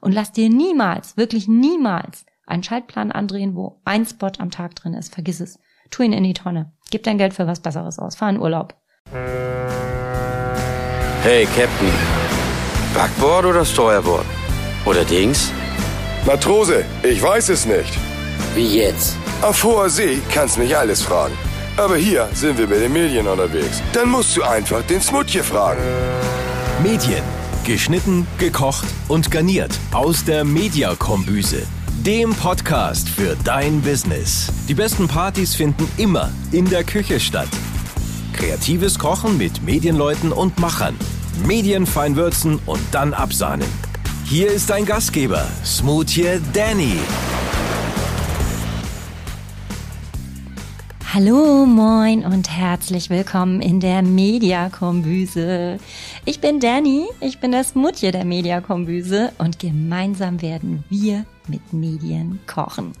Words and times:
Und 0.00 0.12
lass 0.12 0.32
dir 0.32 0.48
niemals, 0.48 1.16
wirklich 1.16 1.48
niemals 1.48 2.26
einen 2.46 2.62
Schaltplan 2.62 3.12
andrehen, 3.12 3.54
wo 3.54 3.80
ein 3.84 4.06
Spot 4.06 4.30
am 4.38 4.50
Tag 4.50 4.74
drin 4.76 4.94
ist. 4.94 5.12
Vergiss 5.12 5.40
es. 5.40 5.58
Tu 5.90 6.02
ihn 6.02 6.12
in 6.12 6.24
die 6.24 6.34
Tonne. 6.34 6.72
Gib 6.90 7.02
dein 7.02 7.18
Geld 7.18 7.34
für 7.34 7.46
was 7.46 7.60
Besseres 7.60 7.98
aus. 7.98 8.16
Fahr 8.16 8.30
in 8.30 8.40
Urlaub. 8.40 8.74
Hey, 11.22 11.46
Captain. 11.46 11.92
Backboard 12.94 13.46
oder 13.46 13.64
Steuerbord? 13.64 14.24
Oder 14.84 15.04
Dings? 15.04 15.52
Matrose, 16.24 16.84
ich 17.02 17.22
weiß 17.22 17.48
es 17.50 17.66
nicht. 17.66 17.98
Wie 18.54 18.78
jetzt? 18.78 19.16
Auf 19.42 19.62
hoher 19.64 19.90
See 19.90 20.18
kannst 20.32 20.58
mich 20.58 20.76
alles 20.76 21.02
fragen. 21.02 21.36
Aber 21.76 21.96
hier 21.96 22.28
sind 22.32 22.56
wir 22.56 22.66
mit 22.66 22.80
den 22.80 22.92
Medien 22.92 23.26
unterwegs. 23.26 23.82
Dann 23.92 24.08
musst 24.08 24.36
du 24.36 24.42
einfach 24.42 24.82
den 24.82 25.00
Smutje 25.00 25.42
fragen. 25.42 25.82
Medien. 26.82 27.22
Geschnitten, 27.66 28.28
gekocht 28.38 28.86
und 29.08 29.32
garniert 29.32 29.76
aus 29.92 30.24
der 30.24 30.44
Mediakombüse. 30.44 31.66
Dem 32.04 32.32
Podcast 32.32 33.08
für 33.08 33.36
dein 33.42 33.82
Business. 33.82 34.52
Die 34.68 34.74
besten 34.74 35.08
Partys 35.08 35.56
finden 35.56 35.88
immer 35.96 36.30
in 36.52 36.70
der 36.70 36.84
Küche 36.84 37.18
statt. 37.18 37.48
Kreatives 38.34 39.00
Kochen 39.00 39.36
mit 39.36 39.64
Medienleuten 39.64 40.30
und 40.30 40.60
Machern. 40.60 40.94
Medienfein 41.44 42.14
würzen 42.14 42.60
und 42.66 42.82
dann 42.92 43.12
absahnen. 43.12 43.68
Hier 44.26 44.46
ist 44.52 44.70
dein 44.70 44.84
Gastgeber, 44.86 45.44
Smoothie 45.64 46.38
Danny. 46.52 47.00
Hallo, 51.14 51.64
moin 51.66 52.24
und 52.26 52.50
herzlich 52.50 53.10
willkommen 53.10 53.62
in 53.62 53.78
der 53.78 54.02
Mediakombüse. 54.02 55.78
Ich 56.24 56.40
bin 56.40 56.58
Danny, 56.58 57.06
ich 57.20 57.38
bin 57.38 57.52
das 57.52 57.76
Mutje 57.76 58.10
der 58.10 58.24
Mediakombüse 58.24 59.32
und 59.38 59.60
gemeinsam 59.60 60.42
werden 60.42 60.84
wir 60.90 61.24
mit 61.46 61.72
Medien 61.72 62.40
kochen. 62.46 62.92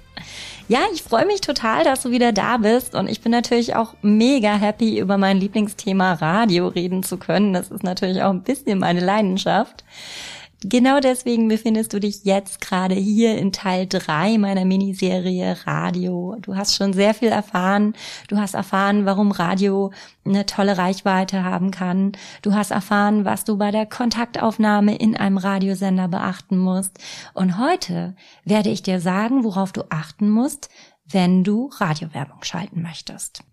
Ja, 0.68 0.78
ich 0.94 1.02
freue 1.02 1.26
mich 1.26 1.40
total, 1.40 1.82
dass 1.84 2.02
du 2.02 2.10
wieder 2.10 2.32
da 2.32 2.58
bist 2.58 2.94
und 2.94 3.08
ich 3.08 3.20
bin 3.20 3.32
natürlich 3.32 3.74
auch 3.74 3.94
mega 4.02 4.54
happy, 4.54 4.98
über 4.98 5.18
mein 5.18 5.38
Lieblingsthema 5.38 6.14
Radio 6.14 6.68
reden 6.68 7.02
zu 7.02 7.16
können. 7.18 7.52
Das 7.52 7.70
ist 7.70 7.82
natürlich 7.82 8.22
auch 8.22 8.30
ein 8.30 8.42
bisschen 8.42 8.78
meine 8.78 9.00
Leidenschaft. 9.00 9.84
Genau 10.62 11.00
deswegen 11.00 11.48
befindest 11.48 11.92
du 11.92 12.00
dich 12.00 12.24
jetzt 12.24 12.62
gerade 12.62 12.94
hier 12.94 13.36
in 13.36 13.52
Teil 13.52 13.86
drei 13.86 14.38
meiner 14.38 14.64
Miniserie 14.64 15.54
Radio. 15.66 16.36
Du 16.40 16.56
hast 16.56 16.74
schon 16.74 16.94
sehr 16.94 17.12
viel 17.12 17.28
erfahren. 17.28 17.94
Du 18.28 18.38
hast 18.38 18.54
erfahren, 18.54 19.04
warum 19.04 19.32
Radio 19.32 19.92
eine 20.24 20.46
tolle 20.46 20.78
Reichweite 20.78 21.44
haben 21.44 21.70
kann. 21.70 22.12
Du 22.40 22.54
hast 22.54 22.70
erfahren, 22.70 23.26
was 23.26 23.44
du 23.44 23.58
bei 23.58 23.70
der 23.70 23.84
Kontaktaufnahme 23.84 24.96
in 24.96 25.14
einem 25.14 25.36
Radiosender 25.36 26.08
beachten 26.08 26.56
musst. 26.56 26.98
Und 27.34 27.58
heute 27.58 28.16
werde 28.44 28.70
ich 28.70 28.82
dir 28.82 28.98
sagen, 28.98 29.44
worauf 29.44 29.72
du 29.72 29.82
achten 29.90 30.30
musst, 30.30 30.70
wenn 31.04 31.44
du 31.44 31.70
Radiowerbung 31.76 32.42
schalten 32.42 32.80
möchtest. 32.80 33.44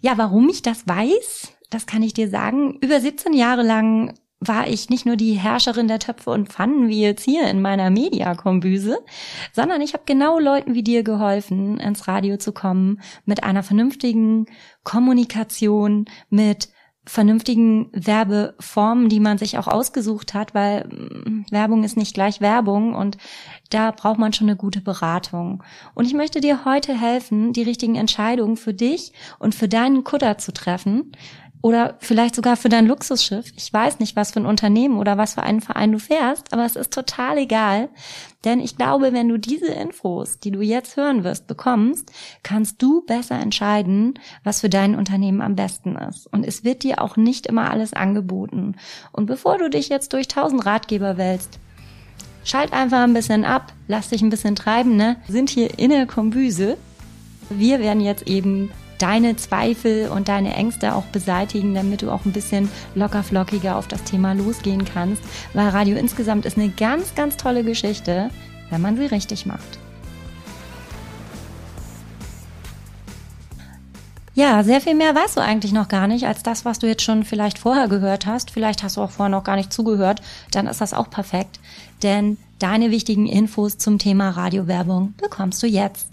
Ja, 0.00 0.18
warum 0.18 0.48
ich 0.48 0.62
das 0.62 0.86
weiß, 0.88 1.52
das 1.70 1.86
kann 1.86 2.02
ich 2.02 2.12
dir 2.12 2.28
sagen. 2.28 2.76
Über 2.80 3.00
17 3.00 3.34
Jahre 3.34 3.62
lang 3.62 4.14
war 4.40 4.66
ich 4.66 4.88
nicht 4.88 5.04
nur 5.04 5.16
die 5.16 5.34
Herrscherin 5.34 5.86
der 5.86 5.98
Töpfe 5.98 6.30
und 6.30 6.48
Pfannen 6.48 6.88
wie 6.88 7.02
jetzt 7.02 7.24
hier 7.24 7.48
in 7.48 7.60
meiner 7.60 7.90
Mediakombüse, 7.90 8.98
sondern 9.52 9.82
ich 9.82 9.92
habe 9.92 10.04
genau 10.06 10.38
Leuten 10.38 10.74
wie 10.74 10.82
dir 10.82 11.02
geholfen, 11.02 11.78
ins 11.78 12.08
Radio 12.08 12.38
zu 12.38 12.52
kommen 12.52 13.00
mit 13.26 13.44
einer 13.44 13.62
vernünftigen 13.62 14.46
Kommunikation, 14.82 16.06
mit 16.30 16.70
vernünftigen 17.06 17.90
Werbeformen, 17.92 19.08
die 19.08 19.20
man 19.20 19.36
sich 19.36 19.58
auch 19.58 19.66
ausgesucht 19.66 20.34
hat, 20.34 20.54
weil 20.54 20.86
mm, 20.86 21.46
Werbung 21.50 21.82
ist 21.82 21.96
nicht 21.96 22.14
gleich 22.14 22.40
Werbung 22.40 22.94
und 22.94 23.16
da 23.70 23.90
braucht 23.90 24.18
man 24.18 24.32
schon 24.32 24.48
eine 24.48 24.56
gute 24.56 24.80
Beratung. 24.80 25.62
Und 25.94 26.06
ich 26.06 26.14
möchte 26.14 26.40
dir 26.40 26.64
heute 26.64 26.98
helfen, 26.98 27.52
die 27.52 27.62
richtigen 27.62 27.96
Entscheidungen 27.96 28.56
für 28.56 28.74
dich 28.74 29.12
und 29.38 29.54
für 29.54 29.66
deinen 29.66 30.04
Kutter 30.04 30.38
zu 30.38 30.52
treffen, 30.52 31.12
oder 31.62 31.96
vielleicht 31.98 32.34
sogar 32.34 32.56
für 32.56 32.70
dein 32.70 32.86
Luxusschiff. 32.86 33.52
Ich 33.56 33.72
weiß 33.72 33.98
nicht, 33.98 34.16
was 34.16 34.30
für 34.30 34.40
ein 34.40 34.46
Unternehmen 34.46 34.98
oder 34.98 35.18
was 35.18 35.34
für 35.34 35.42
einen 35.42 35.60
Verein 35.60 35.92
du 35.92 35.98
fährst, 35.98 36.52
aber 36.52 36.64
es 36.64 36.76
ist 36.76 36.92
total 36.92 37.38
egal. 37.38 37.88
Denn 38.44 38.60
ich 38.60 38.78
glaube, 38.78 39.12
wenn 39.12 39.28
du 39.28 39.38
diese 39.38 39.66
Infos, 39.66 40.38
die 40.38 40.50
du 40.50 40.62
jetzt 40.62 40.96
hören 40.96 41.24
wirst, 41.24 41.46
bekommst, 41.46 42.10
kannst 42.42 42.80
du 42.80 43.02
besser 43.02 43.38
entscheiden, 43.38 44.18
was 44.42 44.62
für 44.62 44.70
dein 44.70 44.94
Unternehmen 44.94 45.42
am 45.42 45.56
besten 45.56 45.96
ist. 45.96 46.26
Und 46.32 46.46
es 46.46 46.64
wird 46.64 46.82
dir 46.82 47.02
auch 47.02 47.18
nicht 47.18 47.46
immer 47.46 47.70
alles 47.70 47.92
angeboten. 47.92 48.76
Und 49.12 49.26
bevor 49.26 49.58
du 49.58 49.68
dich 49.68 49.90
jetzt 49.90 50.14
durch 50.14 50.28
tausend 50.28 50.64
Ratgeber 50.64 51.18
wälzt, 51.18 51.58
schalt 52.42 52.72
einfach 52.72 53.02
ein 53.02 53.12
bisschen 53.12 53.44
ab, 53.44 53.74
lass 53.86 54.08
dich 54.08 54.22
ein 54.22 54.30
bisschen 54.30 54.56
treiben, 54.56 54.96
ne? 54.96 55.16
Wir 55.26 55.32
sind 55.32 55.50
hier 55.50 55.78
in 55.78 55.90
der 55.90 56.06
Kombüse. 56.06 56.78
Wir 57.50 57.80
werden 57.80 58.00
jetzt 58.00 58.26
eben 58.26 58.70
deine 59.00 59.36
Zweifel 59.36 60.08
und 60.08 60.28
deine 60.28 60.54
Ängste 60.54 60.94
auch 60.94 61.06
beseitigen, 61.06 61.74
damit 61.74 62.02
du 62.02 62.10
auch 62.10 62.24
ein 62.24 62.32
bisschen 62.32 62.68
lockerflockiger 62.94 63.76
auf 63.76 63.88
das 63.88 64.04
Thema 64.04 64.34
losgehen 64.34 64.84
kannst. 64.84 65.22
Weil 65.54 65.68
Radio 65.68 65.96
insgesamt 65.96 66.46
ist 66.46 66.58
eine 66.58 66.68
ganz, 66.68 67.14
ganz 67.14 67.36
tolle 67.36 67.64
Geschichte, 67.64 68.30
wenn 68.70 68.80
man 68.80 68.96
sie 68.96 69.06
richtig 69.06 69.46
macht. 69.46 69.78
Ja, 74.34 74.62
sehr 74.62 74.80
viel 74.80 74.94
mehr 74.94 75.14
weißt 75.14 75.36
du 75.36 75.42
eigentlich 75.42 75.72
noch 75.72 75.88
gar 75.88 76.06
nicht 76.06 76.26
als 76.26 76.42
das, 76.42 76.64
was 76.64 76.78
du 76.78 76.86
jetzt 76.86 77.02
schon 77.02 77.24
vielleicht 77.24 77.58
vorher 77.58 77.88
gehört 77.88 78.26
hast. 78.26 78.50
Vielleicht 78.50 78.82
hast 78.82 78.96
du 78.96 79.02
auch 79.02 79.10
vorher 79.10 79.28
noch 79.28 79.44
gar 79.44 79.56
nicht 79.56 79.72
zugehört. 79.72 80.22
Dann 80.50 80.66
ist 80.66 80.80
das 80.80 80.94
auch 80.94 81.10
perfekt. 81.10 81.60
Denn 82.02 82.38
deine 82.58 82.90
wichtigen 82.90 83.26
Infos 83.26 83.76
zum 83.76 83.98
Thema 83.98 84.30
Radiowerbung 84.30 85.14
bekommst 85.18 85.62
du 85.62 85.66
jetzt. 85.66 86.08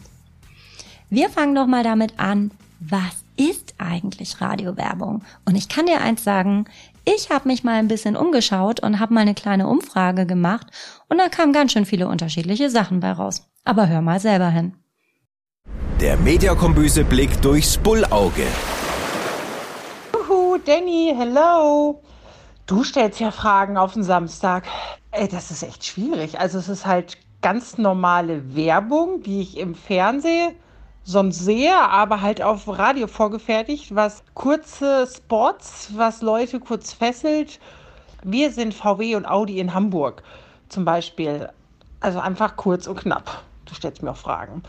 Wir 1.10 1.30
fangen 1.30 1.56
doch 1.56 1.68
mal 1.68 1.84
damit 1.84 2.20
an, 2.20 2.52
was 2.80 3.24
ist 3.38 3.76
eigentlich 3.78 4.42
Radiowerbung? 4.42 5.24
Und 5.46 5.56
ich 5.56 5.70
kann 5.70 5.86
dir 5.86 6.02
eins 6.02 6.24
sagen, 6.24 6.66
ich 7.06 7.30
habe 7.30 7.48
mich 7.48 7.64
mal 7.64 7.76
ein 7.76 7.88
bisschen 7.88 8.16
umgeschaut 8.16 8.82
und 8.82 9.00
habe 9.00 9.14
mal 9.14 9.22
eine 9.22 9.34
kleine 9.34 9.68
Umfrage 9.68 10.26
gemacht 10.26 10.68
und 11.10 11.18
da 11.18 11.30
kamen 11.30 11.54
ganz 11.54 11.72
schön 11.72 11.86
viele 11.86 12.08
unterschiedliche 12.08 12.70
Sachen 12.70 13.00
bei 13.00 13.12
raus. 13.12 13.48
Aber 13.64 13.88
hör 13.88 14.02
mal 14.02 14.20
selber 14.20 14.50
hin. 14.50 14.74
Der 16.00 16.18
Mediakombüse 16.18 17.04
Blick 17.04 17.42
durchs 17.42 17.78
Bullauge. 17.78 18.48
Juhu, 20.14 20.58
Danny, 20.64 21.14
hello. 21.18 22.04
Du 22.66 22.84
stellst 22.84 23.20
ja 23.20 23.32
Fragen 23.32 23.78
auf 23.78 23.94
den 23.94 24.04
Samstag. 24.04 24.66
Ey, 25.12 25.28
das 25.28 25.52
ist 25.52 25.64
echt 25.64 25.86
schwierig. 25.86 26.40
Also 26.40 26.60
es 26.60 26.70
ist 26.70 26.86
halt 26.86 27.18
ganz 27.42 27.78
normale 27.78 28.56
Werbung, 28.56 29.24
die 29.24 29.42
ich 29.42 29.58
im 29.58 29.74
Fernsehen 29.74 30.56
sonst 31.08 31.40
sehe, 31.40 31.74
aber 31.74 32.22
halt 32.22 32.42
auf 32.42 32.68
Radio 32.68 33.08
vorgefertigt, 33.08 33.96
was 33.96 34.24
kurze 34.34 35.08
Spots, 35.08 35.92
was 35.96 36.22
Leute 36.22 36.60
kurz 36.60 36.92
fesselt. 36.92 37.62
Wir 38.24 38.52
sind 38.52 38.74
VW 38.74 39.16
und 39.16 39.26
Audi 39.26 39.60
in 39.60 39.74
Hamburg 39.74 40.22
zum 40.68 40.84
Beispiel. 40.84 41.48
Also 42.02 42.20
einfach 42.20 42.58
kurz 42.58 42.88
und 42.88 43.00
knapp. 43.00 43.42
Du 43.64 43.74
stellst 43.74 44.04
mir 44.04 44.12
auch 44.12 44.18
Fragen. 44.18 44.62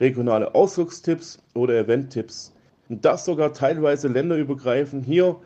Regionale 0.00 0.52
Ausdruckstipps 0.56 1.38
oder 1.54 1.78
Eventtipps. 1.78 2.52
Und 2.88 3.04
das 3.04 3.24
sogar 3.24 3.54
teilweise 3.54 4.08
länderübergreifend 4.08 5.06
hier 5.06 5.36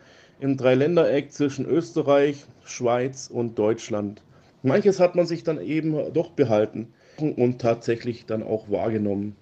im 0.41 0.57
Dreiländereck 0.57 1.31
zwischen 1.33 1.67
Österreich, 1.67 2.47
Schweiz 2.65 3.29
und 3.31 3.59
Deutschland. 3.59 4.23
Manches 4.63 5.01
hat 5.01 5.15
man 5.17 5.27
sich 5.27 5.45
dann 5.45 5.61
eben 5.61 6.15
doch 6.15 6.31
behalten 6.31 6.95
und 7.21 7.61
tatsächlich 7.61 8.27
dann 8.27 8.43
auch 8.43 8.71
wahrgenommen. 8.71 9.37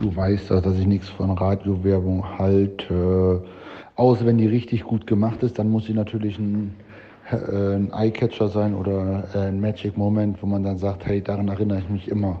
Du 0.00 0.14
weißt, 0.14 0.50
dass 0.50 0.78
ich 0.78 0.86
nichts 0.86 1.08
von 1.10 1.30
Radiowerbung 1.30 2.38
halte. 2.38 3.44
Außer 3.96 4.24
wenn 4.24 4.38
die 4.38 4.46
richtig 4.46 4.84
gut 4.84 5.06
gemacht 5.06 5.42
ist, 5.42 5.58
dann 5.58 5.68
muss 5.68 5.84
sie 5.84 5.92
natürlich 5.92 6.38
ein, 6.38 6.74
äh, 7.30 7.74
ein 7.76 7.92
Eyecatcher 7.92 8.48
sein 8.48 8.74
oder 8.74 9.28
ein 9.34 9.60
Magic 9.60 9.98
Moment, 9.98 10.42
wo 10.42 10.46
man 10.46 10.62
dann 10.62 10.78
sagt, 10.78 11.04
hey, 11.04 11.22
daran 11.22 11.48
erinnere 11.48 11.80
ich 11.80 11.88
mich 11.90 12.08
immer. 12.08 12.40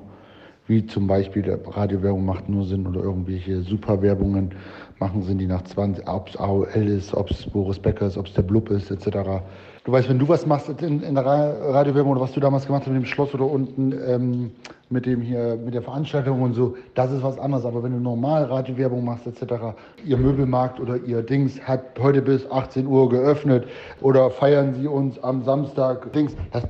Wie 0.66 0.86
zum 0.86 1.06
Beispiel, 1.06 1.58
Radiowerbung 1.66 2.24
macht 2.24 2.48
nur 2.48 2.64
Sinn 2.64 2.86
oder 2.86 3.02
irgendwelche 3.02 3.60
Superwerbungen 3.60 4.54
machen 5.00 5.22
Sinn, 5.22 5.38
die 5.38 5.46
nach 5.46 5.62
20, 5.62 6.06
ob 6.06 6.28
es 6.28 6.36
AOL 6.36 6.66
ist, 6.74 7.14
ob 7.14 7.30
es 7.30 7.46
Boris 7.46 7.78
Becker 7.78 8.06
ist, 8.06 8.18
ob 8.18 8.26
es 8.26 8.34
der 8.34 8.42
Blub 8.42 8.70
ist, 8.70 8.90
etc. 8.90 9.42
Du 9.84 9.92
weißt, 9.92 10.10
wenn 10.10 10.18
du 10.18 10.28
was 10.28 10.44
machst 10.44 10.68
in, 10.82 11.02
in 11.02 11.14
der 11.14 11.24
Radiowerbung 11.24 12.12
oder 12.12 12.20
was 12.20 12.32
du 12.32 12.40
damals 12.40 12.66
gemacht 12.66 12.82
hast 12.82 12.92
mit 12.92 13.02
dem 13.02 13.06
Schloss 13.06 13.32
oder 13.32 13.46
unten 13.46 13.94
ähm, 14.06 14.52
mit 14.90 15.06
dem 15.06 15.22
hier, 15.22 15.56
mit 15.56 15.72
der 15.72 15.80
Veranstaltung 15.80 16.42
und 16.42 16.52
so, 16.52 16.76
das 16.94 17.10
ist 17.12 17.22
was 17.22 17.38
anderes. 17.38 17.64
Aber 17.64 17.82
wenn 17.82 17.92
du 17.92 17.98
normal 17.98 18.44
Radiowerbung 18.44 19.02
machst 19.02 19.26
etc., 19.26 19.74
ihr 20.04 20.18
Möbelmarkt 20.18 20.80
oder 20.80 20.98
ihr 20.98 21.22
Dings 21.22 21.58
hat 21.62 21.98
heute 21.98 22.20
bis 22.20 22.48
18 22.50 22.86
Uhr 22.86 23.08
geöffnet 23.08 23.66
oder 24.02 24.30
feiern 24.30 24.74
sie 24.74 24.86
uns 24.86 25.18
am 25.22 25.42
Samstag 25.44 26.12
Dings, 26.12 26.36
das, 26.52 26.64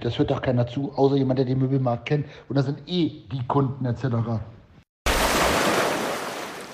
das 0.00 0.18
hört 0.18 0.30
doch 0.30 0.40
keiner 0.40 0.66
zu, 0.66 0.92
außer 0.96 1.16
jemand, 1.16 1.40
der 1.40 1.46
den 1.46 1.58
Möbelmarkt 1.58 2.06
kennt. 2.06 2.24
Und 2.48 2.56
das 2.56 2.64
sind 2.64 2.78
eh 2.86 3.10
die 3.30 3.46
Kunden 3.48 3.84
etc. 3.84 4.04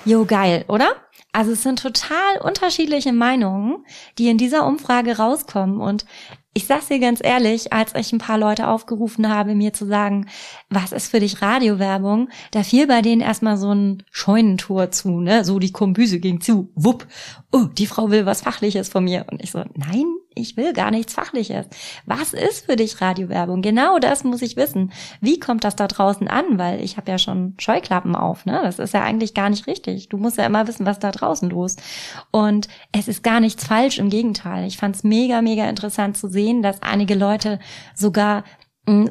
Jo, 0.05 0.25
geil, 0.25 0.65
oder? 0.67 0.95
Also 1.31 1.53
es 1.53 1.63
sind 1.63 1.81
total 1.81 2.37
unterschiedliche 2.41 3.13
Meinungen, 3.13 3.85
die 4.17 4.29
in 4.29 4.37
dieser 4.37 4.67
Umfrage 4.67 5.17
rauskommen. 5.17 5.79
Und 5.79 6.05
ich 6.53 6.67
sag's 6.67 6.89
dir 6.89 6.99
ganz 6.99 7.19
ehrlich, 7.23 7.73
als 7.73 7.95
ich 7.95 8.13
ein 8.13 8.19
paar 8.19 8.37
Leute 8.37 8.67
aufgerufen 8.67 9.29
habe, 9.29 9.55
mir 9.55 9.73
zu 9.73 9.87
sagen, 9.87 10.27
was 10.69 10.91
ist 10.91 11.09
für 11.09 11.19
dich 11.19 11.41
Radiowerbung, 11.41 12.29
da 12.51 12.61
fiel 12.61 12.85
bei 12.85 13.01
denen 13.01 13.21
erstmal 13.21 13.57
so 13.57 13.73
ein 13.73 14.03
Scheunentor 14.11 14.91
zu, 14.91 15.21
ne? 15.21 15.43
So 15.43 15.57
die 15.57 15.71
Kombüse 15.71 16.19
ging 16.19 16.41
zu, 16.41 16.71
wupp, 16.75 17.07
oh, 17.53 17.65
die 17.65 17.85
Frau 17.85 18.09
will 18.09 18.25
was 18.25 18.41
Fachliches 18.41 18.89
von 18.89 19.03
mir. 19.03 19.25
Und 19.31 19.41
ich 19.41 19.51
so, 19.51 19.63
nein, 19.75 20.05
ich 20.33 20.57
will 20.57 20.73
gar 20.73 20.89
nichts 20.89 21.13
Fachliches. 21.13 21.67
Was 22.07 22.33
ist 22.33 22.65
für 22.65 22.75
dich 22.75 22.99
Radiowerbung? 22.99 23.61
Genau 23.61 23.99
das 23.99 24.23
muss 24.23 24.41
ich 24.41 24.57
wissen. 24.57 24.91
Wie 25.21 25.39
kommt 25.39 25.63
das 25.63 25.75
da 25.75 25.87
draußen 25.87 26.27
an? 26.27 26.57
Weil 26.57 26.83
ich 26.83 26.97
habe 26.97 27.11
ja 27.11 27.19
schon 27.19 27.53
Scheuklappen 27.59 28.15
auf, 28.15 28.45
ne? 28.45 28.59
Das 28.63 28.79
ist 28.79 28.95
ja 28.95 29.03
eigentlich 29.03 29.35
gar 29.35 29.51
nicht 29.51 29.67
richtig. 29.67 30.09
Du 30.09 30.17
musst 30.17 30.37
ja 30.37 30.47
immer 30.47 30.67
wissen, 30.67 30.87
was 30.87 30.97
da 30.97 31.11
draußen 31.11 31.51
los. 31.51 31.75
Und 32.31 32.67
es 32.91 33.07
ist 33.07 33.23
gar 33.23 33.39
nichts 33.39 33.65
falsch, 33.65 33.99
im 33.99 34.09
Gegenteil. 34.09 34.65
Ich 34.65 34.77
fand 34.77 34.95
es 34.95 35.03
mega, 35.03 35.43
mega 35.43 35.69
interessant 35.69 36.17
zu 36.17 36.27
sehen, 36.29 36.63
dass 36.63 36.81
einige 36.81 37.13
Leute 37.13 37.59
sogar 37.93 38.43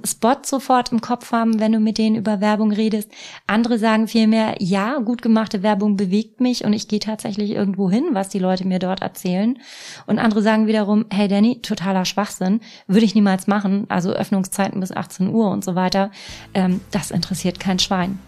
Spot 0.05 0.37
sofort 0.45 0.93
im 0.93 1.01
Kopf 1.01 1.33
haben, 1.33 1.59
wenn 1.59 1.73
du 1.73 1.81
mit 1.81 1.97
denen 1.97 2.17
über 2.17 2.43
Werbung 2.43 2.73
redest. 2.73 3.11
Andere 3.47 3.79
sagen 3.79 4.07
vielmehr, 4.07 4.57
ja, 4.59 4.99
gut 4.99 5.23
gemachte 5.23 5.63
Werbung 5.63 5.97
bewegt 5.97 6.43
mich 6.43 6.65
und 6.67 6.75
ich 6.75 6.89
gehe 6.89 7.01
tatsächlich 7.01 7.53
irgendwo 7.53 7.91
hin, 7.91 8.09
was 8.13 8.29
die 8.29 8.39
Leute 8.39 8.67
mir 8.67 8.79
dort 8.79 9.01
erzählen. 9.01 9.59
Und 10.07 10.19
andere 10.19 10.43
sagen 10.43 10.67
wiederum, 10.67 11.07
hey 11.11 11.27
Danny, 11.27 11.63
totaler 11.63 12.05
Schwachsinn, 12.05 12.61
würde 12.87 13.07
ich 13.07 13.15
niemals 13.15 13.47
machen. 13.47 13.87
Also 13.89 14.11
Öffnungszeiten 14.11 14.79
bis 14.79 14.93
18 14.93 15.29
Uhr 15.29 15.51
und 15.51 15.65
so 15.65 15.75
weiter. 15.75 16.11
Ähm, 16.53 16.83
das 16.91 17.11
interessiert 17.11 17.59
kein 17.59 17.79
Schwein. 17.79 18.19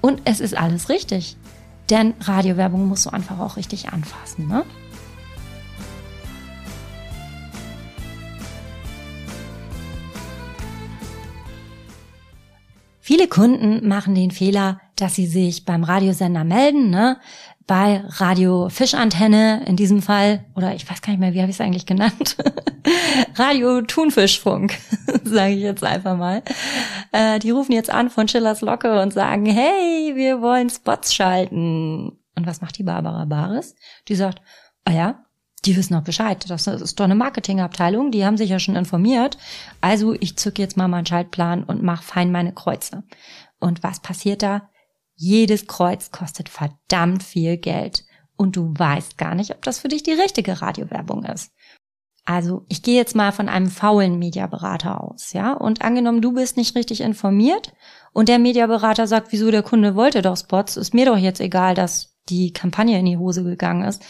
Und 0.00 0.22
es 0.24 0.40
ist 0.40 0.56
alles 0.56 0.88
richtig. 0.88 1.36
Denn 1.90 2.14
Radiowerbung 2.20 2.88
musst 2.88 3.06
du 3.06 3.10
einfach 3.10 3.38
auch 3.38 3.56
richtig 3.56 3.92
anfassen, 3.92 4.48
ne? 4.48 4.64
Viele 13.08 13.26
Kunden 13.26 13.88
machen 13.88 14.14
den 14.14 14.30
Fehler, 14.30 14.82
dass 14.96 15.14
sie 15.14 15.26
sich 15.26 15.64
beim 15.64 15.82
Radiosender 15.82 16.44
melden, 16.44 16.90
ne? 16.90 17.16
bei 17.66 18.02
Radio 18.06 18.68
Fischantenne 18.68 19.64
in 19.64 19.76
diesem 19.76 20.02
Fall, 20.02 20.44
oder 20.54 20.74
ich 20.74 20.86
weiß 20.90 21.00
gar 21.00 21.12
nicht 21.12 21.20
mehr, 21.20 21.32
wie 21.32 21.40
habe 21.40 21.48
ich 21.48 21.56
es 21.56 21.60
eigentlich 21.62 21.86
genannt? 21.86 22.36
Radio 23.36 23.80
Thunfischfunk, 23.80 24.74
sage 25.24 25.54
ich 25.54 25.62
jetzt 25.62 25.84
einfach 25.84 26.18
mal. 26.18 26.42
Äh, 27.12 27.38
die 27.38 27.48
rufen 27.48 27.72
jetzt 27.72 27.88
an 27.88 28.10
von 28.10 28.28
Schillers 28.28 28.60
Locke 28.60 29.00
und 29.00 29.14
sagen, 29.14 29.46
hey, 29.46 30.12
wir 30.14 30.42
wollen 30.42 30.68
Spots 30.68 31.14
schalten. 31.14 32.08
Und 32.36 32.46
was 32.46 32.60
macht 32.60 32.76
die 32.76 32.82
Barbara 32.84 33.24
Bares? 33.24 33.74
Die 34.08 34.16
sagt, 34.16 34.42
ah 34.84 34.92
ja, 34.92 35.24
die 35.64 35.76
wissen 35.76 35.94
doch 35.94 36.02
Bescheid. 36.02 36.48
Das 36.48 36.66
ist 36.66 37.00
doch 37.00 37.04
eine 37.04 37.14
Marketingabteilung, 37.14 38.10
die 38.10 38.24
haben 38.24 38.36
sich 38.36 38.50
ja 38.50 38.58
schon 38.58 38.76
informiert. 38.76 39.38
Also 39.80 40.14
ich 40.14 40.36
zücke 40.36 40.62
jetzt 40.62 40.76
mal 40.76 40.88
meinen 40.88 41.06
Schaltplan 41.06 41.64
und 41.64 41.82
mache 41.82 42.04
fein 42.04 42.30
meine 42.30 42.52
Kreuze. 42.52 43.04
Und 43.60 43.82
was 43.82 44.00
passiert 44.00 44.42
da? 44.42 44.68
Jedes 45.16 45.66
Kreuz 45.66 46.10
kostet 46.10 46.48
verdammt 46.48 47.22
viel 47.22 47.56
Geld. 47.56 48.04
Und 48.36 48.54
du 48.54 48.72
weißt 48.76 49.18
gar 49.18 49.34
nicht, 49.34 49.50
ob 49.50 49.62
das 49.62 49.80
für 49.80 49.88
dich 49.88 50.04
die 50.04 50.12
richtige 50.12 50.62
Radiowerbung 50.62 51.24
ist. 51.24 51.52
Also 52.24 52.66
ich 52.68 52.82
gehe 52.82 52.94
jetzt 52.94 53.16
mal 53.16 53.32
von 53.32 53.48
einem 53.48 53.68
faulen 53.68 54.18
Mediaberater 54.18 55.02
aus, 55.02 55.32
ja? 55.32 55.54
Und 55.54 55.80
angenommen, 55.80 56.20
du 56.20 56.34
bist 56.34 56.58
nicht 56.58 56.76
richtig 56.76 57.00
informiert 57.00 57.72
und 58.12 58.28
der 58.28 58.38
Mediaberater 58.38 59.06
sagt, 59.06 59.32
wieso 59.32 59.50
der 59.50 59.62
Kunde 59.62 59.94
wollte 59.96 60.20
doch 60.20 60.36
Spots, 60.36 60.76
ist 60.76 60.92
mir 60.92 61.06
doch 61.06 61.16
jetzt 61.16 61.40
egal, 61.40 61.74
dass 61.74 62.18
die 62.28 62.52
Kampagne 62.52 62.98
in 62.98 63.06
die 63.06 63.16
Hose 63.16 63.44
gegangen 63.44 63.88
ist. 63.88 64.04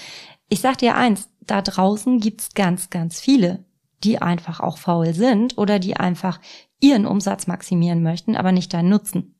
Ich 0.48 0.60
sag 0.60 0.78
dir 0.78 0.96
eins, 0.96 1.28
da 1.40 1.62
draußen 1.62 2.20
gibt's 2.20 2.54
ganz, 2.54 2.90
ganz 2.90 3.20
viele, 3.20 3.64
die 4.04 4.20
einfach 4.22 4.60
auch 4.60 4.78
faul 4.78 5.12
sind 5.12 5.58
oder 5.58 5.78
die 5.78 5.96
einfach 5.96 6.40
ihren 6.80 7.06
Umsatz 7.06 7.46
maximieren 7.46 8.02
möchten, 8.02 8.36
aber 8.36 8.52
nicht 8.52 8.72
deinen 8.72 8.88
Nutzen. 8.88 9.38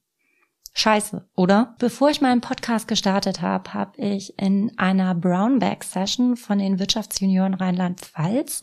Scheiße, 0.79 1.27
oder? 1.35 1.75
Bevor 1.81 2.09
ich 2.09 2.21
meinen 2.21 2.41
Podcast 2.41 2.87
gestartet 2.87 3.43
habe, 3.43 3.75
habe 3.75 4.01
ich 4.01 4.39
in 4.39 4.71
einer 4.77 5.13
Brownback-Session 5.13 6.37
von 6.37 6.61
den 6.61 6.79
Wirtschaftsjunioren 6.79 7.55
Rheinland-Pfalz, 7.55 8.61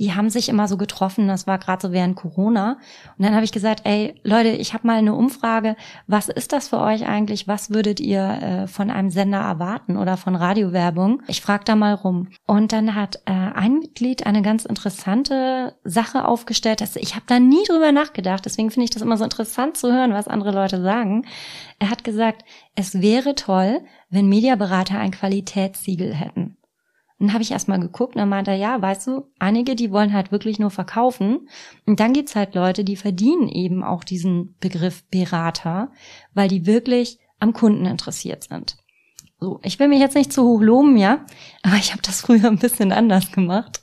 die 0.00 0.12
haben 0.12 0.28
sich 0.28 0.48
immer 0.48 0.66
so 0.66 0.76
getroffen, 0.76 1.28
das 1.28 1.46
war 1.46 1.58
gerade 1.58 1.86
so 1.86 1.92
während 1.92 2.16
Corona. 2.16 2.78
Und 3.16 3.24
dann 3.24 3.36
habe 3.36 3.44
ich 3.44 3.52
gesagt, 3.52 3.82
ey 3.84 4.20
Leute, 4.24 4.48
ich 4.48 4.74
habe 4.74 4.88
mal 4.88 4.98
eine 4.98 5.14
Umfrage, 5.14 5.76
was 6.08 6.28
ist 6.28 6.52
das 6.52 6.66
für 6.66 6.80
euch 6.80 7.06
eigentlich? 7.06 7.46
Was 7.46 7.70
würdet 7.70 8.00
ihr 8.00 8.22
äh, 8.24 8.66
von 8.66 8.90
einem 8.90 9.10
Sender 9.10 9.38
erwarten 9.38 9.96
oder 9.96 10.16
von 10.16 10.34
Radiowerbung? 10.34 11.22
Ich 11.28 11.42
frage 11.42 11.62
da 11.64 11.76
mal 11.76 11.94
rum. 11.94 12.30
Und 12.44 12.72
dann 12.72 12.96
hat 12.96 13.22
äh, 13.26 13.30
ein 13.30 13.78
Mitglied 13.78 14.26
eine 14.26 14.42
ganz 14.42 14.64
interessante 14.64 15.76
Sache 15.84 16.26
aufgestellt, 16.26 16.80
dass 16.80 16.96
ich 16.96 17.14
habe 17.14 17.26
da 17.28 17.38
nie 17.38 17.62
drüber 17.68 17.92
nachgedacht, 17.92 18.44
deswegen 18.46 18.72
finde 18.72 18.86
ich 18.86 18.90
das 18.90 19.02
immer 19.02 19.16
so 19.16 19.22
interessant 19.22 19.76
zu 19.76 19.92
hören, 19.92 20.12
was 20.12 20.26
andere 20.26 20.50
Leute 20.50 20.82
sagen. 20.82 21.24
Er 21.78 21.90
hat 21.90 22.04
gesagt, 22.04 22.44
es 22.74 23.00
wäre 23.00 23.34
toll, 23.34 23.80
wenn 24.10 24.28
Mediaberater 24.28 24.98
ein 24.98 25.10
Qualitätssiegel 25.10 26.14
hätten. 26.14 26.56
Dann 27.18 27.32
habe 27.32 27.44
ich 27.44 27.52
erstmal 27.52 27.78
geguckt 27.78 28.16
und 28.16 28.18
dann 28.18 28.28
meinte 28.28 28.50
er, 28.50 28.56
ja, 28.56 28.82
weißt 28.82 29.06
du, 29.06 29.30
einige, 29.38 29.76
die 29.76 29.92
wollen 29.92 30.12
halt 30.12 30.32
wirklich 30.32 30.58
nur 30.58 30.70
verkaufen. 30.70 31.48
Und 31.86 32.00
dann 32.00 32.12
gibt's 32.12 32.34
halt 32.34 32.56
Leute, 32.56 32.82
die 32.82 32.96
verdienen 32.96 33.48
eben 33.48 33.84
auch 33.84 34.02
diesen 34.02 34.56
Begriff 34.58 35.04
Berater, 35.08 35.92
weil 36.34 36.48
die 36.48 36.66
wirklich 36.66 37.20
am 37.38 37.52
Kunden 37.52 37.86
interessiert 37.86 38.42
sind. 38.42 38.76
So, 39.38 39.60
ich 39.62 39.78
will 39.78 39.88
mich 39.88 40.00
jetzt 40.00 40.16
nicht 40.16 40.32
zu 40.32 40.42
hoch 40.42 40.60
loben, 40.60 40.96
ja, 40.96 41.24
aber 41.62 41.76
ich 41.76 41.92
habe 41.92 42.02
das 42.02 42.20
früher 42.22 42.46
ein 42.46 42.58
bisschen 42.58 42.90
anders 42.90 43.30
gemacht, 43.30 43.82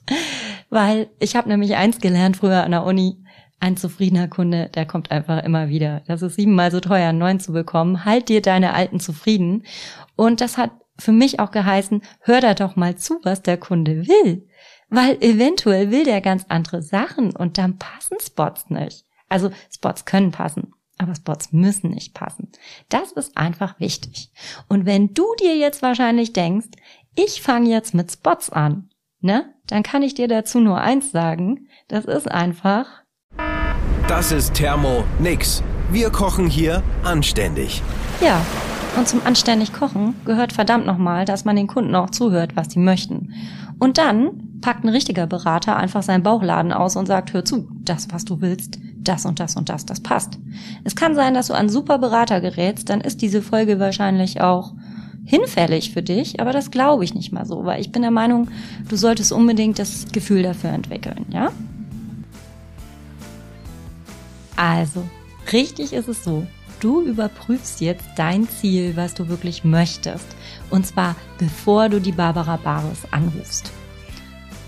weil 0.70 1.10
ich 1.20 1.36
habe 1.36 1.50
nämlich 1.50 1.76
eins 1.76 2.00
gelernt 2.00 2.38
früher 2.38 2.64
an 2.64 2.72
der 2.72 2.86
Uni 2.86 3.24
ein 3.60 3.78
zufriedener 3.78 4.28
Kunde, 4.28 4.70
der 4.74 4.86
kommt 4.86 5.12
einfach 5.12 5.44
immer 5.44 5.70
wieder. 5.70 6.02
Das 6.08 6.22
ist 6.22 6.36
siebenmal 6.36 6.72
so 6.72 6.80
teuer, 6.80 7.10
einen 7.10 7.18
neuen 7.18 7.40
zu 7.40 7.52
bekommen. 7.52 8.06
Halt 8.06 8.30
dir 8.30 8.42
deine 8.42 8.74
alten 8.74 9.00
zufrieden. 9.00 9.64
Und 10.16 10.42
das 10.42 10.58
hat 10.58 10.72
für 10.98 11.12
mich 11.12 11.40
auch 11.40 11.52
geheißen, 11.52 12.02
hör 12.22 12.42
da 12.42 12.54
doch 12.54 12.76
mal 12.76 12.96
zu, 12.96 13.20
was 13.24 13.42
der 13.42 13.58
Kunde 13.58 14.08
will. 14.08 14.48
Weil 14.90 15.18
eventuell 15.22 15.92
will 15.92 16.04
der 16.04 16.22
ganz 16.22 16.46
andere 16.50 16.82
Sachen 16.82 17.36
und 17.36 17.58
dann 17.58 17.78
passen 17.78 18.18
Spots 18.22 18.70
nicht. 18.70 19.06
Also 19.28 19.52
Spots 19.72 20.06
können 20.06 20.32
passen, 20.32 20.74
aber 20.98 21.14
Spots 21.16 21.52
müssen 21.54 21.92
nicht 21.92 22.14
passen. 22.14 22.52
Das 22.90 23.12
ist 23.12 23.38
einfach 23.38 23.80
wichtig. 23.80 24.32
Und 24.68 24.86
wenn 24.86 25.14
du 25.14 25.26
dir 25.40 25.56
jetzt 25.56 25.82
wahrscheinlich 25.82 26.34
denkst, 26.34 26.70
ich 27.16 27.42
fange 27.42 27.70
jetzt 27.70 27.94
mit 27.94 28.12
Spots 28.12 28.50
an, 28.50 28.90
ne, 29.22 29.54
dann 29.68 29.84
kann 29.84 30.02
ich 30.02 30.16
dir 30.16 30.28
dazu 30.28 30.60
nur 30.60 30.82
eins 30.82 31.12
sagen. 31.12 31.68
Das 31.88 32.06
ist 32.06 32.30
einfach 32.30 32.88
das 34.10 34.32
ist 34.32 34.56
Thermo 34.56 35.04
Nix. 35.20 35.62
Wir 35.92 36.10
kochen 36.10 36.48
hier 36.48 36.82
anständig. 37.04 37.84
Ja, 38.20 38.44
und 38.98 39.08
zum 39.08 39.22
anständig 39.24 39.72
Kochen 39.72 40.16
gehört 40.26 40.52
verdammt 40.52 40.88
nochmal, 40.88 41.26
dass 41.26 41.46
man 41.46 41.56
den 41.56 41.68
Kunden 41.68 41.94
auch 41.94 42.10
zuhört, 42.10 42.56
was 42.56 42.72
sie 42.72 42.80
möchten. 42.80 43.36
Und 43.78 44.00
dann 44.00 44.62
packt 44.62 44.84
ein 44.84 44.90
richtiger 44.90 45.28
Berater 45.28 45.78
einfach 45.78 46.02
seinen 46.02 46.24
Bauchladen 46.24 46.74
aus 46.74 46.96
und 46.96 47.06
sagt, 47.06 47.34
hör 47.34 47.46
zu, 47.46 47.70
das, 47.84 48.08
was 48.12 48.26
du 48.26 48.42
willst, 48.42 48.80
das 48.98 49.28
und 49.28 49.40
das 49.40 49.56
und 49.56 49.70
das, 49.70 49.86
das 49.86 50.02
passt. 50.02 50.40
Es 50.84 50.96
kann 50.96 51.14
sein, 51.14 51.36
dass 51.36 51.46
du 51.46 51.54
an 51.54 51.70
super 51.70 52.00
Berater 52.00 52.42
gerätst, 52.42 52.90
dann 52.90 53.02
ist 53.02 53.22
diese 53.22 53.44
Folge 53.44 53.80
wahrscheinlich 53.80 54.42
auch 54.42 54.74
hinfällig 55.24 55.94
für 55.94 56.02
dich, 56.02 56.40
aber 56.40 56.52
das 56.52 56.72
glaube 56.72 57.04
ich 57.04 57.14
nicht 57.14 57.32
mal 57.32 57.46
so, 57.46 57.64
weil 57.64 57.80
ich 57.80 57.92
bin 57.92 58.02
der 58.02 58.10
Meinung, 58.10 58.48
du 58.90 58.96
solltest 58.96 59.32
unbedingt 59.32 59.78
das 59.78 60.08
Gefühl 60.12 60.42
dafür 60.42 60.72
entwickeln, 60.72 61.28
ja? 61.30 61.52
Also, 64.60 65.08
richtig 65.54 65.94
ist 65.94 66.10
es 66.10 66.22
so. 66.22 66.46
Du 66.82 67.02
überprüfst 67.02 67.80
jetzt 67.80 68.04
dein 68.18 68.50
Ziel, 68.50 68.98
was 68.98 69.14
du 69.14 69.30
wirklich 69.30 69.64
möchtest. 69.64 70.26
Und 70.70 70.86
zwar 70.86 71.16
bevor 71.38 71.88
du 71.88 72.02
die 72.02 72.12
Barbara 72.12 72.58
Bares 72.58 73.04
anrufst. 73.12 73.72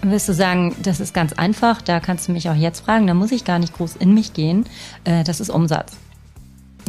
Wirst 0.01 0.29
du 0.29 0.33
sagen, 0.33 0.73
das 0.81 1.01
ist 1.01 1.13
ganz 1.13 1.33
einfach, 1.33 1.81
da 1.81 1.99
kannst 1.99 2.29
du 2.29 2.31
mich 2.31 2.49
auch 2.49 2.55
jetzt 2.55 2.79
fragen, 2.79 3.05
da 3.05 3.13
muss 3.13 3.33
ich 3.33 3.43
gar 3.43 3.59
nicht 3.59 3.73
groß 3.73 3.97
in 3.97 4.13
mich 4.13 4.31
gehen. 4.31 4.63
Äh, 5.03 5.25
das 5.25 5.41
ist 5.41 5.49
Umsatz. 5.49 5.97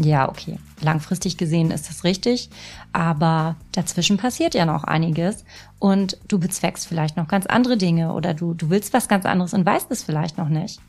Ja, 0.01 0.29
okay. 0.29 0.61
Langfristig 0.81 1.37
gesehen 1.37 1.73
ist 1.73 1.89
das 1.89 2.05
richtig, 2.05 2.51
aber 2.93 3.57
dazwischen 3.73 4.17
passiert 4.17 4.55
ja 4.55 4.65
noch 4.65 4.85
einiges 4.85 5.45
und 5.81 6.19
du 6.29 6.39
bezweckst 6.39 6.87
vielleicht 6.87 7.17
noch 7.17 7.27
ganz 7.27 7.47
andere 7.47 7.77
Dinge 7.77 8.13
oder 8.13 8.33
du, 8.33 8.55
du 8.55 8.71
willst 8.71 8.93
was 8.93 9.09
ganz 9.09 9.27
anderes 9.27 9.55
und 9.55 9.67
weißt 9.67 9.91
es 9.91 10.05
vielleicht 10.05 10.39
noch 10.39 10.49
nicht. 10.49 10.81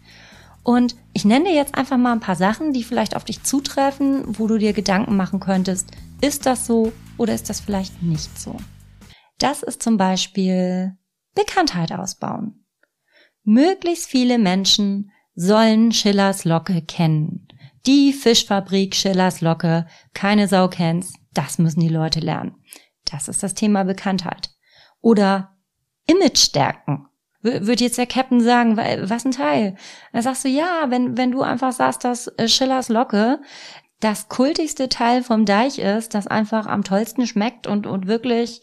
Und 0.63 0.95
ich 1.13 1.25
nenne 1.25 1.45
dir 1.45 1.55
jetzt 1.55 1.75
einfach 1.75 1.97
mal 1.97 2.13
ein 2.13 2.21
paar 2.21 2.37
Sachen, 2.37 2.71
die 2.71 2.83
vielleicht 2.83 3.15
auf 3.15 3.25
dich 3.25 3.43
zutreffen, 3.43 4.23
wo 4.39 4.47
du 4.47 4.57
dir 4.57 4.73
Gedanken 4.73 5.17
machen 5.17 5.39
könntest, 5.39 5.91
ist 6.21 6.45
das 6.45 6.65
so 6.65 6.93
oder 7.17 7.33
ist 7.33 7.49
das 7.49 7.59
vielleicht 7.59 8.01
nicht 8.01 8.39
so? 8.39 8.55
Das 9.39 9.61
ist 9.61 9.83
zum 9.83 9.97
Beispiel 9.97 10.97
Bekanntheit 11.35 11.91
ausbauen. 11.91 12.65
Möglichst 13.43 14.07
viele 14.07 14.37
Menschen 14.37 15.11
sollen 15.35 15.91
Schillers 15.91 16.45
Locke 16.45 16.81
kennen. 16.81 17.47
Die 17.85 18.13
Fischfabrik 18.13 18.95
Schillers 18.95 19.41
Locke, 19.41 19.85
keine 20.13 20.47
Sau 20.47 20.69
kennt's, 20.69 21.13
das 21.33 21.57
müssen 21.57 21.81
die 21.81 21.89
Leute 21.89 22.21
lernen. 22.21 22.55
Das 23.03 23.27
ist 23.27 23.43
das 23.43 23.53
Thema 23.53 23.83
Bekanntheit. 23.83 24.51
Oder 25.01 25.57
Image 26.07 26.37
stärken. 26.37 27.07
Wird 27.43 27.81
jetzt 27.81 27.97
der 27.97 28.07
Captain 28.07 28.39
sagen, 28.39 28.77
was 28.77 29.25
ein 29.25 29.31
Teil? 29.31 29.75
Da 30.13 30.21
sagst 30.21 30.45
du, 30.45 30.49
ja, 30.49 30.85
wenn, 30.87 31.17
wenn 31.17 31.31
du 31.31 31.41
einfach 31.41 31.73
sagst, 31.73 32.03
dass 32.05 32.27
äh, 32.37 32.47
Schillers 32.47 32.89
Locke 32.89 33.41
das 33.99 34.29
kultigste 34.29 34.89
Teil 34.89 35.23
vom 35.23 35.45
Deich 35.45 35.77
ist, 35.77 36.13
das 36.13 36.27
einfach 36.27 36.65
am 36.65 36.83
tollsten 36.83 37.27
schmeckt 37.27 37.67
und, 37.67 37.85
und 37.85 38.07
wirklich 38.07 38.61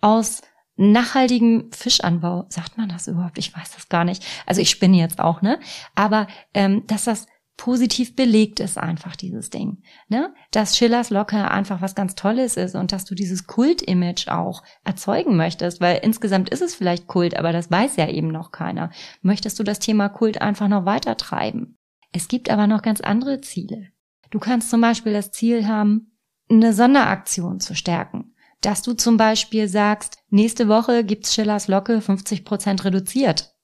aus 0.00 0.42
nachhaltigem 0.76 1.70
Fischanbau, 1.72 2.46
sagt 2.48 2.76
man 2.76 2.88
das 2.88 3.08
überhaupt? 3.08 3.38
Ich 3.38 3.56
weiß 3.56 3.72
das 3.74 3.88
gar 3.88 4.04
nicht. 4.04 4.24
Also 4.44 4.60
ich 4.60 4.70
spinne 4.70 4.96
jetzt 4.96 5.20
auch, 5.20 5.40
ne? 5.40 5.58
Aber 5.94 6.26
ähm, 6.52 6.84
dass 6.86 7.04
das 7.04 7.26
positiv 7.56 8.14
belegt 8.16 8.60
ist 8.60 8.78
einfach 8.78 9.16
dieses 9.16 9.50
Ding, 9.50 9.82
ne? 10.08 10.34
Dass 10.50 10.76
Schillers 10.76 11.10
Locke 11.10 11.50
einfach 11.50 11.80
was 11.80 11.94
ganz 11.94 12.14
Tolles 12.14 12.56
ist 12.56 12.74
und 12.74 12.92
dass 12.92 13.04
du 13.04 13.14
dieses 13.14 13.46
Kult-Image 13.46 14.28
auch 14.28 14.62
erzeugen 14.84 15.36
möchtest, 15.36 15.80
weil 15.80 16.00
insgesamt 16.02 16.50
ist 16.50 16.62
es 16.62 16.74
vielleicht 16.74 17.06
Kult, 17.06 17.36
aber 17.36 17.52
das 17.52 17.70
weiß 17.70 17.96
ja 17.96 18.08
eben 18.08 18.28
noch 18.28 18.52
keiner. 18.52 18.90
Möchtest 19.22 19.58
du 19.58 19.62
das 19.62 19.78
Thema 19.78 20.08
Kult 20.08 20.40
einfach 20.40 20.68
noch 20.68 20.84
weiter 20.84 21.16
treiben? 21.16 21.78
Es 22.12 22.28
gibt 22.28 22.50
aber 22.50 22.66
noch 22.66 22.82
ganz 22.82 23.00
andere 23.00 23.40
Ziele. 23.40 23.88
Du 24.30 24.38
kannst 24.38 24.70
zum 24.70 24.80
Beispiel 24.80 25.12
das 25.12 25.30
Ziel 25.30 25.66
haben, 25.66 26.18
eine 26.48 26.72
Sonderaktion 26.72 27.60
zu 27.60 27.74
stärken. 27.74 28.34
Dass 28.60 28.82
du 28.82 28.94
zum 28.94 29.16
Beispiel 29.16 29.68
sagst, 29.68 30.18
nächste 30.28 30.68
Woche 30.68 31.04
gibt's 31.04 31.34
Schillers 31.34 31.68
Locke 31.68 32.00
50 32.00 32.44
Prozent 32.44 32.84
reduziert. 32.84 33.54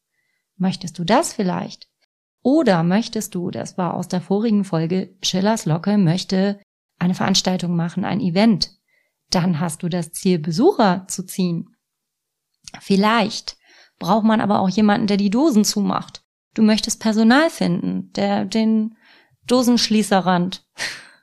Möchtest 0.56 0.98
du 0.98 1.04
das 1.04 1.32
vielleicht? 1.32 1.91
Oder 2.42 2.82
möchtest 2.82 3.34
du, 3.34 3.50
das 3.50 3.78
war 3.78 3.94
aus 3.94 4.08
der 4.08 4.20
vorigen 4.20 4.64
Folge, 4.64 5.14
Schillers 5.22 5.64
Locke 5.64 5.96
möchte 5.96 6.60
eine 6.98 7.14
Veranstaltung 7.14 7.76
machen, 7.76 8.04
ein 8.04 8.20
Event. 8.20 8.70
Dann 9.30 9.60
hast 9.60 9.82
du 9.82 9.88
das 9.88 10.12
Ziel, 10.12 10.38
Besucher 10.38 11.06
zu 11.08 11.24
ziehen. 11.24 11.76
Vielleicht 12.80 13.56
braucht 13.98 14.24
man 14.24 14.40
aber 14.40 14.60
auch 14.60 14.68
jemanden, 14.68 15.06
der 15.06 15.16
die 15.16 15.30
Dosen 15.30 15.64
zumacht. 15.64 16.22
Du 16.54 16.62
möchtest 16.62 17.00
Personal 17.00 17.48
finden, 17.48 18.12
der 18.12 18.44
den 18.44 18.96
Dosenschließerrand 19.46 20.64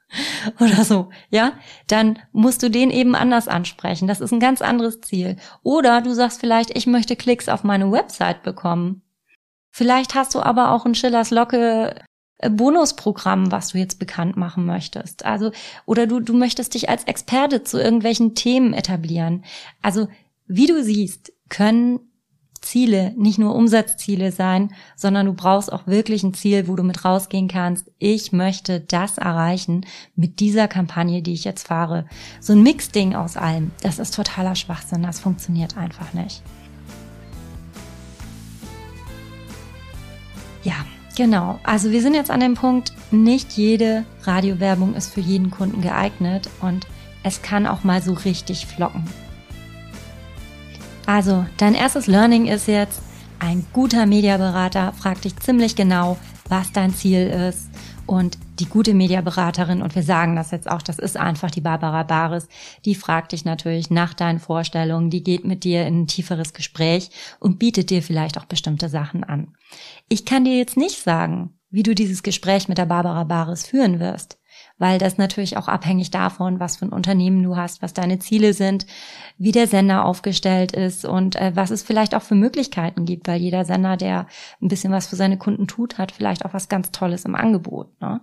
oder 0.60 0.84
so, 0.84 1.10
ja, 1.30 1.54
dann 1.88 2.20
musst 2.32 2.64
du 2.64 2.70
den 2.70 2.90
eben 2.90 3.16
anders 3.16 3.48
ansprechen. 3.48 4.08
Das 4.08 4.22
ist 4.22 4.32
ein 4.32 4.40
ganz 4.40 4.62
anderes 4.62 5.02
Ziel. 5.02 5.38
Oder 5.62 6.02
du 6.02 6.14
sagst 6.14 6.40
vielleicht, 6.40 6.76
ich 6.76 6.88
möchte 6.88 7.16
Klicks 7.16 7.50
auf 7.50 7.64
meine 7.64 7.92
Website 7.92 8.44
bekommen. 8.44 9.04
Vielleicht 9.72 10.16
hast 10.16 10.36
du 10.36 10.42
aber 10.42 10.72
auch 10.72 10.86
ein 10.86 10.96
Schillers 10.96 11.32
Locke 11.32 11.96
äh, 12.38 12.50
Bonusprogramm, 12.50 13.52
was 13.52 13.70
du 13.70 13.78
jetzt 13.78 14.00
bekannt 14.00 14.38
machen 14.38 14.66
möchtest. 14.66 15.26
Also, 15.26 15.52
oder 15.86 16.08
du, 16.08 16.20
du 16.20 16.34
möchtest 16.34 16.74
dich 16.74 16.90
als 16.90 17.04
Experte 17.04 17.64
zu 17.64 17.78
irgendwelchen 17.80 18.36
Themen 18.36 18.74
etablieren. 18.74 19.46
Also, 19.82 20.08
wie 20.48 20.66
du 20.66 20.84
siehst, 20.84 21.32
können 21.50 22.00
Ziele 22.62 23.14
nicht 23.16 23.40
nur 23.40 23.56
Umsatzziele 23.56 24.32
sein, 24.32 24.74
sondern 24.96 25.26
du 25.26 25.34
brauchst 25.34 25.72
auch 25.72 25.88
wirklich 25.88 26.24
ein 26.24 26.34
Ziel, 26.34 26.68
wo 26.68 26.76
du 26.76 26.84
mit 26.84 27.06
rausgehen 27.06 27.48
kannst. 27.48 27.90
Ich 28.00 28.32
möchte 28.32 28.82
das 28.82 29.18
erreichen 29.18 29.86
mit 30.16 30.40
dieser 30.40 30.68
Kampagne, 30.68 31.22
die 31.22 31.34
ich 31.34 31.44
jetzt 31.44 31.68
fahre. 31.68 32.06
So 32.40 32.54
ein 32.54 32.64
Mixding 32.64 33.16
aus 33.16 33.38
allem, 33.38 33.72
das 33.82 34.00
ist 34.00 34.14
totaler 34.14 34.56
Schwachsinn, 34.56 35.04
das 35.04 35.20
funktioniert 35.20 35.78
einfach 35.78 36.14
nicht. 36.14 36.44
Ja, 40.64 40.86
genau. 41.16 41.60
Also 41.64 41.92
wir 41.92 42.02
sind 42.02 42.14
jetzt 42.14 42.32
an 42.32 42.40
dem 42.40 42.56
Punkt, 42.56 42.94
nicht 43.12 43.54
jede 43.54 44.06
Radiowerbung 44.24 44.96
ist 44.96 45.14
für 45.14 45.22
jeden 45.22 45.52
Kunden 45.52 45.82
geeignet 45.82 46.50
und 46.62 46.88
es 47.24 47.42
kann 47.42 47.68
auch 47.68 47.84
mal 47.84 48.02
so 48.02 48.14
richtig 48.14 48.66
flocken. 48.66 49.04
Also, 51.06 51.46
dein 51.58 51.74
erstes 51.74 52.06
Learning 52.06 52.46
ist 52.46 52.68
jetzt, 52.68 53.02
ein 53.40 53.66
guter 53.74 54.06
Mediaberater 54.06 54.94
fragt 54.94 55.26
dich 55.26 55.36
ziemlich 55.38 55.76
genau, 55.76 56.18
was 56.50 56.72
dein 56.72 56.94
Ziel 56.94 57.28
ist. 57.28 57.70
Und 58.10 58.40
die 58.60 58.66
gute 58.66 58.96
Mediaberaterin, 58.96 59.84
und 59.84 59.94
wir 59.94 60.02
sagen 60.02 60.36
das 60.36 60.50
jetzt 60.50 60.68
auch, 60.68 60.82
das 60.82 60.98
ist 60.98 61.16
einfach 61.16 61.52
die 61.52 61.62
Barbara 61.62 62.02
Bares, 62.02 62.48
die 62.84 62.96
fragt 62.96 63.34
dich 63.34 63.46
natürlich 63.46 63.92
nach 63.92 64.16
deinen 64.16 64.40
Vorstellungen, 64.40 65.12
die 65.12 65.22
geht 65.22 65.46
mit 65.46 65.64
dir 65.64 65.86
in 65.86 66.02
ein 66.02 66.08
tieferes 66.08 66.54
Gespräch 66.54 67.12
und 67.40 67.60
bietet 67.60 67.92
dir 67.92 68.02
vielleicht 68.02 68.40
auch 68.40 68.46
bestimmte 68.46 68.90
Sachen 68.90 69.24
an. 69.24 69.54
Ich 70.08 70.26
kann 70.26 70.44
dir 70.44 70.58
jetzt 70.58 70.76
nicht 70.76 71.04
sagen, 71.04 71.54
wie 71.70 71.84
du 71.84 71.94
dieses 71.94 72.24
Gespräch 72.24 72.68
mit 72.68 72.80
der 72.80 72.88
Barbara 72.88 73.26
Bares 73.26 73.68
führen 73.68 74.00
wirst 74.00 74.39
weil 74.80 74.98
das 74.98 75.18
natürlich 75.18 75.58
auch 75.58 75.68
abhängig 75.68 76.10
davon, 76.10 76.60
was 76.60 76.78
für 76.78 76.86
ein 76.86 76.94
Unternehmen 76.94 77.44
du 77.44 77.56
hast, 77.56 77.84
was 77.84 77.94
deine 77.94 78.18
Ziele 78.18 78.54
sind, 78.54 78.88
wie 79.38 79.52
der 79.52 79.68
Sender 79.68 80.06
aufgestellt 80.06 80.72
ist 80.72 81.06
und 81.06 81.36
äh, 81.36 81.52
was 81.54 81.70
es 81.70 81.84
vielleicht 81.84 82.16
auch 82.16 82.24
für 82.24 82.36
Möglichkeiten 82.36 83.06
gibt, 83.06 83.28
weil 83.28 83.40
jeder 83.40 83.66
Sender, 83.66 83.98
der 83.98 84.26
ein 84.62 84.70
bisschen 84.70 84.92
was 84.92 85.06
für 85.06 85.16
seine 85.16 85.38
Kunden 85.38 85.68
tut, 85.68 85.98
hat 85.98 86.12
vielleicht 86.12 86.46
auch 86.46 86.54
was 86.54 86.70
ganz 86.70 86.92
Tolles 86.92 87.26
im 87.26 87.36
Angebot. 87.36 88.02
Ne? 88.02 88.22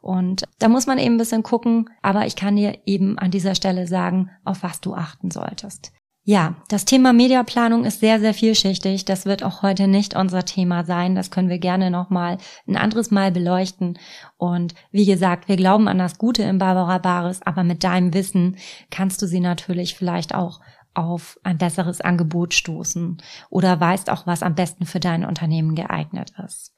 Und 0.00 0.44
da 0.58 0.68
muss 0.68 0.86
man 0.86 0.98
eben 0.98 1.14
ein 1.14 1.18
bisschen 1.18 1.44
gucken, 1.44 1.88
aber 2.02 2.26
ich 2.26 2.34
kann 2.34 2.56
dir 2.56 2.78
eben 2.86 3.18
an 3.18 3.30
dieser 3.30 3.54
Stelle 3.54 3.86
sagen, 3.86 4.30
auf 4.44 4.64
was 4.64 4.80
du 4.80 4.94
achten 4.94 5.30
solltest. 5.30 5.92
Ja, 6.24 6.54
das 6.68 6.84
Thema 6.84 7.12
Mediaplanung 7.12 7.84
ist 7.84 7.98
sehr, 7.98 8.20
sehr 8.20 8.32
vielschichtig. 8.32 9.04
Das 9.04 9.26
wird 9.26 9.42
auch 9.42 9.62
heute 9.62 9.88
nicht 9.88 10.14
unser 10.14 10.44
Thema 10.44 10.84
sein. 10.84 11.16
Das 11.16 11.32
können 11.32 11.48
wir 11.48 11.58
gerne 11.58 11.90
nochmal 11.90 12.38
ein 12.68 12.76
anderes 12.76 13.10
Mal 13.10 13.32
beleuchten. 13.32 13.98
Und 14.36 14.74
wie 14.92 15.04
gesagt, 15.04 15.48
wir 15.48 15.56
glauben 15.56 15.88
an 15.88 15.98
das 15.98 16.18
Gute 16.18 16.44
in 16.44 16.58
Barbara 16.58 16.98
Bares, 16.98 17.42
aber 17.42 17.64
mit 17.64 17.82
deinem 17.82 18.14
Wissen 18.14 18.56
kannst 18.90 19.20
du 19.20 19.26
sie 19.26 19.40
natürlich 19.40 19.96
vielleicht 19.96 20.32
auch 20.32 20.60
auf 20.94 21.40
ein 21.42 21.58
besseres 21.58 22.00
Angebot 22.00 22.54
stoßen 22.54 23.20
oder 23.50 23.80
weißt 23.80 24.08
auch, 24.10 24.26
was 24.26 24.44
am 24.44 24.54
besten 24.54 24.86
für 24.86 25.00
dein 25.00 25.24
Unternehmen 25.24 25.74
geeignet 25.74 26.34
ist. 26.44 26.72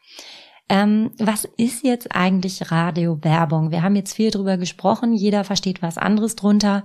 Ähm, 0.70 1.10
was 1.18 1.44
ist 1.58 1.84
jetzt 1.84 2.16
eigentlich 2.16 2.70
Radiowerbung? 2.70 3.70
Wir 3.70 3.82
haben 3.82 3.96
jetzt 3.96 4.14
viel 4.14 4.30
drüber 4.30 4.56
gesprochen. 4.56 5.12
Jeder 5.12 5.44
versteht 5.44 5.82
was 5.82 5.98
anderes 5.98 6.36
drunter 6.36 6.84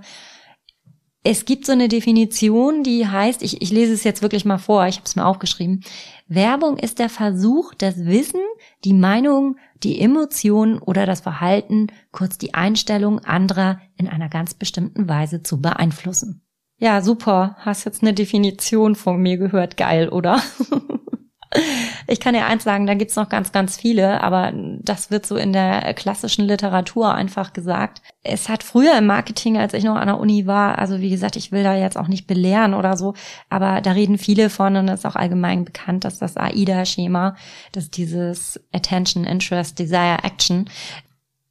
es 1.22 1.44
gibt 1.44 1.66
so 1.66 1.72
eine 1.72 1.88
Definition, 1.88 2.82
die 2.82 3.06
heißt, 3.06 3.42
ich, 3.42 3.60
ich 3.60 3.70
lese 3.70 3.92
es 3.92 4.04
jetzt 4.04 4.22
wirklich 4.22 4.44
mal 4.44 4.58
vor, 4.58 4.86
ich 4.86 4.96
habe 4.96 5.04
es 5.04 5.16
mir 5.16 5.26
aufgeschrieben. 5.26 5.84
Werbung 6.28 6.78
ist 6.78 6.98
der 6.98 7.10
Versuch, 7.10 7.74
das 7.74 8.06
Wissen, 8.06 8.40
die 8.84 8.94
Meinung, 8.94 9.56
die 9.82 10.00
Emotionen 10.00 10.78
oder 10.78 11.04
das 11.04 11.20
Verhalten, 11.20 11.88
kurz 12.10 12.38
die 12.38 12.54
Einstellung 12.54 13.18
anderer 13.18 13.80
in 13.96 14.08
einer 14.08 14.28
ganz 14.28 14.54
bestimmten 14.54 15.08
Weise 15.08 15.42
zu 15.42 15.60
beeinflussen. 15.60 16.42
Ja, 16.78 17.02
super. 17.02 17.56
Hast 17.58 17.84
jetzt 17.84 18.02
eine 18.02 18.14
Definition 18.14 18.94
von 18.94 19.20
mir 19.20 19.36
gehört. 19.36 19.76
Geil, 19.76 20.08
oder? 20.08 20.40
Ich 22.10 22.18
kann 22.18 22.34
dir 22.34 22.44
eins 22.44 22.64
sagen, 22.64 22.88
da 22.88 22.94
gibt's 22.94 23.14
noch 23.14 23.28
ganz, 23.28 23.52
ganz 23.52 23.76
viele, 23.76 24.20
aber 24.20 24.52
das 24.52 25.12
wird 25.12 25.24
so 25.24 25.36
in 25.36 25.52
der 25.52 25.94
klassischen 25.94 26.44
Literatur 26.44 27.14
einfach 27.14 27.52
gesagt. 27.52 28.02
Es 28.24 28.48
hat 28.48 28.64
früher 28.64 28.98
im 28.98 29.06
Marketing, 29.06 29.56
als 29.56 29.74
ich 29.74 29.84
noch 29.84 29.94
an 29.94 30.08
der 30.08 30.18
Uni 30.18 30.44
war, 30.44 30.76
also 30.80 30.98
wie 30.98 31.10
gesagt, 31.10 31.36
ich 31.36 31.52
will 31.52 31.62
da 31.62 31.76
jetzt 31.76 31.96
auch 31.96 32.08
nicht 32.08 32.26
belehren 32.26 32.74
oder 32.74 32.96
so, 32.96 33.14
aber 33.48 33.80
da 33.80 33.92
reden 33.92 34.18
viele 34.18 34.50
von 34.50 34.74
und 34.74 34.88
es 34.88 35.00
ist 35.00 35.06
auch 35.06 35.14
allgemein 35.14 35.64
bekannt, 35.64 36.02
dass 36.02 36.18
das 36.18 36.36
AIDA-Schema, 36.36 37.36
dass 37.70 37.90
dieses 37.90 38.60
Attention, 38.72 39.22
Interest, 39.22 39.78
Desire, 39.78 40.18
Action, 40.24 40.68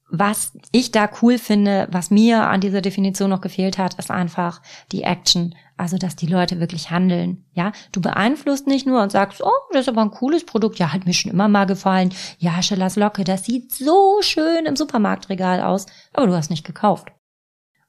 was 0.09 0.51
ich 0.73 0.91
da 0.91 1.09
cool 1.21 1.37
finde, 1.37 1.87
was 1.89 2.11
mir 2.11 2.47
an 2.47 2.59
dieser 2.59 2.81
Definition 2.81 3.29
noch 3.29 3.41
gefehlt 3.41 3.77
hat, 3.77 3.93
ist 3.93 4.11
einfach 4.11 4.61
die 4.91 5.03
Action. 5.03 5.55
Also, 5.79 5.97
dass 5.97 6.17
die 6.17 6.27
Leute 6.27 6.59
wirklich 6.59 6.91
handeln. 6.91 7.45
Ja, 7.53 7.71
du 7.93 8.01
beeinflusst 8.01 8.67
nicht 8.67 8.85
nur 8.85 9.01
und 9.01 9.13
sagst, 9.13 9.41
oh, 9.41 9.49
das 9.71 9.83
ist 9.83 9.87
aber 9.87 10.01
ein 10.01 10.11
cooles 10.11 10.45
Produkt. 10.45 10.77
Ja, 10.77 10.91
hat 10.91 11.05
mir 11.05 11.13
schon 11.13 11.31
immer 11.31 11.47
mal 11.47 11.63
gefallen. 11.63 12.13
Ja, 12.37 12.61
Schillers 12.61 12.97
Locke, 12.97 13.23
das 13.23 13.45
sieht 13.45 13.71
so 13.71 14.17
schön 14.21 14.65
im 14.65 14.75
Supermarktregal 14.75 15.61
aus. 15.61 15.85
Aber 16.11 16.27
du 16.27 16.35
hast 16.35 16.49
nicht 16.49 16.65
gekauft. 16.65 17.13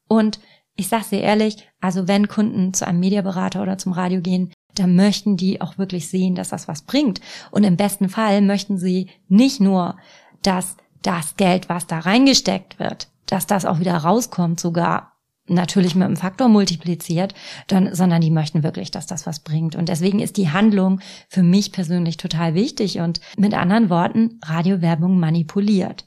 Und 0.07 0.39
ich 0.77 0.87
sag's 0.87 1.09
dir 1.09 1.21
ehrlich, 1.21 1.69
also 1.81 2.07
wenn 2.07 2.29
Kunden 2.29 2.73
zu 2.75 2.87
einem 2.87 3.01
Mediaberater 3.01 3.61
oder 3.61 3.77
zum 3.77 3.91
Radio 3.91 4.21
gehen, 4.21 4.53
dann 4.77 4.95
möchten 4.95 5.37
die 5.37 5.61
auch 5.61 5.77
wirklich 5.77 6.09
sehen, 6.09 6.37
dass 6.37 6.51
das 6.51 6.69
was 6.69 6.83
bringt. 6.83 7.21
Und 7.51 7.65
im 7.65 7.77
besten 7.77 8.09
Fall 8.09 8.41
möchten 8.41 8.79
sie 8.79 9.11
nicht 9.27 9.61
nur, 9.61 9.97
dass 10.43 10.77
das 11.03 11.35
Geld, 11.35 11.69
was 11.69 11.89
da 11.89 11.99
reingesteckt 11.99 12.79
wird, 12.79 13.09
dass 13.27 13.49
das 13.49 13.65
auch 13.65 13.81
wieder 13.81 13.97
rauskommt, 13.97 14.61
sogar 14.61 15.11
natürlich 15.51 15.95
mit 15.95 16.05
einem 16.05 16.17
Faktor 16.17 16.49
multipliziert, 16.49 17.35
dann, 17.67 17.95
sondern 17.95 18.21
die 18.21 18.31
möchten 18.31 18.63
wirklich, 18.63 18.91
dass 18.91 19.07
das 19.07 19.27
was 19.27 19.41
bringt. 19.41 19.77
Und 19.77 19.89
deswegen 19.89 20.21
ist 20.21 20.37
die 20.37 20.51
Handlung 20.51 21.01
für 21.29 21.43
mich 21.43 21.73
persönlich 21.73 22.17
total 22.17 22.55
wichtig 22.55 23.01
und 23.01 23.21
mit 23.37 23.55
anderen 23.55 23.91
Worten, 23.91 24.39
Radiowerbung 24.45 25.19
manipuliert. 25.19 26.07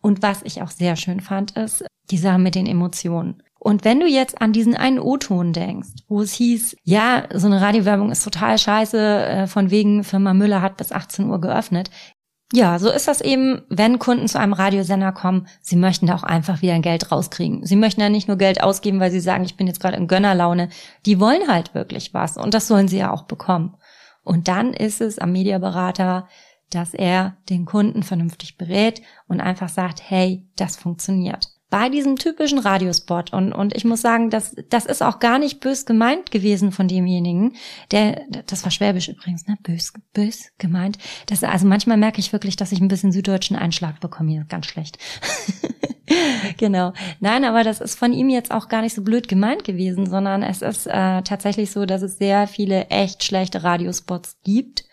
Und 0.00 0.22
was 0.22 0.42
ich 0.42 0.62
auch 0.62 0.70
sehr 0.70 0.96
schön 0.96 1.20
fand, 1.20 1.52
ist 1.52 1.84
die 2.10 2.18
Sache 2.18 2.38
mit 2.38 2.54
den 2.54 2.66
Emotionen. 2.66 3.42
Und 3.58 3.84
wenn 3.84 4.00
du 4.00 4.06
jetzt 4.08 4.42
an 4.42 4.52
diesen 4.52 4.74
einen 4.74 4.98
O-Ton 4.98 5.52
denkst, 5.52 5.90
wo 6.08 6.20
es 6.20 6.32
hieß, 6.32 6.76
ja, 6.82 7.28
so 7.32 7.46
eine 7.46 7.60
Radiowerbung 7.60 8.10
ist 8.10 8.24
total 8.24 8.58
scheiße, 8.58 8.98
äh, 8.98 9.46
von 9.46 9.70
wegen 9.70 10.02
Firma 10.02 10.34
Müller 10.34 10.60
hat 10.60 10.76
bis 10.76 10.90
18 10.90 11.30
Uhr 11.30 11.40
geöffnet, 11.40 11.88
Ja, 12.54 12.78
so 12.78 12.90
ist 12.90 13.08
das 13.08 13.22
eben, 13.22 13.62
wenn 13.70 13.98
Kunden 13.98 14.28
zu 14.28 14.38
einem 14.38 14.52
Radiosender 14.52 15.12
kommen. 15.12 15.48
Sie 15.62 15.76
möchten 15.76 16.06
da 16.06 16.14
auch 16.14 16.22
einfach 16.22 16.60
wieder 16.60 16.74
ein 16.74 16.82
Geld 16.82 17.10
rauskriegen. 17.10 17.64
Sie 17.64 17.76
möchten 17.76 18.02
ja 18.02 18.10
nicht 18.10 18.28
nur 18.28 18.36
Geld 18.36 18.62
ausgeben, 18.62 19.00
weil 19.00 19.10
sie 19.10 19.20
sagen, 19.20 19.44
ich 19.44 19.56
bin 19.56 19.66
jetzt 19.66 19.80
gerade 19.80 19.96
in 19.96 20.06
Gönnerlaune. 20.06 20.68
Die 21.06 21.18
wollen 21.18 21.48
halt 21.48 21.74
wirklich 21.74 22.12
was 22.12 22.36
und 22.36 22.52
das 22.52 22.68
sollen 22.68 22.88
sie 22.88 22.98
ja 22.98 23.10
auch 23.10 23.22
bekommen. 23.22 23.74
Und 24.22 24.48
dann 24.48 24.74
ist 24.74 25.00
es 25.00 25.18
am 25.18 25.32
Mediaberater, 25.32 26.28
dass 26.74 26.94
er 26.94 27.36
den 27.48 27.64
Kunden 27.64 28.02
vernünftig 28.02 28.56
berät 28.56 29.02
und 29.28 29.40
einfach 29.40 29.68
sagt, 29.68 30.02
hey, 30.08 30.48
das 30.56 30.76
funktioniert 30.76 31.52
bei 31.72 31.88
diesem 31.88 32.16
typischen 32.16 32.58
Radiospot. 32.58 33.32
Und, 33.32 33.54
und 33.54 33.74
ich 33.74 33.86
muss 33.86 34.02
sagen, 34.02 34.28
das, 34.28 34.54
das 34.68 34.84
ist 34.84 35.02
auch 35.02 35.20
gar 35.20 35.38
nicht 35.38 35.60
bös 35.60 35.86
gemeint 35.86 36.30
gewesen 36.30 36.70
von 36.70 36.86
demjenigen. 36.86 37.54
Der, 37.90 38.26
das 38.46 38.62
war 38.62 38.70
Schwäbisch 38.70 39.08
übrigens, 39.08 39.46
ne? 39.46 39.56
Bös, 39.62 39.94
bös 40.12 40.50
gemeint. 40.58 40.98
Das, 41.26 41.42
also 41.42 41.66
manchmal 41.66 41.96
merke 41.96 42.20
ich 42.20 42.30
wirklich, 42.30 42.56
dass 42.56 42.72
ich 42.72 42.80
ein 42.82 42.88
bisschen 42.88 43.10
süddeutschen 43.10 43.56
Einschlag 43.56 44.00
bekomme 44.00 44.32
hier. 44.32 44.44
Ganz 44.50 44.66
schlecht. 44.66 44.98
genau. 46.58 46.92
Nein, 47.20 47.42
aber 47.46 47.64
das 47.64 47.80
ist 47.80 47.98
von 47.98 48.12
ihm 48.12 48.28
jetzt 48.28 48.50
auch 48.50 48.68
gar 48.68 48.82
nicht 48.82 48.94
so 48.94 49.02
blöd 49.02 49.26
gemeint 49.26 49.64
gewesen, 49.64 50.04
sondern 50.04 50.42
es 50.42 50.60
ist 50.60 50.86
äh, 50.86 51.22
tatsächlich 51.22 51.70
so, 51.70 51.86
dass 51.86 52.02
es 52.02 52.18
sehr 52.18 52.48
viele 52.48 52.88
echt 52.88 53.24
schlechte 53.24 53.64
Radiospots 53.64 54.36
gibt 54.44 54.84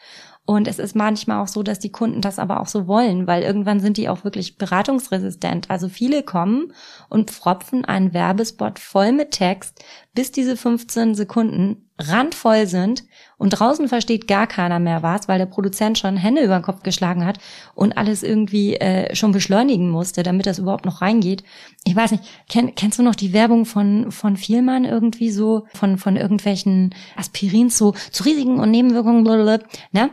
und 0.50 0.68
es 0.68 0.79
ist 0.79 0.96
manchmal 0.96 1.44
auch 1.44 1.48
so, 1.48 1.62
dass 1.62 1.77
die 1.77 1.91
Kunden 1.91 2.22
das 2.22 2.39
aber 2.39 2.60
auch 2.60 2.65
so 2.65 2.88
wollen, 2.88 3.27
weil 3.27 3.44
irgendwann 3.44 3.79
sind 3.79 3.98
die 3.98 4.10
auch 4.10 4.24
wirklich 4.24 4.58
beratungsresistent. 4.58 5.70
Also 5.70 5.89
viele 5.89 6.24
kommen 6.24 6.74
und 7.08 7.29
pfropfen 7.29 7.86
einen 7.86 8.15
Werbespot 8.15 8.79
voll 8.79 9.12
mit 9.12 9.29
Text, 9.29 9.84
bis 10.15 10.32
diese 10.32 10.58
15 10.58 11.13
Sekunden 11.13 11.88
randvoll 12.00 12.65
sind 12.65 13.03
und 13.38 13.51
draußen 13.51 13.88
versteht 13.88 14.27
gar 14.27 14.48
keiner 14.48 14.79
mehr 14.79 15.03
was, 15.03 15.27
weil 15.27 15.38
der 15.38 15.46
Produzent 15.46 16.00
schon 16.00 16.18
Hände 16.18 16.41
über 16.41 16.58
den 16.58 16.63
Kopf 16.63 16.82
geschlagen 16.82 17.27
hat 17.27 17.38
und 17.75 17.96
alles 17.96 18.24
irgendwie 18.24 18.74
äh, 18.77 19.13
schon 19.15 19.32
beschleunigen 19.32 19.91
musste, 19.91 20.24
damit 20.24 20.48
das 20.48 20.58
überhaupt 20.58 20.86
noch 20.86 21.03
reingeht. 21.03 21.44
Ich 21.84 21.96
weiß 21.96 22.10
nicht, 22.10 22.24
kenn, 22.50 22.74
kennst 22.74 22.98
du 22.98 23.03
noch 23.03 23.15
die 23.15 23.34
Werbung 23.34 23.65
von 23.65 24.12
von 24.12 24.36
Vielmann 24.36 24.84
irgendwie 24.84 25.29
so 25.29 25.68
von 25.75 26.00
von 26.00 26.15
irgendwelchen 26.15 26.96
Aspirins 27.15 27.77
so 27.77 27.94
zu 28.10 28.24
Risiken 28.24 28.60
und 28.60 28.72
Nebenwirkungen, 28.72 29.24
blablabla, 29.24 29.68
ne? 29.91 30.10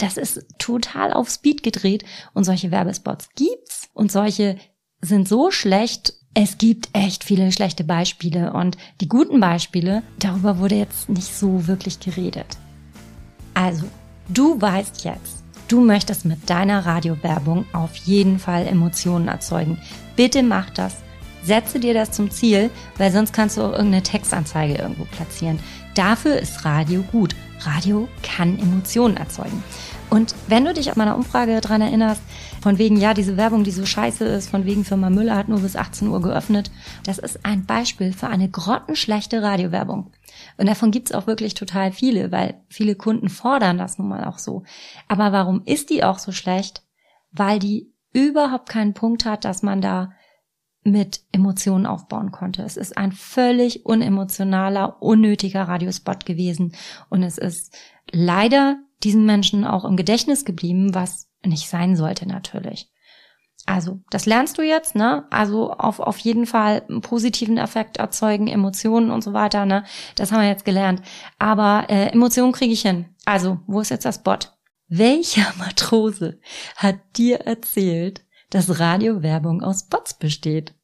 Das 0.00 0.16
ist 0.16 0.46
total 0.58 1.12
auf 1.12 1.28
Speed 1.28 1.62
gedreht 1.62 2.04
und 2.32 2.44
solche 2.44 2.70
Werbespots 2.70 3.28
gibt's 3.36 3.90
und 3.92 4.10
solche 4.10 4.56
sind 5.02 5.28
so 5.28 5.50
schlecht. 5.50 6.14
Es 6.32 6.56
gibt 6.56 6.88
echt 6.94 7.22
viele 7.22 7.52
schlechte 7.52 7.84
Beispiele 7.84 8.54
und 8.54 8.78
die 9.02 9.08
guten 9.08 9.40
Beispiele, 9.40 10.02
darüber 10.18 10.58
wurde 10.58 10.76
jetzt 10.76 11.10
nicht 11.10 11.36
so 11.36 11.66
wirklich 11.66 12.00
geredet. 12.00 12.46
Also, 13.52 13.84
du 14.28 14.58
weißt 14.58 15.04
jetzt, 15.04 15.44
du 15.68 15.82
möchtest 15.82 16.24
mit 16.24 16.48
deiner 16.48 16.86
Radiowerbung 16.86 17.66
auf 17.74 17.94
jeden 17.96 18.38
Fall 18.38 18.66
Emotionen 18.66 19.28
erzeugen. 19.28 19.78
Bitte 20.16 20.42
mach 20.42 20.70
das. 20.70 20.96
Setze 21.42 21.78
dir 21.78 21.92
das 21.92 22.12
zum 22.12 22.30
Ziel, 22.30 22.70
weil 22.96 23.12
sonst 23.12 23.32
kannst 23.34 23.58
du 23.58 23.62
auch 23.62 23.72
irgendeine 23.72 24.02
Textanzeige 24.02 24.76
irgendwo 24.76 25.04
platzieren. 25.04 25.58
Dafür 25.94 26.38
ist 26.38 26.64
Radio 26.64 27.02
gut. 27.02 27.34
Radio 27.60 28.08
kann 28.22 28.58
Emotionen 28.58 29.16
erzeugen. 29.16 29.62
Und 30.10 30.34
wenn 30.48 30.64
du 30.64 30.74
dich 30.74 30.90
an 30.90 30.98
meiner 30.98 31.16
Umfrage 31.16 31.60
dran 31.60 31.80
erinnerst, 31.80 32.20
von 32.60 32.78
wegen, 32.78 32.96
ja, 32.96 33.14
diese 33.14 33.36
Werbung, 33.36 33.64
die 33.64 33.70
so 33.70 33.86
scheiße 33.86 34.24
ist, 34.24 34.50
von 34.50 34.64
wegen 34.64 34.84
Firma 34.84 35.08
Müller 35.08 35.36
hat 35.36 35.48
nur 35.48 35.60
bis 35.60 35.76
18 35.76 36.08
Uhr 36.08 36.20
geöffnet, 36.20 36.70
das 37.04 37.18
ist 37.18 37.44
ein 37.44 37.64
Beispiel 37.64 38.12
für 38.12 38.26
eine 38.26 38.50
grottenschlechte 38.50 39.42
Radiowerbung. 39.42 40.12
Und 40.56 40.68
davon 40.68 40.90
gibt's 40.90 41.12
auch 41.12 41.26
wirklich 41.26 41.54
total 41.54 41.92
viele, 41.92 42.32
weil 42.32 42.60
viele 42.68 42.96
Kunden 42.96 43.28
fordern 43.28 43.78
das 43.78 43.98
nun 43.98 44.08
mal 44.08 44.24
auch 44.24 44.38
so. 44.38 44.64
Aber 45.08 45.32
warum 45.32 45.62
ist 45.64 45.90
die 45.90 46.02
auch 46.02 46.18
so 46.18 46.32
schlecht? 46.32 46.82
Weil 47.30 47.60
die 47.60 47.92
überhaupt 48.12 48.68
keinen 48.68 48.94
Punkt 48.94 49.24
hat, 49.24 49.44
dass 49.44 49.62
man 49.62 49.80
da 49.80 50.10
mit 50.82 51.20
Emotionen 51.32 51.86
aufbauen 51.86 52.32
konnte. 52.32 52.62
Es 52.62 52.76
ist 52.76 52.96
ein 52.96 53.12
völlig 53.12 53.86
unemotionaler, 53.86 55.00
unnötiger 55.00 55.62
Radiospot 55.62 56.24
gewesen. 56.24 56.74
Und 57.10 57.22
es 57.22 57.38
ist 57.38 57.76
leider 58.10 58.78
diesen 59.02 59.24
Menschen 59.24 59.64
auch 59.64 59.84
im 59.84 59.96
Gedächtnis 59.96 60.44
geblieben, 60.44 60.94
was 60.94 61.28
nicht 61.44 61.68
sein 61.68 61.96
sollte 61.96 62.26
natürlich. 62.26 62.90
Also, 63.66 64.00
das 64.10 64.26
lernst 64.26 64.58
du 64.58 64.62
jetzt, 64.62 64.94
ne? 64.94 65.26
Also 65.30 65.72
auf, 65.72 66.00
auf 66.00 66.18
jeden 66.18 66.46
Fall 66.46 66.82
einen 66.88 67.02
positiven 67.02 67.58
Effekt 67.58 67.98
erzeugen, 67.98 68.48
Emotionen 68.48 69.10
und 69.10 69.22
so 69.22 69.32
weiter, 69.32 69.66
ne? 69.66 69.84
Das 70.16 70.32
haben 70.32 70.40
wir 70.40 70.48
jetzt 70.48 70.64
gelernt. 70.64 71.02
Aber 71.38 71.86
äh, 71.88 72.06
Emotionen 72.06 72.52
kriege 72.52 72.72
ich 72.72 72.82
hin. 72.82 73.06
Also, 73.26 73.58
wo 73.66 73.80
ist 73.80 73.90
jetzt 73.90 74.06
das 74.06 74.22
Bot? 74.22 74.56
Welcher 74.88 75.52
Matrose 75.58 76.40
hat 76.76 76.96
dir 77.16 77.42
erzählt, 77.42 78.24
dass 78.50 78.80
Radiowerbung 78.80 79.62
aus 79.62 79.84
Bots 79.84 80.14
besteht? 80.14 80.74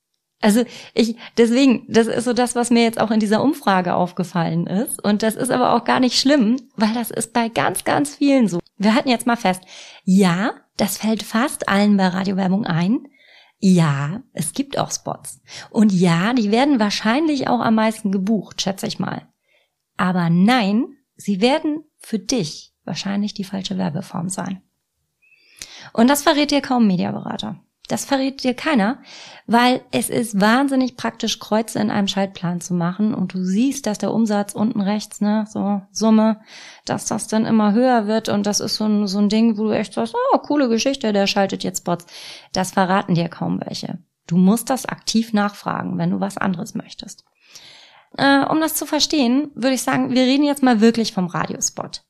Also 0.40 0.64
ich, 0.94 1.16
deswegen, 1.38 1.86
das 1.88 2.06
ist 2.06 2.24
so 2.24 2.32
das, 2.32 2.54
was 2.54 2.70
mir 2.70 2.82
jetzt 2.82 3.00
auch 3.00 3.10
in 3.10 3.20
dieser 3.20 3.42
Umfrage 3.42 3.94
aufgefallen 3.94 4.66
ist. 4.66 5.02
Und 5.02 5.22
das 5.22 5.34
ist 5.34 5.50
aber 5.50 5.74
auch 5.74 5.84
gar 5.84 6.00
nicht 6.00 6.18
schlimm, 6.18 6.56
weil 6.76 6.92
das 6.92 7.10
ist 7.10 7.32
bei 7.32 7.48
ganz, 7.48 7.84
ganz 7.84 8.16
vielen 8.16 8.48
so. 8.48 8.60
Wir 8.76 8.94
halten 8.94 9.08
jetzt 9.08 9.26
mal 9.26 9.36
fest, 9.36 9.62
ja, 10.04 10.52
das 10.76 10.98
fällt 10.98 11.22
fast 11.22 11.68
allen 11.68 11.96
bei 11.96 12.08
Radiowerbung 12.08 12.66
ein. 12.66 13.08
Ja, 13.58 14.22
es 14.34 14.52
gibt 14.52 14.76
auch 14.76 14.90
Spots. 14.90 15.40
Und 15.70 15.92
ja, 15.92 16.34
die 16.34 16.50
werden 16.50 16.78
wahrscheinlich 16.78 17.48
auch 17.48 17.60
am 17.60 17.76
meisten 17.76 18.12
gebucht, 18.12 18.60
schätze 18.60 18.86
ich 18.86 18.98
mal. 18.98 19.26
Aber 19.96 20.28
nein, 20.28 20.86
sie 21.16 21.40
werden 21.40 21.84
für 21.98 22.18
dich 22.18 22.74
wahrscheinlich 22.84 23.32
die 23.32 23.44
falsche 23.44 23.78
Werbeform 23.78 24.28
sein. 24.28 24.62
Und 25.94 26.08
das 26.10 26.22
verrät 26.22 26.50
dir 26.50 26.60
kaum 26.60 26.86
Mediaberater. 26.86 27.60
Das 27.88 28.04
verrät 28.04 28.42
dir 28.42 28.54
keiner, 28.54 28.98
weil 29.46 29.80
es 29.92 30.10
ist 30.10 30.40
wahnsinnig 30.40 30.96
praktisch, 30.96 31.38
Kreuze 31.38 31.78
in 31.78 31.90
einem 31.90 32.08
Schaltplan 32.08 32.60
zu 32.60 32.74
machen 32.74 33.14
und 33.14 33.34
du 33.34 33.44
siehst, 33.44 33.86
dass 33.86 33.98
der 33.98 34.12
Umsatz 34.12 34.54
unten 34.54 34.80
rechts, 34.80 35.20
ne, 35.20 35.46
so 35.48 35.82
Summe, 35.92 36.40
dass 36.84 37.06
das 37.06 37.28
dann 37.28 37.46
immer 37.46 37.72
höher 37.72 38.06
wird 38.06 38.28
und 38.28 38.44
das 38.44 38.60
ist 38.60 38.76
so 38.76 38.86
ein, 38.86 39.06
so 39.06 39.18
ein 39.18 39.28
Ding, 39.28 39.56
wo 39.56 39.64
du 39.64 39.70
echt 39.70 39.92
sagst, 39.92 40.14
oh, 40.32 40.38
coole 40.38 40.68
Geschichte, 40.68 41.12
der 41.12 41.26
schaltet 41.26 41.62
jetzt 41.62 41.78
Spots. 41.78 42.06
Das 42.52 42.72
verraten 42.72 43.14
dir 43.14 43.28
kaum 43.28 43.60
welche. 43.64 43.98
Du 44.26 44.36
musst 44.36 44.70
das 44.70 44.86
aktiv 44.86 45.32
nachfragen, 45.32 45.98
wenn 45.98 46.10
du 46.10 46.18
was 46.18 46.36
anderes 46.36 46.74
möchtest. 46.74 47.24
Äh, 48.18 48.44
um 48.46 48.60
das 48.60 48.74
zu 48.74 48.86
verstehen, 48.86 49.50
würde 49.54 49.74
ich 49.74 49.82
sagen, 49.82 50.10
wir 50.10 50.22
reden 50.22 50.44
jetzt 50.44 50.62
mal 50.62 50.80
wirklich 50.80 51.12
vom 51.12 51.26
Radiospot. 51.26 52.02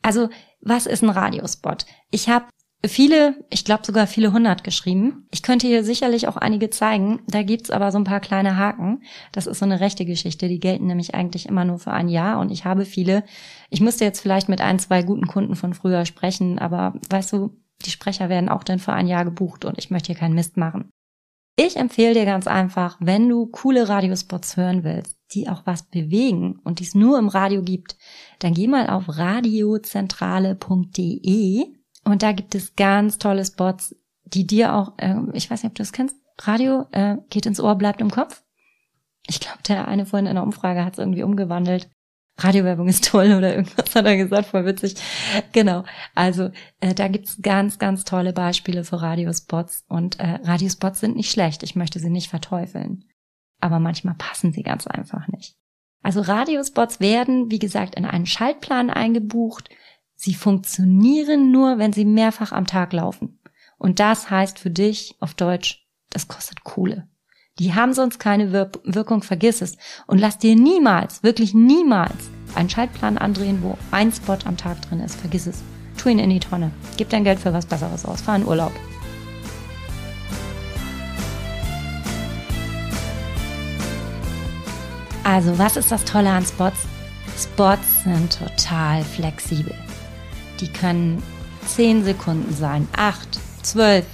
Also, 0.00 0.30
was 0.60 0.86
ist 0.86 1.02
ein 1.02 1.10
Radiospot? 1.10 1.84
Ich 2.10 2.28
habe 2.28 2.46
viele, 2.86 3.44
ich 3.50 3.64
glaube 3.64 3.84
sogar 3.84 4.06
viele 4.06 4.32
hundert 4.32 4.62
geschrieben. 4.62 5.26
Ich 5.30 5.42
könnte 5.42 5.66
hier 5.66 5.82
sicherlich 5.82 6.28
auch 6.28 6.36
einige 6.36 6.70
zeigen. 6.70 7.20
Da 7.26 7.42
gibt's 7.42 7.70
aber 7.70 7.90
so 7.90 7.98
ein 7.98 8.04
paar 8.04 8.20
kleine 8.20 8.56
Haken. 8.56 9.02
Das 9.32 9.46
ist 9.46 9.58
so 9.58 9.64
eine 9.64 9.80
rechte 9.80 10.04
Geschichte. 10.04 10.48
Die 10.48 10.60
gelten 10.60 10.86
nämlich 10.86 11.14
eigentlich 11.14 11.46
immer 11.46 11.64
nur 11.64 11.78
für 11.78 11.92
ein 11.92 12.08
Jahr 12.08 12.38
und 12.38 12.50
ich 12.50 12.64
habe 12.64 12.84
viele. 12.84 13.24
Ich 13.70 13.80
müsste 13.80 14.04
jetzt 14.04 14.20
vielleicht 14.20 14.48
mit 14.48 14.60
ein, 14.60 14.78
zwei 14.78 15.02
guten 15.02 15.26
Kunden 15.26 15.56
von 15.56 15.74
früher 15.74 16.06
sprechen, 16.06 16.58
aber 16.58 16.94
weißt 17.10 17.32
du, 17.32 17.56
die 17.84 17.90
Sprecher 17.90 18.28
werden 18.28 18.48
auch 18.48 18.64
dann 18.64 18.78
für 18.78 18.92
ein 18.92 19.08
Jahr 19.08 19.24
gebucht 19.24 19.64
und 19.64 19.78
ich 19.78 19.90
möchte 19.90 20.08
hier 20.08 20.20
keinen 20.20 20.34
Mist 20.34 20.56
machen. 20.56 20.90
Ich 21.56 21.76
empfehle 21.76 22.14
dir 22.14 22.24
ganz 22.24 22.46
einfach, 22.46 22.96
wenn 23.00 23.28
du 23.28 23.46
coole 23.46 23.88
Radiospots 23.88 24.56
hören 24.56 24.84
willst, 24.84 25.16
die 25.32 25.48
auch 25.48 25.62
was 25.64 25.82
bewegen 25.82 26.60
und 26.62 26.78
die 26.78 26.84
es 26.84 26.94
nur 26.94 27.18
im 27.18 27.26
Radio 27.26 27.62
gibt, 27.62 27.96
dann 28.38 28.54
geh 28.54 28.68
mal 28.68 28.88
auf 28.88 29.06
radiozentrale.de 29.08 31.77
und 32.08 32.22
da 32.22 32.32
gibt 32.32 32.54
es 32.54 32.74
ganz 32.76 33.18
tolle 33.18 33.44
Spots, 33.44 33.94
die 34.24 34.46
dir 34.46 34.74
auch, 34.74 34.92
äh, 34.98 35.14
ich 35.32 35.50
weiß 35.50 35.62
nicht, 35.62 35.70
ob 35.70 35.74
du 35.74 35.82
das 35.82 35.92
kennst, 35.92 36.16
Radio 36.40 36.86
äh, 36.92 37.16
geht 37.30 37.46
ins 37.46 37.60
Ohr, 37.60 37.74
bleibt 37.76 38.00
im 38.00 38.10
Kopf. 38.10 38.42
Ich 39.26 39.40
glaube, 39.40 39.58
der 39.66 39.88
eine 39.88 40.06
vorhin 40.06 40.26
in 40.26 40.34
der 40.34 40.44
Umfrage 40.44 40.84
hat 40.84 40.94
es 40.94 40.98
irgendwie 40.98 41.22
umgewandelt. 41.22 41.90
Radiowerbung 42.38 42.88
ist 42.88 43.08
toll 43.08 43.34
oder 43.36 43.56
irgendwas 43.56 43.94
hat 43.94 44.06
er 44.06 44.16
gesagt, 44.16 44.46
voll 44.46 44.64
witzig. 44.64 44.94
Genau. 45.52 45.84
Also 46.14 46.50
äh, 46.80 46.94
da 46.94 47.08
gibt's 47.08 47.42
ganz, 47.42 47.78
ganz 47.78 48.04
tolle 48.04 48.32
Beispiele 48.32 48.84
für 48.84 49.02
Radiospots 49.02 49.84
und 49.88 50.20
äh, 50.20 50.38
Radiospots 50.44 51.00
sind 51.00 51.16
nicht 51.16 51.30
schlecht. 51.30 51.62
Ich 51.62 51.74
möchte 51.74 51.98
sie 51.98 52.10
nicht 52.10 52.28
verteufeln. 52.28 53.04
Aber 53.60 53.80
manchmal 53.80 54.14
passen 54.14 54.52
sie 54.52 54.62
ganz 54.62 54.86
einfach 54.86 55.26
nicht. 55.28 55.56
Also 56.02 56.20
Radiospots 56.20 57.00
werden, 57.00 57.50
wie 57.50 57.58
gesagt, 57.58 57.96
in 57.96 58.04
einen 58.04 58.26
Schaltplan 58.26 58.88
eingebucht. 58.88 59.68
Sie 60.20 60.34
funktionieren 60.34 61.52
nur, 61.52 61.78
wenn 61.78 61.92
sie 61.92 62.04
mehrfach 62.04 62.50
am 62.50 62.66
Tag 62.66 62.92
laufen. 62.92 63.38
Und 63.78 64.00
das 64.00 64.30
heißt 64.30 64.58
für 64.58 64.68
dich 64.68 65.14
auf 65.20 65.34
Deutsch, 65.34 65.86
das 66.10 66.26
kostet 66.26 66.64
Kohle. 66.64 67.06
Die 67.60 67.74
haben 67.74 67.92
sonst 67.92 68.18
keine 68.18 68.52
Wir 68.52 68.72
Wirkung, 68.82 69.22
vergiss 69.22 69.62
es. 69.62 69.76
Und 70.08 70.18
lass 70.18 70.36
dir 70.36 70.56
niemals, 70.56 71.22
wirklich 71.22 71.54
niemals 71.54 72.30
einen 72.56 72.68
Schaltplan 72.68 73.16
andrehen, 73.16 73.62
wo 73.62 73.78
ein 73.92 74.10
Spot 74.10 74.38
am 74.44 74.56
Tag 74.56 74.82
drin 74.82 74.98
ist. 74.98 75.14
Vergiss 75.14 75.46
es. 75.46 75.62
Tu 75.96 76.08
ihn 76.08 76.18
in 76.18 76.30
die 76.30 76.40
Tonne. 76.40 76.72
Gib 76.96 77.10
dein 77.10 77.22
Geld 77.22 77.38
für 77.38 77.52
was 77.52 77.66
Besseres 77.66 78.04
aus. 78.04 78.20
Fahr 78.20 78.36
in 78.36 78.46
Urlaub. 78.46 78.72
Also, 85.22 85.56
was 85.58 85.76
ist 85.76 85.92
das 85.92 86.04
Tolle 86.04 86.30
an 86.30 86.44
Spots? 86.44 86.88
Spots 87.36 88.02
sind 88.02 88.36
total 88.36 89.04
flexibel. 89.04 89.74
Die 90.60 90.72
können 90.72 91.22
10 91.66 92.04
Sekunden 92.04 92.52
sein, 92.54 92.88
8, 92.96 93.38
12, 93.62 94.06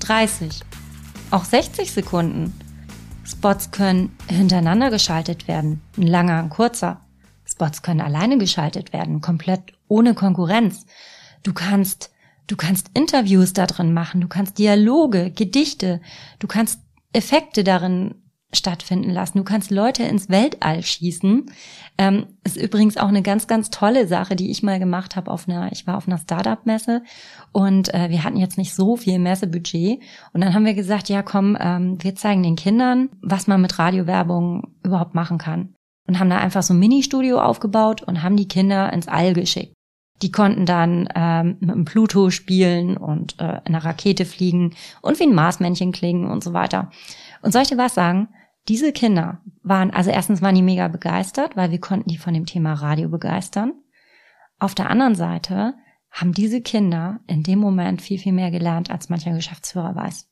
30, 0.00 0.60
auch 1.30 1.44
60 1.44 1.92
Sekunden. 1.92 2.54
Spots 3.24 3.72
können 3.72 4.16
hintereinander 4.28 4.90
geschaltet 4.90 5.48
werden, 5.48 5.82
ein 5.96 6.06
langer, 6.06 6.38
ein 6.38 6.48
kurzer. 6.48 7.00
Spots 7.44 7.82
können 7.82 8.00
alleine 8.00 8.38
geschaltet 8.38 8.92
werden, 8.92 9.20
komplett 9.20 9.60
ohne 9.88 10.14
Konkurrenz. 10.14 10.86
Du 11.42 11.52
kannst, 11.52 12.10
du 12.46 12.56
kannst 12.56 12.90
Interviews 12.94 13.52
da 13.52 13.66
drin 13.66 13.92
machen, 13.92 14.20
du 14.20 14.28
kannst 14.28 14.58
Dialoge, 14.58 15.30
Gedichte, 15.30 16.00
du 16.38 16.46
kannst 16.46 16.80
Effekte 17.12 17.64
darin 17.64 18.14
stattfinden 18.52 19.10
lassen. 19.10 19.38
Du 19.38 19.44
kannst 19.44 19.70
Leute 19.70 20.04
ins 20.04 20.28
Weltall 20.28 20.82
schießen. 20.82 21.46
Ähm, 21.98 22.26
ist 22.44 22.56
übrigens 22.56 22.96
auch 22.96 23.08
eine 23.08 23.22
ganz, 23.22 23.46
ganz 23.46 23.70
tolle 23.70 24.06
Sache, 24.06 24.36
die 24.36 24.50
ich 24.50 24.62
mal 24.62 24.78
gemacht 24.78 25.16
habe 25.16 25.30
auf 25.30 25.48
einer, 25.48 25.72
ich 25.72 25.86
war 25.86 25.96
auf 25.96 26.06
einer 26.06 26.18
Startup-Messe 26.18 27.02
und 27.52 27.92
äh, 27.92 28.10
wir 28.10 28.24
hatten 28.24 28.36
jetzt 28.36 28.58
nicht 28.58 28.74
so 28.74 28.96
viel 28.96 29.18
Messebudget. 29.18 30.00
Und 30.32 30.40
dann 30.42 30.54
haben 30.54 30.64
wir 30.64 30.74
gesagt, 30.74 31.08
ja 31.08 31.22
komm, 31.22 31.56
ähm, 31.60 32.02
wir 32.02 32.14
zeigen 32.14 32.42
den 32.42 32.56
Kindern, 32.56 33.08
was 33.20 33.46
man 33.46 33.60
mit 33.60 33.78
Radiowerbung 33.78 34.74
überhaupt 34.82 35.14
machen 35.14 35.38
kann. 35.38 35.74
Und 36.08 36.20
haben 36.20 36.30
da 36.30 36.38
einfach 36.38 36.62
so 36.62 36.72
ein 36.72 36.78
Mini-Studio 36.78 37.40
aufgebaut 37.40 38.02
und 38.02 38.22
haben 38.22 38.36
die 38.36 38.46
Kinder 38.46 38.92
ins 38.92 39.08
All 39.08 39.32
geschickt. 39.32 39.75
Die 40.22 40.32
konnten 40.32 40.64
dann 40.64 41.08
ähm, 41.14 41.56
mit 41.60 41.70
dem 41.70 41.84
Pluto 41.84 42.30
spielen 42.30 42.96
und 42.96 43.38
äh, 43.38 43.60
in 43.64 43.74
einer 43.74 43.84
Rakete 43.84 44.24
fliegen 44.24 44.74
und 45.02 45.18
wie 45.20 45.24
ein 45.24 45.34
Marsmännchen 45.34 45.92
klingen 45.92 46.30
und 46.30 46.42
so 46.42 46.52
weiter. 46.52 46.90
Und 47.42 47.52
soll 47.52 47.62
ich 47.62 47.68
dir 47.68 47.78
was 47.78 47.94
sagen? 47.94 48.28
Diese 48.68 48.92
Kinder 48.92 49.40
waren, 49.62 49.90
also 49.90 50.10
erstens 50.10 50.42
waren 50.42 50.54
die 50.54 50.62
mega 50.62 50.88
begeistert, 50.88 51.56
weil 51.56 51.70
wir 51.70 51.80
konnten 51.80 52.08
die 52.08 52.18
von 52.18 52.34
dem 52.34 52.46
Thema 52.46 52.74
Radio 52.74 53.08
begeistern. 53.08 53.74
Auf 54.58 54.74
der 54.74 54.90
anderen 54.90 55.14
Seite 55.14 55.74
haben 56.10 56.32
diese 56.32 56.62
Kinder 56.62 57.20
in 57.26 57.42
dem 57.42 57.58
Moment 57.58 58.00
viel, 58.00 58.18
viel 58.18 58.32
mehr 58.32 58.50
gelernt, 58.50 58.90
als 58.90 59.08
mancher 59.08 59.34
Geschäftsführer 59.34 59.94
weiß. 59.94 60.28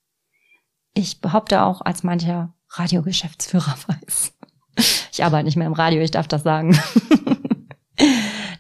Ich 0.94 1.20
behaupte 1.20 1.62
auch, 1.62 1.82
als 1.82 2.02
mancher 2.02 2.54
Radiogeschäftsführer 2.70 3.76
weiß. 3.86 4.32
Ich 5.12 5.22
arbeite 5.22 5.44
nicht 5.44 5.56
mehr 5.56 5.66
im 5.66 5.72
Radio, 5.74 6.00
ich 6.00 6.10
darf 6.10 6.26
das 6.26 6.42
sagen. 6.42 6.76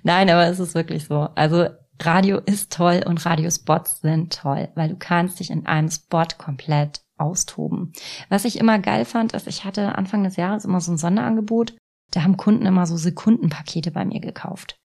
Nein, 0.04 0.30
aber 0.30 0.46
es 0.46 0.60
ist 0.60 0.74
wirklich 0.74 1.06
so. 1.06 1.28
Also 1.34 1.66
Radio 2.00 2.38
ist 2.38 2.72
toll 2.72 3.02
und 3.06 3.24
Radiospots 3.24 4.00
sind 4.02 4.32
toll, 4.32 4.68
weil 4.74 4.90
du 4.90 4.96
kannst 4.96 5.40
dich 5.40 5.50
in 5.50 5.66
einem 5.66 5.90
Spot 5.90 6.26
komplett 6.38 7.00
austoben. 7.16 7.92
Was 8.28 8.44
ich 8.44 8.58
immer 8.58 8.78
geil 8.78 9.04
fand, 9.06 9.32
ist, 9.32 9.46
ich 9.46 9.64
hatte 9.64 9.96
Anfang 9.96 10.22
des 10.22 10.36
Jahres 10.36 10.64
immer 10.64 10.80
so 10.80 10.92
ein 10.92 10.98
Sonderangebot. 10.98 11.74
Da 12.10 12.22
haben 12.22 12.36
Kunden 12.36 12.66
immer 12.66 12.86
so 12.86 12.96
Sekundenpakete 12.96 13.90
bei 13.90 14.04
mir 14.04 14.20
gekauft. 14.20 14.76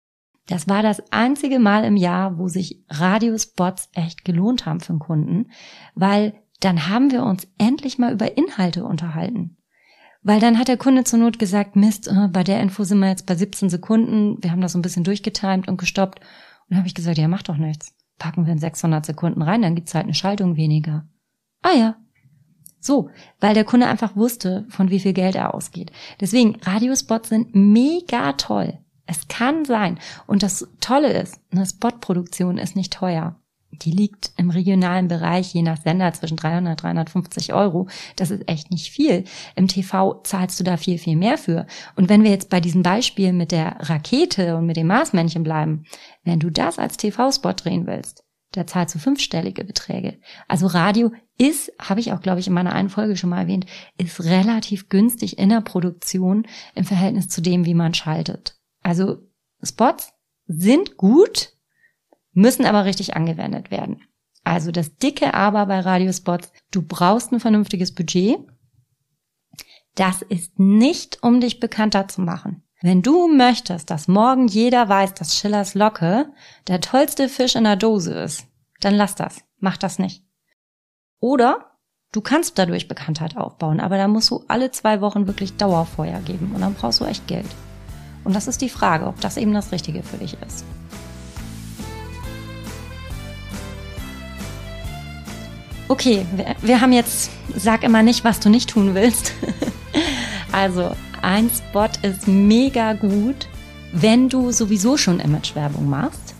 Das 0.47 0.69
war 0.69 0.83
das 0.83 1.03
einzige 1.13 1.59
Mal 1.59 1.85
im 1.85 1.97
Jahr, 1.97 2.39
wo 2.39 2.49
sich 2.49 2.85
Radiospots 2.89 3.91
echt 3.95 4.25
gelohnt 4.25 4.67
haben 4.67 4.81
für 4.81 4.91
einen 4.91 5.01
Kunden, 5.01 5.51
weil 5.95 6.35
dann 6.61 6.89
haben 6.89 7.11
wir 7.11 7.25
uns 7.25 7.47
endlich 7.59 7.99
mal 7.99 8.13
über 8.13 8.37
Inhalte 8.37 8.85
unterhalten. 8.85 9.58
Weil 10.29 10.41
dann 10.41 10.59
hat 10.59 10.69
der 10.69 10.77
Kunde 10.77 11.05
zur 11.05 11.21
Not 11.21 11.39
gesagt, 11.39 11.75
Mist, 11.75 12.07
äh, 12.07 12.29
bei 12.29 12.45
der 12.45 12.61
Info 12.61 12.85
sind 12.85 12.99
wir 12.99 13.09
jetzt 13.09 13.25
bei 13.25 13.35
17 13.35 13.71
Sekunden, 13.71 14.37
wir 14.43 14.51
haben 14.51 14.61
das 14.61 14.73
so 14.73 14.79
ein 14.79 14.83
bisschen 14.83 15.03
durchgetimt 15.03 15.69
und 15.69 15.79
gestoppt. 15.79 16.19
Und 16.21 16.27
dann 16.69 16.79
habe 16.81 16.87
ich 16.87 16.95
gesagt, 16.95 17.17
ja, 17.17 17.29
mach 17.29 17.43
doch 17.43 17.57
nichts. 17.57 17.95
Packen 18.19 18.45
wir 18.45 18.53
in 18.53 18.59
600 18.59 19.07
Sekunden 19.07 19.41
rein, 19.41 19.63
dann 19.63 19.75
gibt's 19.75 19.95
halt 19.95 20.05
eine 20.05 20.13
Schaltung 20.13 20.57
weniger. 20.57 21.09
Ah 21.63 21.73
ja, 21.75 21.97
so, 22.79 23.09
weil 23.41 23.55
der 23.55 23.65
Kunde 23.65 23.87
einfach 23.87 24.17
wusste, 24.17 24.67
von 24.69 24.91
wie 24.91 25.01
viel 25.01 25.15
Geld 25.15 25.35
er 25.35 25.55
ausgeht. 25.55 25.93
Deswegen, 26.21 26.57
Radiospots 26.61 27.31
sind 27.31 27.55
mega 27.55 28.35
toll. 28.35 28.79
Es 29.07 29.29
kann 29.29 29.65
sein. 29.65 29.99
Und 30.27 30.43
das 30.43 30.69
Tolle 30.83 31.11
ist, 31.11 31.41
eine 31.51 31.65
Spotproduktion 31.65 32.59
ist 32.59 32.77
nicht 32.77 32.93
teuer. 32.93 33.41
Die 33.83 33.91
liegt 33.91 34.33
im 34.37 34.51
regionalen 34.51 35.09
Bereich 35.09 35.55
je 35.55 35.63
nach 35.63 35.81
Sender 35.81 36.13
zwischen 36.13 36.37
300 36.37 36.83
350 36.83 37.53
Euro. 37.53 37.89
Das 38.17 38.31
ist 38.31 38.49
echt 38.49 38.71
nicht 38.71 38.91
viel. 38.91 39.25
Im 39.57 39.69
TV 39.69 40.21
zahlst 40.23 40.59
du 40.61 40.65
da 40.65 40.77
viel, 40.77 40.99
viel 40.99 41.17
mehr 41.17 41.39
für. 41.39 41.67
Und 41.97 42.09
wenn 42.09 42.23
wir 42.23 42.31
jetzt 42.31 42.51
bei 42.51 42.61
diesem 42.61 42.83
Beispiel 42.83 43.33
mit 43.33 43.53
der 43.53 43.77
Rakete 43.81 44.57
und 44.57 44.67
mit 44.67 44.77
dem 44.77 44.87
Marsmännchen 44.87 45.43
bleiben, 45.43 45.85
wenn 46.25 46.41
du 46.41 46.51
das 46.51 46.79
als 46.79 46.97
TV-Spot 46.97 47.53
drehen 47.53 47.87
willst, 47.87 48.25
da 48.53 48.67
zahlst 48.67 48.95
du 48.95 48.99
fünfstellige 48.99 49.65
Beträge. 49.65 50.19
Also 50.47 50.67
Radio 50.67 51.13
ist, 51.37 51.71
habe 51.81 52.01
ich 52.01 52.13
auch, 52.13 52.21
glaube 52.21 52.41
ich, 52.41 52.47
in 52.47 52.55
meiner 52.55 52.73
einen 52.73 52.89
Folge 52.89 53.17
schon 53.17 53.31
mal 53.31 53.43
erwähnt, 53.43 53.67
ist 53.99 54.25
relativ 54.25 54.89
günstig 54.89 55.39
in 55.39 55.51
der 55.51 55.61
Produktion 55.61 56.47
im 56.75 56.85
Verhältnis 56.85 57.29
zu 57.29 57.43
dem, 57.43 57.67
wie 57.67 57.75
man 57.75 57.95
schaltet. 57.95 58.57
Also 58.83 59.19
Spots 59.63 60.13
sind 60.47 60.97
gut, 60.97 61.53
müssen 62.33 62.67
aber 62.67 62.85
richtig 62.85 63.17
angewendet 63.17 63.71
werden. 63.71 64.03
Also 64.45 64.71
das 64.71 64.97
dicke 64.97 65.35
Aber 65.35 65.67
bei 65.67 65.81
Radiospots, 65.81 66.53
du 66.71 66.83
brauchst 66.83 67.33
ein 67.33 67.41
vernünftiges 67.41 67.95
Budget. 67.95 68.39
Das 69.95 70.23
ist 70.23 70.59
nicht, 70.59 71.23
um 71.23 71.41
dich 71.41 71.61
bekannter 71.61 72.09
zu 72.09 72.21
machen. 72.23 72.63
Wenn 72.81 73.03
du 73.03 73.29
möchtest, 73.29 73.91
dass 73.91 74.07
morgen 74.07 74.47
jeder 74.47 74.89
weiß, 74.89 75.15
dass 75.15 75.37
Schillers 75.37 75.75
Locke 75.75 76.33
der 76.69 76.81
tollste 76.81 77.29
Fisch 77.29 77.57
in 77.57 77.65
der 77.65 77.77
Dose 77.77 78.15
ist, 78.15 78.47
dann 78.81 78.95
lass 78.95 79.17
das. 79.17 79.43
Mach 79.59 79.77
das 79.77 79.99
nicht. 79.99 80.25
Oder 81.19 81.73
du 82.13 82.21
kannst 82.21 82.59
dadurch 82.59 82.87
Bekanntheit 82.87 83.37
aufbauen, 83.37 83.81
aber 83.81 83.97
da 83.97 84.07
musst 84.07 84.31
du 84.31 84.45
alle 84.47 84.71
zwei 84.71 85.01
Wochen 85.01 85.27
wirklich 85.27 85.57
Dauerfeuer 85.57 86.21
geben 86.21 86.53
und 86.55 86.61
dann 86.61 86.75
brauchst 86.75 87.01
du 87.01 87.05
echt 87.05 87.27
Geld. 87.27 87.49
Und 88.23 88.37
das 88.37 88.47
ist 88.47 88.63
die 88.63 88.69
Frage, 88.69 89.07
ob 89.07 89.21
das 89.21 89.37
eben 89.37 89.53
das 89.53 89.73
Richtige 89.73 90.05
für 90.05 90.19
dich 90.19 90.37
ist. 90.47 90.65
Okay, 95.89 96.27
wir, 96.37 96.55
wir 96.61 96.81
haben 96.83 96.93
jetzt, 96.93 97.31
sag 97.57 97.83
immer 97.83 98.03
nicht, 98.03 98.23
was 98.23 98.41
du 98.41 98.51
nicht 98.51 98.69
tun 98.69 98.95
willst. 98.95 99.33
also, 100.53 100.95
ein 101.23 101.51
Spot 101.51 101.89
ist 102.03 102.29
mega 102.29 102.93
gut, 102.93 103.49
wenn 103.93 104.29
du 104.29 104.53
sowieso 104.53 104.99
schon 104.99 105.19
Imagewerbung 105.19 105.89
machst 105.89 106.35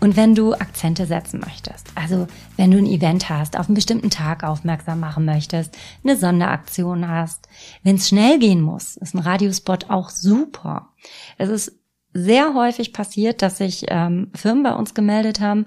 und 0.00 0.16
wenn 0.16 0.34
du 0.34 0.52
Akzente 0.52 1.06
setzen 1.06 1.40
möchtest. 1.40 1.86
Also 1.94 2.26
wenn 2.56 2.70
du 2.70 2.78
ein 2.78 2.86
Event 2.86 3.28
hast, 3.30 3.56
auf 3.56 3.68
einen 3.68 3.76
bestimmten 3.76 4.10
Tag 4.10 4.42
aufmerksam 4.42 5.00
machen 5.00 5.24
möchtest, 5.24 5.76
eine 6.02 6.16
Sonderaktion 6.16 7.08
hast. 7.08 7.48
Wenn 7.82 7.96
es 7.96 8.08
schnell 8.08 8.38
gehen 8.38 8.60
muss, 8.60 8.96
ist 8.96 9.14
ein 9.14 9.20
Radiospot 9.20 9.90
auch 9.90 10.10
super. 10.10 10.88
Es 11.36 11.48
ist 11.48 11.72
sehr 12.12 12.54
häufig 12.54 12.92
passiert, 12.92 13.42
dass 13.42 13.58
sich 13.58 13.86
ähm, 13.88 14.30
Firmen 14.34 14.64
bei 14.64 14.74
uns 14.74 14.94
gemeldet 14.94 15.40
haben, 15.40 15.66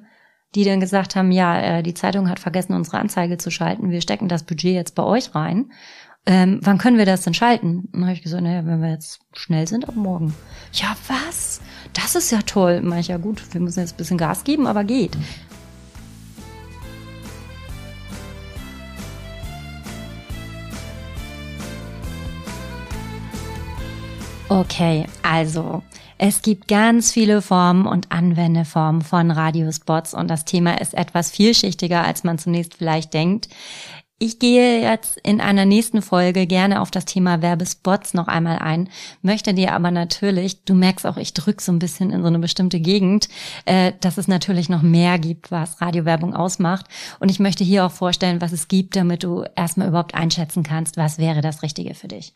die 0.56 0.64
dann 0.64 0.80
gesagt 0.80 1.16
haben, 1.16 1.32
ja, 1.32 1.60
äh, 1.60 1.84
die 1.84 1.94
Zeitung 1.94 2.30
hat 2.30 2.40
vergessen, 2.40 2.74
unsere 2.74 3.00
Anzeige 3.00 3.38
zu 3.38 3.52
schalten, 3.52 3.90
wir 3.90 4.02
stecken 4.02 4.28
das 4.28 4.44
Budget 4.44 4.74
jetzt 4.74 4.96
bei 4.96 5.04
euch 5.04 5.34
rein 5.34 5.72
ähm, 6.28 6.60
wann 6.62 6.78
können 6.78 7.00
wir 7.00 7.08
das 7.08 7.24
denn 7.24 7.34
schalten? 7.34 7.90
Und 7.92 7.94
dann 7.94 8.04
habe 8.04 8.14
ich 8.14 8.22
gesagt, 8.22 8.44
naja, 8.44 8.64
wenn 8.66 8.82
wir 8.82 8.92
jetzt 8.92 9.22
schnell 9.34 9.68
sind, 9.68 9.90
ab 9.90 9.96
morgen. 9.96 10.36
Ja, 10.74 10.96
was? 11.08 11.62
Das 11.94 12.14
ist 12.16 12.32
ja 12.32 12.42
toll. 12.44 12.82
Mach 12.84 12.98
ich, 12.98 13.08
ja 13.08 13.18
gut, 13.18 13.42
wir 13.54 13.60
müssen 13.60 13.80
jetzt 13.80 13.94
ein 13.94 13.98
bisschen 13.98 14.18
Gas 14.20 14.44
geben, 14.44 14.68
aber 14.68 14.84
geht. 14.84 15.18
Okay, 24.48 25.06
also 25.24 25.82
es 26.24 26.44
gibt 26.44 26.68
ganz 26.68 27.12
viele 27.12 27.42
Formen 27.42 27.88
und 27.88 28.12
Anwendeformen 28.12 29.02
von 29.02 29.32
Radiospots 29.32 30.14
und 30.14 30.28
das 30.28 30.46
Thema 30.46 30.80
ist 30.80 30.94
etwas 30.94 31.32
vielschichtiger, 31.32 32.04
als 32.04 32.24
man 32.24 32.38
zunächst 32.38 32.76
vielleicht 32.76 33.16
denkt. 33.16 33.50
Ich 34.20 34.38
gehe 34.38 34.84
jetzt 34.84 35.18
in 35.24 35.42
einer 35.42 35.66
nächsten 35.66 36.04
Folge 36.04 36.46
gerne 36.46 36.82
auf 36.82 36.92
das 36.92 37.06
Thema 37.06 37.42
Werbespots 37.42 38.14
noch 38.14 38.28
einmal 38.28 38.60
ein, 38.60 38.88
möchte 39.24 39.56
dir 39.56 39.74
aber 39.74 39.90
natürlich, 39.90 40.64
du 40.64 40.76
merkst 40.76 41.08
auch, 41.08 41.18
ich 41.18 41.34
drück 41.34 41.60
so 41.60 41.72
ein 41.72 41.80
bisschen 41.80 42.12
in 42.12 42.22
so 42.22 42.28
eine 42.28 42.38
bestimmte 42.38 42.80
Gegend, 42.80 43.28
äh, 43.66 43.94
dass 44.00 44.20
es 44.20 44.28
natürlich 44.28 44.70
noch 44.70 44.84
mehr 44.84 45.18
gibt, 45.18 45.50
was 45.50 45.82
Radiowerbung 45.82 46.36
ausmacht. 46.36 46.86
Und 47.20 47.32
ich 47.32 47.40
möchte 47.40 47.64
hier 47.64 47.84
auch 47.84 47.92
vorstellen, 47.92 48.42
was 48.42 48.52
es 48.52 48.68
gibt, 48.68 48.96
damit 48.96 49.24
du 49.24 49.44
erstmal 49.56 49.88
überhaupt 49.88 50.14
einschätzen 50.14 50.62
kannst, 50.62 50.98
was 50.98 51.18
wäre 51.18 51.42
das 51.42 51.64
Richtige 51.64 51.96
für 51.96 52.10
dich. 52.10 52.36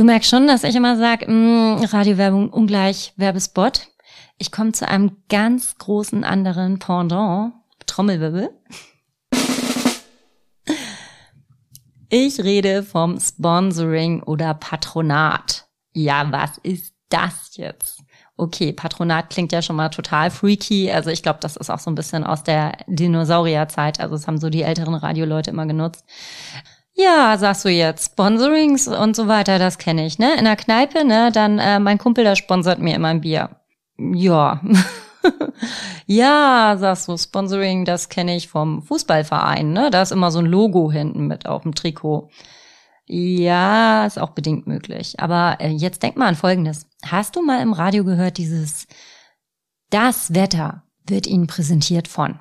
Du 0.00 0.06
merkst 0.06 0.30
schon, 0.30 0.46
dass 0.46 0.64
ich 0.64 0.74
immer 0.74 0.96
sage, 0.96 1.30
mm, 1.30 1.84
Radiowerbung 1.84 2.48
ungleich 2.48 3.12
Werbespot. 3.16 3.88
Ich 4.38 4.50
komme 4.50 4.72
zu 4.72 4.88
einem 4.88 5.18
ganz 5.28 5.76
großen 5.76 6.24
anderen 6.24 6.78
Pendant, 6.78 7.52
Trommelwirbel. 7.84 8.48
Ich 12.08 12.42
rede 12.42 12.82
vom 12.82 13.20
Sponsoring 13.20 14.22
oder 14.22 14.54
Patronat. 14.54 15.66
Ja, 15.92 16.32
was 16.32 16.56
ist 16.62 16.94
das 17.10 17.56
jetzt? 17.56 18.00
Okay, 18.38 18.72
Patronat 18.72 19.28
klingt 19.28 19.52
ja 19.52 19.60
schon 19.60 19.76
mal 19.76 19.90
total 19.90 20.30
freaky. 20.30 20.90
Also 20.90 21.10
ich 21.10 21.22
glaube, 21.22 21.40
das 21.42 21.56
ist 21.58 21.68
auch 21.68 21.78
so 21.78 21.90
ein 21.90 21.94
bisschen 21.94 22.24
aus 22.24 22.42
der 22.42 22.72
Dinosaurierzeit. 22.86 24.00
Also 24.00 24.14
es 24.14 24.26
haben 24.26 24.38
so 24.40 24.48
die 24.48 24.62
älteren 24.62 24.94
Radioleute 24.94 25.50
immer 25.50 25.66
genutzt. 25.66 26.06
Ja, 27.02 27.38
sagst 27.38 27.64
du 27.64 27.68
jetzt, 27.68 28.12
Sponsorings 28.12 28.88
und 28.88 29.16
so 29.16 29.28
weiter, 29.28 29.58
das 29.58 29.78
kenne 29.78 30.06
ich, 30.06 30.18
ne? 30.18 30.36
In 30.38 30.44
der 30.44 30.56
Kneipe, 30.56 31.04
ne? 31.04 31.30
Dann 31.32 31.58
äh, 31.58 31.78
mein 31.78 31.98
Kumpel, 31.98 32.24
der 32.24 32.36
sponsert 32.36 32.78
mir 32.78 32.94
immer 32.94 33.08
ein 33.08 33.20
Bier. 33.20 33.50
Ja. 33.98 34.60
ja, 36.06 36.76
sagst 36.78 37.08
du, 37.08 37.16
Sponsoring, 37.16 37.84
das 37.84 38.08
kenne 38.08 38.36
ich 38.36 38.48
vom 38.48 38.82
Fußballverein, 38.82 39.72
ne? 39.72 39.90
Da 39.90 40.02
ist 40.02 40.12
immer 40.12 40.30
so 40.30 40.40
ein 40.40 40.46
Logo 40.46 40.90
hinten 40.90 41.26
mit 41.26 41.46
auf 41.46 41.62
dem 41.62 41.74
Trikot. 41.74 42.28
Ja, 43.06 44.04
ist 44.06 44.18
auch 44.18 44.30
bedingt 44.30 44.66
möglich. 44.66 45.18
Aber 45.20 45.56
äh, 45.60 45.68
jetzt 45.68 46.02
denk 46.02 46.16
mal 46.16 46.28
an 46.28 46.36
Folgendes. 46.36 46.86
Hast 47.04 47.34
du 47.34 47.42
mal 47.42 47.62
im 47.62 47.72
Radio 47.72 48.04
gehört, 48.04 48.36
dieses 48.36 48.86
Das 49.90 50.34
Wetter 50.34 50.84
wird 51.06 51.26
Ihnen 51.26 51.46
präsentiert 51.46 52.08
von 52.08 52.38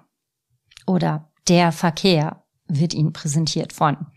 oder 0.86 1.32
der 1.48 1.72
Verkehr 1.72 2.44
wird 2.68 2.94
Ihnen 2.94 3.14
präsentiert 3.14 3.74
von. 3.74 4.08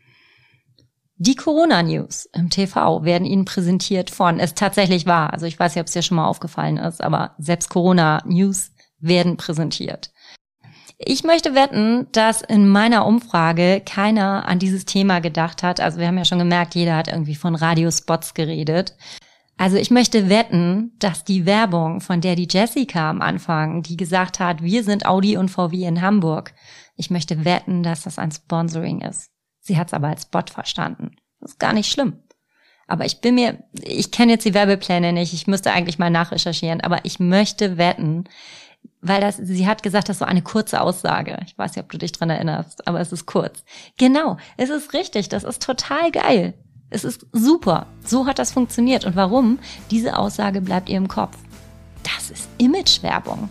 Die 1.16 1.36
Corona-News 1.36 2.28
im 2.32 2.50
TV 2.50 3.04
werden 3.04 3.26
Ihnen 3.26 3.44
präsentiert 3.44 4.10
von, 4.10 4.40
es 4.40 4.54
tatsächlich 4.54 5.06
wahr, 5.06 5.32
also 5.32 5.46
ich 5.46 5.58
weiß 5.58 5.74
nicht, 5.74 5.80
ob 5.80 5.86
es 5.86 5.92
dir 5.92 6.02
schon 6.02 6.16
mal 6.16 6.26
aufgefallen 6.26 6.78
ist, 6.78 7.02
aber 7.02 7.34
selbst 7.38 7.70
Corona-News 7.70 8.72
werden 8.98 9.36
präsentiert. 9.36 10.10
Ich 10.98 11.24
möchte 11.24 11.54
wetten, 11.54 12.06
dass 12.12 12.42
in 12.42 12.68
meiner 12.68 13.06
Umfrage 13.06 13.82
keiner 13.84 14.46
an 14.46 14.60
dieses 14.60 14.84
Thema 14.84 15.20
gedacht 15.20 15.64
hat. 15.64 15.80
Also 15.80 15.98
wir 15.98 16.06
haben 16.06 16.18
ja 16.18 16.24
schon 16.24 16.38
gemerkt, 16.38 16.76
jeder 16.76 16.96
hat 16.96 17.08
irgendwie 17.08 17.34
von 17.34 17.56
Radiospots 17.56 18.34
geredet. 18.34 18.96
Also 19.56 19.76
ich 19.76 19.90
möchte 19.90 20.28
wetten, 20.28 20.92
dass 20.98 21.24
die 21.24 21.44
Werbung, 21.44 22.00
von 22.00 22.20
der 22.20 22.36
die 22.36 22.48
Jessica 22.48 23.10
am 23.10 23.20
Anfang, 23.20 23.82
die 23.82 23.96
gesagt 23.96 24.38
hat, 24.38 24.62
wir 24.62 24.84
sind 24.84 25.04
Audi 25.04 25.36
und 25.36 25.50
VW 25.50 25.84
in 25.84 26.00
Hamburg, 26.02 26.54
ich 26.96 27.10
möchte 27.10 27.44
wetten, 27.44 27.82
dass 27.82 28.02
das 28.02 28.18
ein 28.18 28.30
Sponsoring 28.30 29.00
ist. 29.00 29.31
Sie 29.62 29.78
hat 29.78 29.86
es 29.86 29.94
aber 29.94 30.08
als 30.08 30.26
Bot 30.26 30.50
verstanden. 30.50 31.16
Das 31.40 31.52
ist 31.52 31.58
gar 31.58 31.72
nicht 31.72 31.90
schlimm. 31.90 32.18
Aber 32.86 33.06
ich 33.06 33.20
bin 33.20 33.36
mir, 33.36 33.62
ich 33.80 34.10
kenne 34.10 34.32
jetzt 34.32 34.44
die 34.44 34.54
Werbepläne 34.54 35.12
nicht, 35.12 35.32
ich 35.32 35.46
müsste 35.46 35.72
eigentlich 35.72 35.98
mal 35.98 36.10
nachrecherchieren, 36.10 36.82
aber 36.82 37.04
ich 37.04 37.20
möchte 37.20 37.78
wetten, 37.78 38.24
weil 39.00 39.20
das, 39.20 39.36
sie 39.36 39.66
hat 39.66 39.82
gesagt, 39.82 40.08
das 40.08 40.16
ist 40.16 40.18
so 40.18 40.24
eine 40.24 40.42
kurze 40.42 40.80
Aussage. 40.80 41.38
Ich 41.46 41.56
weiß 41.56 41.74
nicht, 41.74 41.84
ob 41.84 41.90
du 41.90 41.98
dich 41.98 42.12
dran 42.12 42.30
erinnerst, 42.30 42.86
aber 42.86 43.00
es 43.00 43.12
ist 43.12 43.26
kurz. 43.26 43.64
Genau, 43.98 44.36
es 44.56 44.68
ist 44.68 44.92
richtig, 44.92 45.28
das 45.28 45.44
ist 45.44 45.62
total 45.62 46.10
geil. 46.10 46.54
Es 46.90 47.04
ist 47.04 47.26
super. 47.32 47.86
So 48.04 48.26
hat 48.26 48.38
das 48.38 48.52
funktioniert. 48.52 49.06
Und 49.06 49.16
warum? 49.16 49.58
Diese 49.90 50.18
Aussage 50.18 50.60
bleibt 50.60 50.90
ihr 50.90 50.98
im 50.98 51.08
Kopf. 51.08 51.38
Das 52.02 52.30
ist 52.30 52.48
Imagewerbung. 52.58 53.48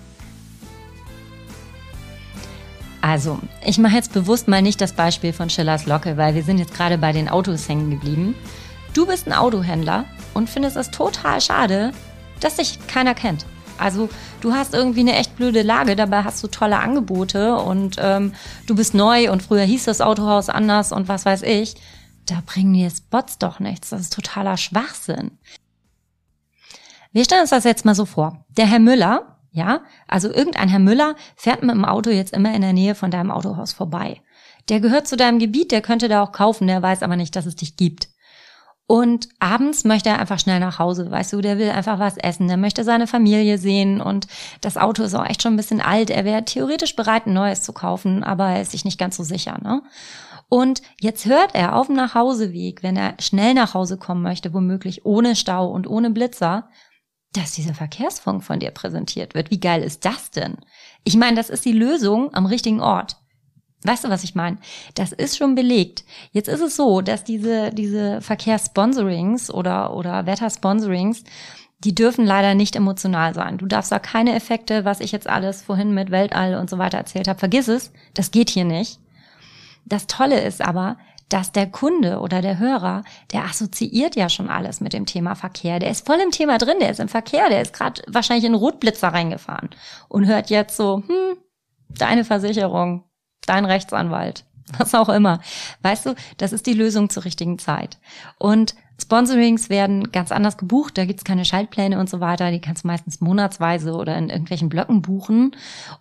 Also, 3.02 3.40
ich 3.66 3.80
mache 3.80 3.96
jetzt 3.96 4.14
bewusst 4.14 4.48
mal 4.48 4.62
nicht 4.62 4.80
das 4.80 4.94
Beispiel 4.94 5.34
von 5.34 5.50
Schillers 5.50 5.88
Locke, 5.88 6.18
weil 6.18 6.36
wir 6.36 6.44
sind 6.44 6.60
jetzt 6.60 6.74
gerade 6.74 6.98
bei 7.00 7.12
den 7.12 7.30
Autos 7.30 7.68
hängen 7.68 7.90
geblieben. 7.90 8.36
Du 8.94 9.08
bist 9.08 9.28
ein 9.28 9.34
Autohändler 9.34 10.06
und 10.34 10.50
findest 10.50 10.78
es 10.78 10.92
total 10.92 11.42
schade, 11.42 11.92
dass 12.40 12.58
dich 12.58 12.78
keiner 12.88 13.16
kennt. 13.16 13.46
Also 13.78 14.10
du 14.42 14.54
hast 14.54 14.76
irgendwie 14.76 15.00
eine 15.00 15.16
echt 15.16 15.36
blöde 15.36 15.64
Lage, 15.64 15.96
dabei 15.96 16.24
hast 16.24 16.44
du 16.44 16.48
tolle 16.48 16.78
Angebote 16.78 17.56
und 17.56 17.96
ähm, 18.00 18.34
du 18.68 18.76
bist 18.76 18.94
neu 18.94 19.32
und 19.32 19.42
früher 19.42 19.64
hieß 19.64 19.86
das 19.86 20.02
Autohaus 20.02 20.50
anders 20.50 20.92
und 20.92 21.08
was 21.08 21.26
weiß 21.26 21.42
ich. 21.42 21.76
Da 22.28 22.44
bringen 22.46 22.74
dir 22.74 22.92
Spots 22.92 23.40
doch 23.40 23.60
nichts. 23.60 23.90
Das 23.90 24.02
ist 24.02 24.14
totaler 24.14 24.58
Schwachsinn. 24.58 25.40
Wir 27.12 27.26
stellen 27.26 27.42
uns 27.42 27.50
das 27.50 27.64
jetzt 27.64 27.84
mal 27.84 27.96
so 27.96 28.06
vor. 28.06 28.46
Der 28.56 28.68
Herr 28.68 28.80
Müller, 28.80 29.40
ja, 29.52 29.82
also 30.08 30.30
irgendein 30.30 30.70
Herr 30.70 30.80
Müller 30.80 31.16
fährt 31.36 31.62
mit 31.62 31.76
dem 31.76 31.86
Auto 31.86 32.10
jetzt 32.10 32.34
immer 32.34 32.54
in 32.54 32.62
der 32.62 32.74
Nähe 32.74 32.96
von 32.96 33.12
deinem 33.12 33.32
Autohaus 33.32 33.74
vorbei. 33.74 34.22
Der 34.70 34.80
gehört 34.80 35.08
zu 35.08 35.18
deinem 35.18 35.40
Gebiet, 35.40 35.72
der 35.72 35.82
könnte 35.82 36.08
da 36.08 36.24
auch 36.24 36.32
kaufen, 36.32 36.68
der 36.68 36.82
weiß 36.82 37.04
aber 37.04 37.18
nicht, 37.18 37.36
dass 37.36 37.46
es 37.46 37.56
dich 37.58 37.76
gibt. 37.76 38.08
Und 38.88 39.30
abends 39.40 39.84
möchte 39.86 40.10
er 40.10 40.20
einfach 40.20 40.40
schnell 40.40 40.60
nach 40.60 40.80
Hause, 40.80 41.10
weißt 41.10 41.34
du, 41.34 41.42
der 41.42 41.58
will 41.58 41.70
einfach 41.70 42.00
was 42.00 42.18
essen, 42.18 42.48
der 42.48 42.58
möchte 42.58 42.84
seine 42.84 43.08
Familie 43.08 43.58
sehen 43.58 44.02
und 44.02 44.28
das 44.60 44.76
Auto 44.78 45.04
ist 45.04 45.14
auch 45.16 45.26
echt 45.26 45.42
schon 45.42 45.54
ein 45.54 45.58
bisschen 45.58 45.80
alt. 45.80 46.10
Er 46.10 46.26
wäre 46.26 46.44
theoretisch 46.44 46.96
bereit, 46.96 47.26
ein 47.26 47.34
neues 47.34 47.62
zu 47.62 47.72
kaufen, 47.72 48.24
aber 48.24 48.48
er 48.48 48.62
ist 48.62 48.72
sich 48.72 48.84
nicht 48.84 49.00
ganz 49.00 49.16
so 49.16 49.24
sicher, 49.24 49.58
ne? 49.62 49.82
Und 50.50 50.82
jetzt 51.00 51.26
hört 51.26 51.56
er 51.56 51.78
auf 51.78 51.88
dem 51.88 51.96
Nachhauseweg, 51.96 52.84
wenn 52.84 52.98
er 52.98 53.14
schnell 53.20 53.54
nach 53.54 53.74
Hause 53.74 53.98
kommen 53.98 54.22
möchte, 54.22 54.54
womöglich 54.54 55.06
ohne 55.06 55.38
Stau 55.38 55.72
und 55.72 55.88
ohne 55.88 56.10
Blitzer, 56.10 56.68
dass 57.34 57.54
dieser 57.54 57.74
Verkehrsfunk 57.74 58.44
von 58.44 58.60
dir 58.60 58.72
präsentiert 58.72 59.34
wird. 59.36 59.52
Wie 59.52 59.60
geil 59.60 59.84
ist 59.84 60.06
das 60.06 60.32
denn? 60.32 60.58
Ich 61.04 61.16
meine, 61.16 61.38
das 61.38 61.50
ist 61.50 61.66
die 61.66 61.72
Lösung 61.72 62.34
am 62.34 62.46
richtigen 62.46 62.82
Ort. 62.82 63.18
Weißt 63.84 64.04
du, 64.04 64.10
was 64.10 64.24
ich 64.24 64.36
meine? 64.36 64.58
Das 64.94 65.12
ist 65.12 65.38
schon 65.38 65.56
belegt. 65.56 66.04
Jetzt 66.32 66.50
ist 66.50 66.62
es 66.62 66.76
so, 66.76 67.02
dass 67.02 67.24
diese, 67.24 67.72
diese 67.72 68.22
Verkehrssponsorings 68.22 69.50
oder, 69.50 69.96
oder 69.96 70.26
Wettersponsorings, 70.28 71.24
die 71.80 71.96
dürfen 71.96 72.26
leider 72.26 72.54
nicht 72.54 72.76
emotional 72.76 73.34
sein. 73.34 73.58
Du 73.58 73.66
darfst 73.66 73.92
da 73.92 73.98
keine 73.98 74.36
Effekte, 74.36 74.86
was 74.86 75.00
ich 75.00 75.12
jetzt 75.12 75.28
alles 75.28 75.64
vorhin 75.64 75.96
mit 75.96 76.12
Weltall 76.12 76.56
und 76.56 76.70
so 76.70 76.78
weiter 76.78 77.00
erzählt 77.00 77.28
habe. 77.28 77.40
Vergiss 77.40 77.68
es. 77.68 77.92
Das 78.14 78.30
geht 78.30 78.52
hier 78.52 78.66
nicht. 78.66 79.00
Das 79.86 80.06
Tolle 80.06 80.42
ist 80.42 80.62
aber, 80.62 80.98
dass 81.32 81.54
der 81.54 81.68
Kunde 81.68 82.20
oder 82.20 82.42
der 82.42 82.60
Hörer, 82.60 83.04
der 83.32 83.46
assoziiert 83.46 84.18
ja 84.18 84.28
schon 84.28 84.50
alles 84.50 84.82
mit 84.82 84.92
dem 84.92 85.06
Thema 85.06 85.36
Verkehr. 85.36 85.80
Der 85.80 85.90
ist 85.90 86.06
voll 86.06 86.20
im 86.20 86.32
Thema 86.32 86.58
drin, 86.58 86.78
der 86.82 86.90
ist 86.90 87.00
im 87.00 87.08
Verkehr, 87.08 87.50
der 87.50 87.62
ist 87.62 87.74
gerade 87.74 88.02
wahrscheinlich 88.08 88.46
in 88.46 88.54
Rotblitzer 88.54 89.08
reingefahren 89.08 89.70
und 90.10 90.28
hört 90.28 90.50
jetzt 90.50 90.76
so, 90.76 91.04
hm, 91.08 91.38
deine 91.88 92.26
Versicherung, 92.26 93.06
dein 93.46 93.64
Rechtsanwalt, 93.64 94.44
was 94.78 94.94
auch 94.94 95.08
immer. 95.08 95.40
Weißt 95.82 96.06
du, 96.06 96.16
das 96.38 96.52
ist 96.52 96.66
die 96.66 96.74
Lösung 96.74 97.10
zur 97.10 97.24
richtigen 97.24 97.60
Zeit. 97.60 97.98
Und 98.38 98.76
Sponsorings 99.02 99.70
werden 99.70 100.12
ganz 100.12 100.34
anders 100.34 100.58
gebucht, 100.58 100.98
da 100.98 101.06
gibt's 101.06 101.24
keine 101.24 101.46
Schaltpläne 101.46 101.98
und 101.98 102.10
so 102.10 102.20
weiter, 102.20 102.52
die 102.52 102.62
kannst 102.62 102.84
du 102.84 102.88
meistens 102.88 103.22
monatsweise 103.22 103.94
oder 103.94 104.18
in 104.18 104.30
irgendwelchen 104.30 104.70
Blöcken 104.70 105.02
buchen 105.02 105.56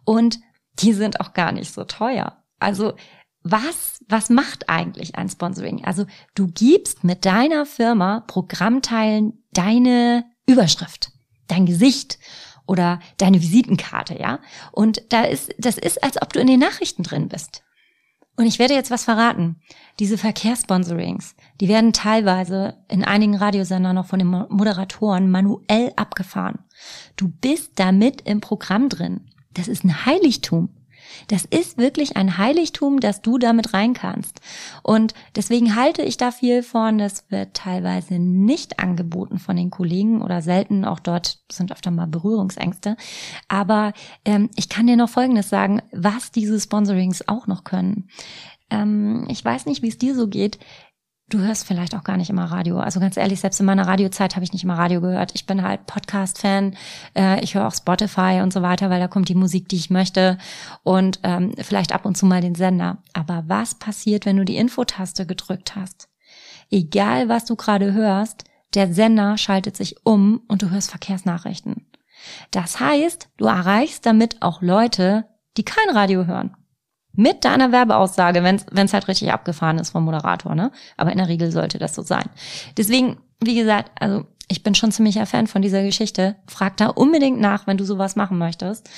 und 0.04 0.40
die 0.80 0.92
sind 0.92 1.20
auch 1.20 1.34
gar 1.34 1.52
nicht 1.52 1.72
so 1.72 1.84
teuer. 1.84 2.36
Also 2.58 2.94
was, 3.42 4.00
was 4.08 4.28
macht 4.28 4.68
eigentlich 4.68 5.16
ein 5.16 5.28
Sponsoring? 5.28 5.84
Also 5.84 6.06
du 6.34 6.48
gibst 6.48 7.04
mit 7.04 7.24
deiner 7.24 7.66
Firma 7.66 8.20
Programmteilen 8.26 9.42
deine 9.52 10.24
Überschrift, 10.46 11.12
dein 11.48 11.66
Gesicht 11.66 12.18
oder 12.66 13.00
deine 13.16 13.40
Visitenkarte, 13.40 14.18
ja? 14.18 14.40
Und 14.72 15.02
da 15.08 15.24
ist, 15.24 15.54
das 15.58 15.78
ist, 15.78 16.04
als 16.04 16.20
ob 16.20 16.32
du 16.32 16.40
in 16.40 16.46
den 16.46 16.60
Nachrichten 16.60 17.02
drin 17.02 17.28
bist. 17.28 17.62
Und 18.36 18.46
ich 18.46 18.58
werde 18.58 18.74
jetzt 18.74 18.90
was 18.90 19.04
verraten. 19.04 19.60
Diese 19.98 20.16
Verkehrssponsorings, 20.16 21.34
die 21.60 21.68
werden 21.68 21.92
teilweise 21.92 22.78
in 22.88 23.04
einigen 23.04 23.34
Radiosendern 23.34 23.94
noch 23.94 24.06
von 24.06 24.18
den 24.18 24.28
Moderatoren 24.28 25.30
manuell 25.30 25.92
abgefahren. 25.96 26.60
Du 27.16 27.28
bist 27.28 27.72
damit 27.74 28.22
im 28.22 28.40
Programm 28.40 28.88
drin. 28.88 29.26
Das 29.52 29.68
ist 29.68 29.84
ein 29.84 30.06
Heiligtum. 30.06 30.70
Das 31.28 31.44
ist 31.44 31.78
wirklich 31.78 32.16
ein 32.16 32.38
Heiligtum, 32.38 33.00
dass 33.00 33.22
du 33.22 33.38
damit 33.38 33.74
rein 33.74 33.94
kannst. 33.94 34.40
Und 34.82 35.14
deswegen 35.36 35.76
halte 35.76 36.02
ich 36.02 36.16
da 36.16 36.30
viel 36.30 36.62
von. 36.62 36.98
Das 36.98 37.24
wird 37.30 37.54
teilweise 37.54 38.18
nicht 38.18 38.78
angeboten 38.78 39.38
von 39.38 39.56
den 39.56 39.70
Kollegen 39.70 40.22
oder 40.22 40.42
selten. 40.42 40.84
Auch 40.84 41.00
dort 41.00 41.38
sind 41.50 41.72
öfter 41.72 41.90
mal 41.90 42.06
Berührungsängste. 42.06 42.96
Aber 43.48 43.92
ähm, 44.24 44.50
ich 44.56 44.68
kann 44.68 44.86
dir 44.86 44.96
noch 44.96 45.10
Folgendes 45.10 45.48
sagen, 45.48 45.82
was 45.92 46.30
diese 46.30 46.58
Sponsorings 46.60 47.28
auch 47.28 47.46
noch 47.46 47.64
können. 47.64 48.08
Ähm, 48.70 49.26
ich 49.28 49.44
weiß 49.44 49.66
nicht, 49.66 49.82
wie 49.82 49.88
es 49.88 49.98
dir 49.98 50.14
so 50.14 50.28
geht. 50.28 50.58
Du 51.30 51.38
hörst 51.38 51.64
vielleicht 51.64 51.94
auch 51.94 52.02
gar 52.02 52.16
nicht 52.16 52.28
immer 52.28 52.46
Radio. 52.46 52.80
Also 52.80 52.98
ganz 52.98 53.16
ehrlich, 53.16 53.38
selbst 53.38 53.60
in 53.60 53.66
meiner 53.66 53.86
Radiozeit 53.86 54.34
habe 54.34 54.44
ich 54.44 54.52
nicht 54.52 54.64
immer 54.64 54.76
Radio 54.76 55.00
gehört. 55.00 55.30
Ich 55.34 55.46
bin 55.46 55.62
halt 55.62 55.86
Podcast-Fan. 55.86 56.76
Äh, 57.16 57.40
ich 57.44 57.54
höre 57.54 57.68
auch 57.68 57.74
Spotify 57.74 58.40
und 58.42 58.52
so 58.52 58.62
weiter, 58.62 58.90
weil 58.90 58.98
da 58.98 59.06
kommt 59.06 59.28
die 59.28 59.36
Musik, 59.36 59.68
die 59.68 59.76
ich 59.76 59.90
möchte. 59.90 60.38
Und 60.82 61.20
ähm, 61.22 61.54
vielleicht 61.56 61.92
ab 61.92 62.04
und 62.04 62.16
zu 62.16 62.26
mal 62.26 62.40
den 62.40 62.56
Sender. 62.56 62.98
Aber 63.12 63.44
was 63.46 63.76
passiert, 63.76 64.26
wenn 64.26 64.38
du 64.38 64.44
die 64.44 64.56
Infotaste 64.56 65.24
gedrückt 65.24 65.76
hast? 65.76 66.08
Egal, 66.68 67.28
was 67.28 67.44
du 67.44 67.54
gerade 67.54 67.92
hörst, 67.92 68.42
der 68.74 68.92
Sender 68.92 69.38
schaltet 69.38 69.76
sich 69.76 70.04
um 70.04 70.42
und 70.48 70.62
du 70.62 70.70
hörst 70.70 70.90
Verkehrsnachrichten. 70.90 71.86
Das 72.50 72.80
heißt, 72.80 73.28
du 73.36 73.46
erreichst 73.46 74.04
damit 74.04 74.42
auch 74.42 74.62
Leute, 74.62 75.26
die 75.56 75.64
kein 75.64 75.90
Radio 75.90 76.26
hören. 76.26 76.56
Mit 77.12 77.44
deiner 77.44 77.72
Werbeaussage, 77.72 78.42
wenn 78.42 78.86
es 78.86 78.92
halt 78.92 79.08
richtig 79.08 79.32
abgefahren 79.32 79.78
ist 79.78 79.90
vom 79.90 80.04
Moderator, 80.04 80.54
ne? 80.54 80.70
Aber 80.96 81.10
in 81.10 81.18
der 81.18 81.28
Regel 81.28 81.50
sollte 81.50 81.78
das 81.78 81.94
so 81.94 82.02
sein. 82.02 82.28
Deswegen, 82.76 83.18
wie 83.40 83.56
gesagt, 83.56 83.90
also 84.00 84.26
ich 84.48 84.62
bin 84.62 84.74
schon 84.74 84.92
ziemlicher 84.92 85.26
Fan 85.26 85.46
von 85.46 85.62
dieser 85.62 85.82
Geschichte. 85.82 86.36
Frag 86.46 86.76
da 86.76 86.88
unbedingt 86.88 87.40
nach, 87.40 87.66
wenn 87.66 87.76
du 87.76 87.84
sowas 87.84 88.16
machen 88.16 88.38
möchtest. 88.38 88.88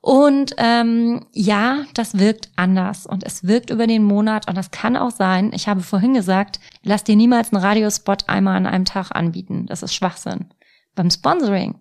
Und 0.00 0.56
ähm, 0.58 1.26
ja, 1.32 1.84
das 1.94 2.18
wirkt 2.18 2.50
anders 2.56 3.06
und 3.06 3.22
es 3.22 3.46
wirkt 3.46 3.70
über 3.70 3.86
den 3.86 4.02
Monat 4.02 4.48
und 4.48 4.56
das 4.56 4.72
kann 4.72 4.96
auch 4.96 5.12
sein, 5.12 5.52
ich 5.54 5.68
habe 5.68 5.80
vorhin 5.80 6.12
gesagt, 6.12 6.58
lass 6.82 7.04
dir 7.04 7.14
niemals 7.14 7.52
einen 7.52 7.62
Radiospot 7.62 8.28
einmal 8.28 8.56
an 8.56 8.66
einem 8.66 8.84
Tag 8.84 9.12
anbieten. 9.12 9.66
Das 9.66 9.84
ist 9.84 9.94
Schwachsinn. 9.94 10.52
Beim 10.96 11.08
Sponsoring 11.08 11.80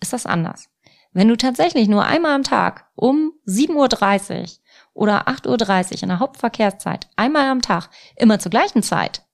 ist 0.00 0.12
das 0.12 0.26
anders. 0.26 0.68
Wenn 1.16 1.28
du 1.28 1.36
tatsächlich 1.38 1.88
nur 1.88 2.04
einmal 2.04 2.34
am 2.34 2.42
Tag 2.42 2.90
um 2.94 3.32
7.30 3.46 3.72
Uhr 3.72 4.48
oder 4.92 5.28
8.30 5.28 5.94
Uhr 5.94 6.02
in 6.02 6.08
der 6.10 6.18
Hauptverkehrszeit, 6.18 7.08
einmal 7.16 7.48
am 7.48 7.62
Tag, 7.62 7.88
immer 8.16 8.38
zur 8.38 8.50
gleichen 8.50 8.82
Zeit, 8.82 9.24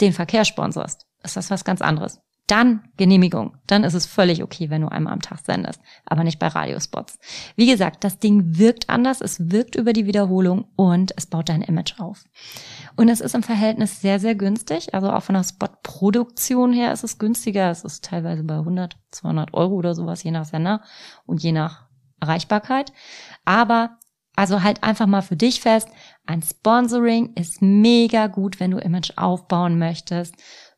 den 0.00 0.12
Verkehr 0.12 0.44
sponsorst, 0.44 1.08
ist 1.24 1.36
das 1.36 1.50
was 1.50 1.64
ganz 1.64 1.82
anderes. 1.82 2.20
Dann 2.46 2.82
Genehmigung. 2.98 3.56
Dann 3.66 3.84
ist 3.84 3.94
es 3.94 4.04
völlig 4.04 4.42
okay, 4.42 4.68
wenn 4.68 4.82
du 4.82 4.88
einmal 4.88 5.14
am 5.14 5.22
Tag 5.22 5.40
sendest, 5.44 5.80
aber 6.04 6.24
nicht 6.24 6.38
bei 6.38 6.48
Radiospots. 6.48 7.18
Wie 7.56 7.66
gesagt, 7.66 8.04
das 8.04 8.18
Ding 8.18 8.58
wirkt 8.58 8.90
anders, 8.90 9.20
es 9.20 9.50
wirkt 9.50 9.76
über 9.76 9.92
die 9.94 10.06
Wiederholung 10.06 10.66
und 10.76 11.12
es 11.16 11.26
baut 11.26 11.48
dein 11.48 11.62
Image 11.62 11.98
auf. 11.98 12.24
Und 12.96 13.08
es 13.08 13.20
ist 13.20 13.34
im 13.34 13.42
Verhältnis 13.42 14.00
sehr, 14.00 14.20
sehr 14.20 14.34
günstig. 14.34 14.94
Also 14.94 15.10
auch 15.10 15.22
von 15.22 15.36
der 15.36 15.44
Spotproduktion 15.44 16.72
her 16.72 16.92
ist 16.92 17.04
es 17.04 17.18
günstiger. 17.18 17.70
Es 17.70 17.82
ist 17.82 18.04
teilweise 18.04 18.44
bei 18.44 18.56
100, 18.56 18.96
200 19.10 19.54
Euro 19.54 19.74
oder 19.74 19.94
sowas, 19.94 20.22
je 20.22 20.30
nach 20.30 20.44
Sender 20.44 20.82
und 21.24 21.42
je 21.42 21.52
nach 21.52 21.86
Erreichbarkeit. 22.20 22.92
Aber 23.44 23.98
also 24.36 24.62
halt 24.62 24.82
einfach 24.82 25.06
mal 25.06 25.22
für 25.22 25.36
dich 25.36 25.60
fest, 25.60 25.88
ein 26.26 26.42
Sponsoring 26.42 27.34
ist 27.34 27.62
mega 27.62 28.26
gut, 28.26 28.58
wenn 28.58 28.72
du 28.72 28.78
Image 28.78 29.12
aufbauen 29.16 29.78
möchtest 29.78 30.34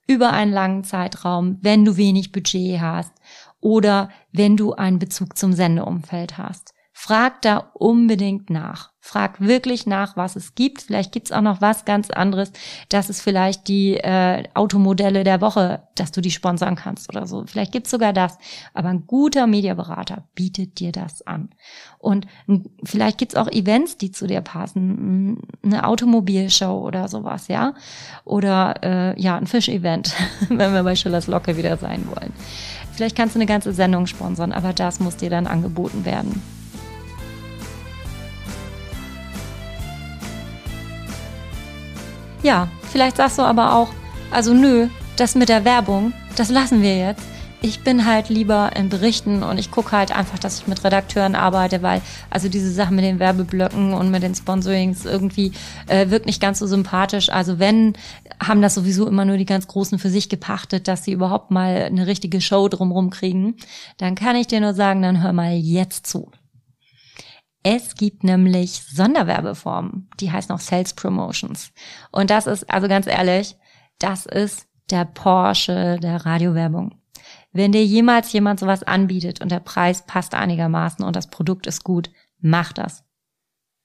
über 0.06 0.32
einen 0.32 0.52
langen 0.52 0.84
Zeitraum, 0.84 1.58
wenn 1.62 1.84
du 1.84 1.96
wenig 1.96 2.32
Budget 2.32 2.80
hast 2.80 3.12
oder 3.60 4.10
wenn 4.32 4.56
du 4.56 4.74
einen 4.74 4.98
Bezug 4.98 5.36
zum 5.36 5.52
Sendeumfeld 5.52 6.38
hast. 6.38 6.75
Frag 6.98 7.42
da 7.42 7.58
unbedingt 7.74 8.48
nach. 8.48 8.90
Frag 9.00 9.38
wirklich 9.38 9.86
nach, 9.86 10.16
was 10.16 10.34
es 10.34 10.54
gibt. 10.54 10.80
Vielleicht 10.80 11.12
gibt's 11.12 11.30
auch 11.30 11.42
noch 11.42 11.60
was 11.60 11.84
ganz 11.84 12.08
anderes. 12.08 12.52
Das 12.88 13.10
ist 13.10 13.20
vielleicht 13.20 13.68
die 13.68 13.98
äh, 13.98 14.44
Automodelle 14.54 15.22
der 15.22 15.42
Woche, 15.42 15.82
dass 15.94 16.10
du 16.10 16.22
die 16.22 16.30
sponsern 16.30 16.74
kannst 16.74 17.10
oder 17.10 17.26
so. 17.26 17.44
Vielleicht 17.46 17.72
gibt's 17.72 17.90
sogar 17.90 18.14
das. 18.14 18.38
Aber 18.72 18.88
ein 18.88 19.06
guter 19.06 19.46
Mediaberater 19.46 20.24
bietet 20.34 20.80
dir 20.80 20.90
das 20.90 21.20
an. 21.26 21.50
Und 21.98 22.26
vielleicht 22.82 23.18
gibt's 23.18 23.36
auch 23.36 23.48
Events, 23.48 23.98
die 23.98 24.10
zu 24.10 24.26
dir 24.26 24.40
passen. 24.40 25.42
Eine 25.62 25.86
Automobilshow 25.86 26.78
oder 26.80 27.08
sowas, 27.08 27.48
ja. 27.48 27.74
Oder 28.24 28.82
äh, 28.82 29.20
ja, 29.20 29.36
ein 29.36 29.46
Fischevent, 29.46 30.14
wenn 30.48 30.72
wir 30.72 30.82
bei 30.82 30.96
Schillers 30.96 31.26
Locke 31.26 31.58
wieder 31.58 31.76
sein 31.76 32.08
wollen. 32.08 32.32
Vielleicht 32.94 33.16
kannst 33.16 33.34
du 33.34 33.38
eine 33.38 33.46
ganze 33.46 33.74
Sendung 33.74 34.06
sponsern, 34.06 34.50
aber 34.52 34.72
das 34.72 34.98
muss 34.98 35.18
dir 35.18 35.28
dann 35.28 35.46
angeboten 35.46 36.06
werden. 36.06 36.55
Ja, 42.42 42.68
vielleicht 42.82 43.16
sagst 43.16 43.38
du 43.38 43.42
aber 43.42 43.74
auch, 43.74 43.88
also 44.30 44.52
nö, 44.54 44.88
das 45.16 45.34
mit 45.34 45.48
der 45.48 45.64
Werbung, 45.64 46.12
das 46.36 46.50
lassen 46.50 46.82
wir 46.82 46.96
jetzt. 46.96 47.22
Ich 47.62 47.80
bin 47.82 48.04
halt 48.04 48.28
lieber 48.28 48.70
in 48.76 48.90
Berichten 48.90 49.42
und 49.42 49.58
ich 49.58 49.70
gucke 49.70 49.92
halt 49.92 50.14
einfach, 50.14 50.38
dass 50.38 50.60
ich 50.60 50.66
mit 50.68 50.84
Redakteuren 50.84 51.34
arbeite, 51.34 51.82
weil 51.82 52.02
also 52.30 52.48
diese 52.48 52.70
Sachen 52.70 52.94
mit 52.96 53.04
den 53.04 53.18
Werbeblöcken 53.18 53.94
und 53.94 54.10
mit 54.10 54.22
den 54.22 54.34
Sponsorings 54.34 55.04
irgendwie 55.06 55.52
äh, 55.88 56.10
wirkt 56.10 56.26
nicht 56.26 56.40
ganz 56.40 56.58
so 56.58 56.66
sympathisch. 56.66 57.30
Also 57.30 57.58
wenn, 57.58 57.94
haben 58.40 58.62
das 58.62 58.74
sowieso 58.74 59.08
immer 59.08 59.24
nur 59.24 59.38
die 59.38 59.46
ganz 59.46 59.66
Großen 59.66 59.98
für 59.98 60.10
sich 60.10 60.28
gepachtet, 60.28 60.86
dass 60.86 61.02
sie 61.02 61.12
überhaupt 61.12 61.50
mal 61.50 61.84
eine 61.84 62.06
richtige 62.06 62.40
Show 62.40 62.68
drumrum 62.68 63.10
kriegen, 63.10 63.56
dann 63.96 64.14
kann 64.14 64.36
ich 64.36 64.46
dir 64.46 64.60
nur 64.60 64.74
sagen, 64.74 65.02
dann 65.02 65.22
hör 65.22 65.32
mal 65.32 65.54
jetzt 65.54 66.06
zu. 66.06 66.30
Es 67.68 67.96
gibt 67.96 68.22
nämlich 68.22 68.80
Sonderwerbeformen, 68.84 70.08
die 70.20 70.30
heißen 70.30 70.54
auch 70.54 70.60
Sales 70.60 70.94
Promotions. 70.94 71.72
Und 72.12 72.30
das 72.30 72.46
ist, 72.46 72.70
also 72.70 72.86
ganz 72.86 73.08
ehrlich, 73.08 73.56
das 73.98 74.24
ist 74.24 74.68
der 74.88 75.04
Porsche 75.04 75.98
der 76.00 76.24
Radiowerbung. 76.24 76.94
Wenn 77.52 77.72
dir 77.72 77.84
jemals 77.84 78.32
jemand 78.32 78.60
sowas 78.60 78.84
anbietet 78.84 79.40
und 79.40 79.50
der 79.50 79.58
Preis 79.58 80.06
passt 80.06 80.36
einigermaßen 80.36 81.04
und 81.04 81.16
das 81.16 81.28
Produkt 81.28 81.66
ist 81.66 81.82
gut, 81.82 82.12
mach 82.38 82.72
das. 82.72 83.02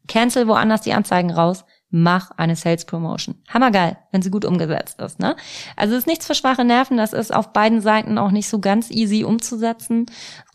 Cancel 0.07 0.47
woanders 0.47 0.81
die 0.81 0.93
Anzeigen 0.93 1.31
raus, 1.31 1.65
mach 1.91 2.31
eine 2.37 2.55
Sales 2.55 2.85
Promotion. 2.85 3.35
Hammergeil, 3.49 3.97
wenn 4.11 4.21
sie 4.21 4.31
gut 4.31 4.45
umgesetzt 4.45 4.99
ist. 5.01 5.19
Ne? 5.19 5.35
Also 5.75 5.93
es 5.93 5.99
ist 5.99 6.07
nichts 6.07 6.25
für 6.25 6.35
schwache 6.35 6.63
Nerven, 6.63 6.97
das 6.97 7.11
ist 7.11 7.33
auf 7.33 7.51
beiden 7.51 7.81
Seiten 7.81 8.17
auch 8.17 8.31
nicht 8.31 8.47
so 8.47 8.59
ganz 8.59 8.89
easy 8.89 9.25
umzusetzen. 9.25 10.05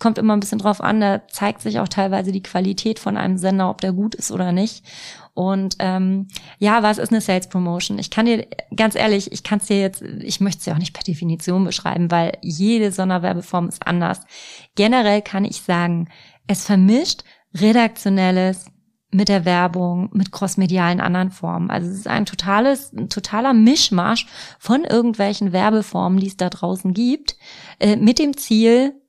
Kommt 0.01 0.17
immer 0.17 0.35
ein 0.35 0.41
bisschen 0.41 0.59
drauf 0.59 0.81
an, 0.81 1.01
da 1.01 1.29
zeigt 1.29 1.61
sich 1.61 1.79
auch 1.79 1.89
teilweise 1.89 2.33
die 2.33 2.43
Qualität 2.43 2.99
von 2.99 3.19
einem 3.19 3.37
Sender, 3.37 3.69
ob 3.69 3.83
der 3.83 3.93
gut 3.93 4.15
ist 4.15 4.33
oder 4.33 4.51
nicht. 4.53 4.85
Und 5.35 5.77
ähm, 5.81 6.29
ja, 6.59 6.83
was 6.83 6.97
ist 6.97 7.13
eine 7.13 7.21
Sales 7.21 7.49
Promotion? 7.49 7.99
Ich 7.99 8.11
kann 8.11 8.25
dir 8.25 8.47
ganz 8.75 8.95
ehrlich, 8.95 9.31
ich 9.31 9.43
kann 9.43 9.59
es 9.59 9.67
dir 9.67 9.79
jetzt, 9.79 10.01
ich 10.01 10.41
möchte 10.41 10.61
es 10.61 10.67
ja 10.67 10.73
auch 10.73 10.79
nicht 10.79 10.95
per 10.95 11.05
Definition 11.05 11.65
beschreiben, 11.65 12.11
weil 12.11 12.39
jede 12.41 12.91
Sonderwerbeform 12.91 13.69
ist 13.69 13.87
anders. 13.87 14.23
Generell 14.75 15.21
kann 15.21 15.45
ich 15.45 15.61
sagen, 15.61 16.09
es 16.47 16.65
vermischt 16.65 17.25
redaktionelles 17.55 18.71
mit 19.17 19.31
der 19.31 19.47
Werbung, 19.47 20.11
mit 20.13 20.31
crossmedialen 20.31 21.01
anderen 21.01 21.31
Formen. 21.31 21.71
Also 21.71 21.89
es 21.89 21.97
ist 21.97 22.09
ein 22.09 22.27
totales, 22.27 22.93
ein 22.93 23.09
totaler 23.09 23.55
Mischmasch 23.55 24.27
von 24.59 24.85
irgendwelchen 24.85 25.53
Werbeformen, 25.53 26.21
die 26.21 26.27
es 26.27 26.37
da 26.37 26.51
draußen 26.51 26.93
gibt, 26.93 27.37
äh, 27.81 27.97
mit 27.97 28.19
dem 28.19 28.37
Ziel, 28.37 29.01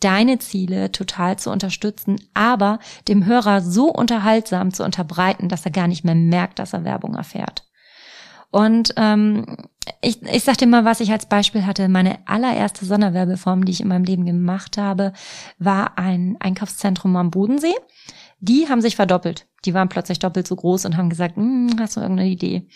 deine 0.00 0.38
Ziele 0.38 0.92
total 0.92 1.38
zu 1.38 1.50
unterstützen, 1.50 2.16
aber 2.32 2.78
dem 3.08 3.24
Hörer 3.24 3.60
so 3.60 3.90
unterhaltsam 3.90 4.72
zu 4.72 4.84
unterbreiten, 4.84 5.48
dass 5.48 5.64
er 5.64 5.72
gar 5.72 5.88
nicht 5.88 6.04
mehr 6.04 6.14
merkt, 6.14 6.58
dass 6.58 6.72
er 6.72 6.84
Werbung 6.84 7.14
erfährt. 7.14 7.64
Und 8.50 8.94
ähm, 8.96 9.56
ich, 10.00 10.22
ich 10.22 10.44
sag 10.44 10.58
dir 10.58 10.66
mal, 10.66 10.84
was 10.84 11.00
ich 11.00 11.10
als 11.10 11.26
Beispiel 11.26 11.66
hatte. 11.66 11.88
Meine 11.88 12.18
allererste 12.26 12.84
Sonderwerbeform, 12.84 13.64
die 13.64 13.72
ich 13.72 13.80
in 13.80 13.88
meinem 13.88 14.04
Leben 14.04 14.24
gemacht 14.24 14.78
habe, 14.78 15.12
war 15.58 15.98
ein 15.98 16.36
Einkaufszentrum 16.38 17.16
am 17.16 17.30
Bodensee. 17.30 17.74
Die 18.38 18.68
haben 18.68 18.80
sich 18.80 18.96
verdoppelt. 18.96 19.46
Die 19.64 19.74
waren 19.74 19.88
plötzlich 19.88 20.18
doppelt 20.18 20.46
so 20.46 20.56
groß 20.56 20.84
und 20.84 20.96
haben 20.96 21.10
gesagt, 21.10 21.36
hm, 21.36 21.76
hast 21.80 21.96
du 21.96 22.00
irgendeine 22.00 22.28
Idee? 22.28 22.68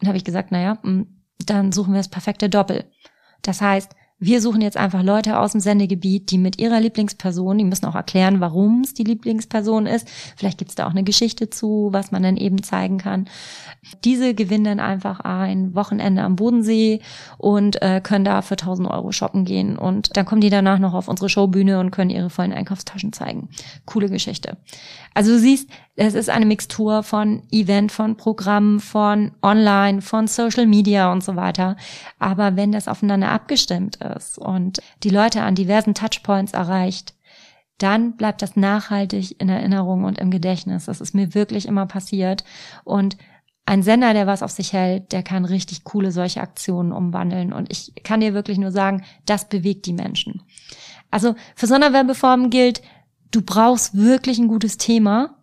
Und 0.00 0.08
habe 0.08 0.16
ich 0.16 0.24
gesagt, 0.24 0.50
naja, 0.52 0.78
hm, 0.82 1.22
dann 1.46 1.72
suchen 1.72 1.92
wir 1.92 2.00
das 2.00 2.08
perfekte 2.08 2.48
Doppel. 2.48 2.90
Das 3.42 3.60
heißt, 3.60 3.94
wir 4.20 4.40
suchen 4.40 4.60
jetzt 4.60 4.76
einfach 4.76 5.04
Leute 5.04 5.38
aus 5.38 5.52
dem 5.52 5.60
Sendegebiet, 5.60 6.32
die 6.32 6.38
mit 6.38 6.58
ihrer 6.58 6.80
Lieblingsperson, 6.80 7.56
die 7.58 7.64
müssen 7.64 7.86
auch 7.86 7.94
erklären, 7.94 8.40
warum 8.40 8.80
es 8.80 8.92
die 8.92 9.04
Lieblingsperson 9.04 9.86
ist. 9.86 10.08
Vielleicht 10.36 10.58
gibt 10.58 10.70
es 10.70 10.74
da 10.74 10.86
auch 10.86 10.90
eine 10.90 11.04
Geschichte 11.04 11.50
zu, 11.50 11.90
was 11.92 12.10
man 12.10 12.24
dann 12.24 12.36
eben 12.36 12.64
zeigen 12.64 12.98
kann. 12.98 13.28
Diese 14.04 14.34
gewinnen 14.34 14.64
dann 14.64 14.80
einfach 14.80 15.20
ein 15.20 15.72
Wochenende 15.76 16.22
am 16.22 16.34
Bodensee 16.34 17.00
und 17.36 17.80
äh, 17.80 18.00
können 18.02 18.24
da 18.24 18.42
für 18.42 18.54
1000 18.54 18.90
Euro 18.90 19.12
shoppen 19.12 19.44
gehen. 19.44 19.78
Und 19.78 20.16
dann 20.16 20.26
kommen 20.26 20.40
die 20.40 20.50
danach 20.50 20.80
noch 20.80 20.94
auf 20.94 21.06
unsere 21.06 21.28
Showbühne 21.28 21.78
und 21.78 21.92
können 21.92 22.10
ihre 22.10 22.28
vollen 22.28 22.52
Einkaufstaschen 22.52 23.12
zeigen. 23.12 23.50
Coole 23.86 24.08
Geschichte. 24.08 24.56
Also 25.14 25.32
du 25.32 25.38
siehst, 25.38 25.68
es 25.94 26.14
ist 26.14 26.30
eine 26.30 26.46
Mixtur 26.46 27.02
von 27.02 27.42
Event, 27.50 27.90
von 27.90 28.16
Programm, 28.16 28.78
von 28.78 29.32
Online, 29.42 30.00
von 30.00 30.28
Social 30.28 30.66
Media 30.66 31.10
und 31.12 31.24
so 31.24 31.34
weiter. 31.34 31.76
Aber 32.20 32.56
wenn 32.56 32.72
das 32.72 32.86
aufeinander 32.86 33.30
abgestimmt 33.30 33.98
ist 34.16 34.38
und 34.38 34.80
die 35.02 35.10
Leute 35.10 35.42
an 35.42 35.54
diversen 35.54 35.94
Touchpoints 35.94 36.52
erreicht, 36.52 37.14
dann 37.78 38.16
bleibt 38.16 38.42
das 38.42 38.56
nachhaltig 38.56 39.40
in 39.40 39.48
Erinnerung 39.48 40.04
und 40.04 40.18
im 40.18 40.30
Gedächtnis. 40.30 40.86
Das 40.86 41.00
ist 41.00 41.14
mir 41.14 41.34
wirklich 41.34 41.66
immer 41.66 41.86
passiert. 41.86 42.44
Und 42.84 43.16
ein 43.66 43.82
Sender, 43.82 44.14
der 44.14 44.26
was 44.26 44.42
auf 44.42 44.50
sich 44.50 44.72
hält, 44.72 45.12
der 45.12 45.22
kann 45.22 45.44
richtig 45.44 45.84
coole 45.84 46.10
solche 46.10 46.40
Aktionen 46.40 46.90
umwandeln. 46.90 47.52
Und 47.52 47.70
ich 47.70 47.92
kann 48.02 48.20
dir 48.20 48.34
wirklich 48.34 48.58
nur 48.58 48.72
sagen, 48.72 49.04
das 49.26 49.48
bewegt 49.48 49.86
die 49.86 49.92
Menschen. 49.92 50.42
Also 51.10 51.34
für 51.54 51.66
Sonderwerbeformen 51.66 52.50
gilt, 52.50 52.82
du 53.30 53.42
brauchst 53.42 53.96
wirklich 53.96 54.38
ein 54.38 54.48
gutes 54.48 54.78
Thema 54.78 55.36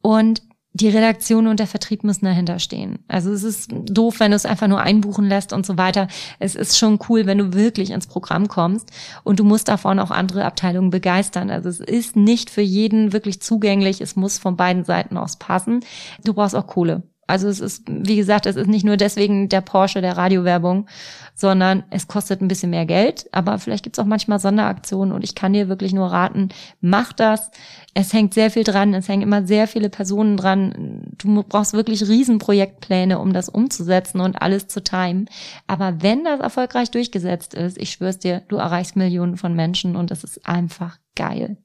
und 0.00 0.42
die 0.74 0.88
Redaktion 0.88 1.46
und 1.46 1.60
der 1.60 1.66
Vertrieb 1.66 2.02
müssen 2.02 2.24
dahinter 2.24 2.58
stehen. 2.58 2.98
Also 3.06 3.30
es 3.30 3.42
ist 3.42 3.70
doof, 3.72 4.20
wenn 4.20 4.30
du 4.30 4.36
es 4.36 4.46
einfach 4.46 4.68
nur 4.68 4.80
einbuchen 4.80 5.26
lässt 5.26 5.52
und 5.52 5.66
so 5.66 5.76
weiter. 5.76 6.08
Es 6.38 6.54
ist 6.54 6.78
schon 6.78 6.98
cool, 7.08 7.26
wenn 7.26 7.38
du 7.38 7.52
wirklich 7.52 7.90
ins 7.90 8.06
Programm 8.06 8.48
kommst 8.48 8.90
und 9.22 9.38
du 9.38 9.44
musst 9.44 9.68
davon 9.68 9.98
auch 9.98 10.10
andere 10.10 10.44
Abteilungen 10.44 10.90
begeistern. 10.90 11.50
Also 11.50 11.68
es 11.68 11.80
ist 11.80 12.16
nicht 12.16 12.48
für 12.48 12.62
jeden 12.62 13.12
wirklich 13.12 13.42
zugänglich. 13.42 14.00
Es 14.00 14.16
muss 14.16 14.38
von 14.38 14.56
beiden 14.56 14.84
Seiten 14.84 15.18
aus 15.18 15.36
passen. 15.36 15.80
Du 16.24 16.32
brauchst 16.32 16.56
auch 16.56 16.66
Kohle. 16.66 17.02
Also 17.26 17.48
es 17.48 17.60
ist, 17.60 17.84
wie 17.88 18.16
gesagt, 18.16 18.46
es 18.46 18.56
ist 18.56 18.66
nicht 18.66 18.84
nur 18.84 18.96
deswegen 18.96 19.48
der 19.48 19.60
Porsche 19.60 20.00
der 20.00 20.16
Radiowerbung, 20.16 20.88
sondern 21.34 21.84
es 21.90 22.08
kostet 22.08 22.42
ein 22.42 22.48
bisschen 22.48 22.70
mehr 22.70 22.84
Geld. 22.84 23.28
Aber 23.32 23.58
vielleicht 23.58 23.84
gibt's 23.84 23.98
auch 23.98 24.04
manchmal 24.04 24.38
Sonderaktionen 24.38 25.14
und 25.14 25.22
ich 25.24 25.34
kann 25.34 25.52
dir 25.52 25.68
wirklich 25.68 25.92
nur 25.92 26.08
raten, 26.08 26.48
mach 26.80 27.12
das. 27.12 27.50
Es 27.94 28.12
hängt 28.12 28.34
sehr 28.34 28.50
viel 28.50 28.64
dran, 28.64 28.92
es 28.94 29.08
hängen 29.08 29.22
immer 29.22 29.46
sehr 29.46 29.68
viele 29.68 29.88
Personen 29.88 30.36
dran. 30.36 31.14
Du 31.18 31.42
brauchst 31.42 31.74
wirklich 31.74 32.06
Riesenprojektpläne, 32.06 33.18
um 33.18 33.32
das 33.32 33.48
umzusetzen 33.48 34.20
und 34.20 34.42
alles 34.42 34.66
zu 34.66 34.82
timen. 34.82 35.28
Aber 35.66 36.02
wenn 36.02 36.24
das 36.24 36.40
erfolgreich 36.40 36.90
durchgesetzt 36.90 37.54
ist, 37.54 37.78
ich 37.78 37.90
schwör's 37.90 38.18
dir, 38.18 38.42
du 38.48 38.56
erreichst 38.56 38.96
Millionen 38.96 39.36
von 39.36 39.54
Menschen 39.54 39.94
und 39.96 40.10
es 40.10 40.24
ist 40.24 40.46
einfach 40.46 40.98
geil. 41.14 41.58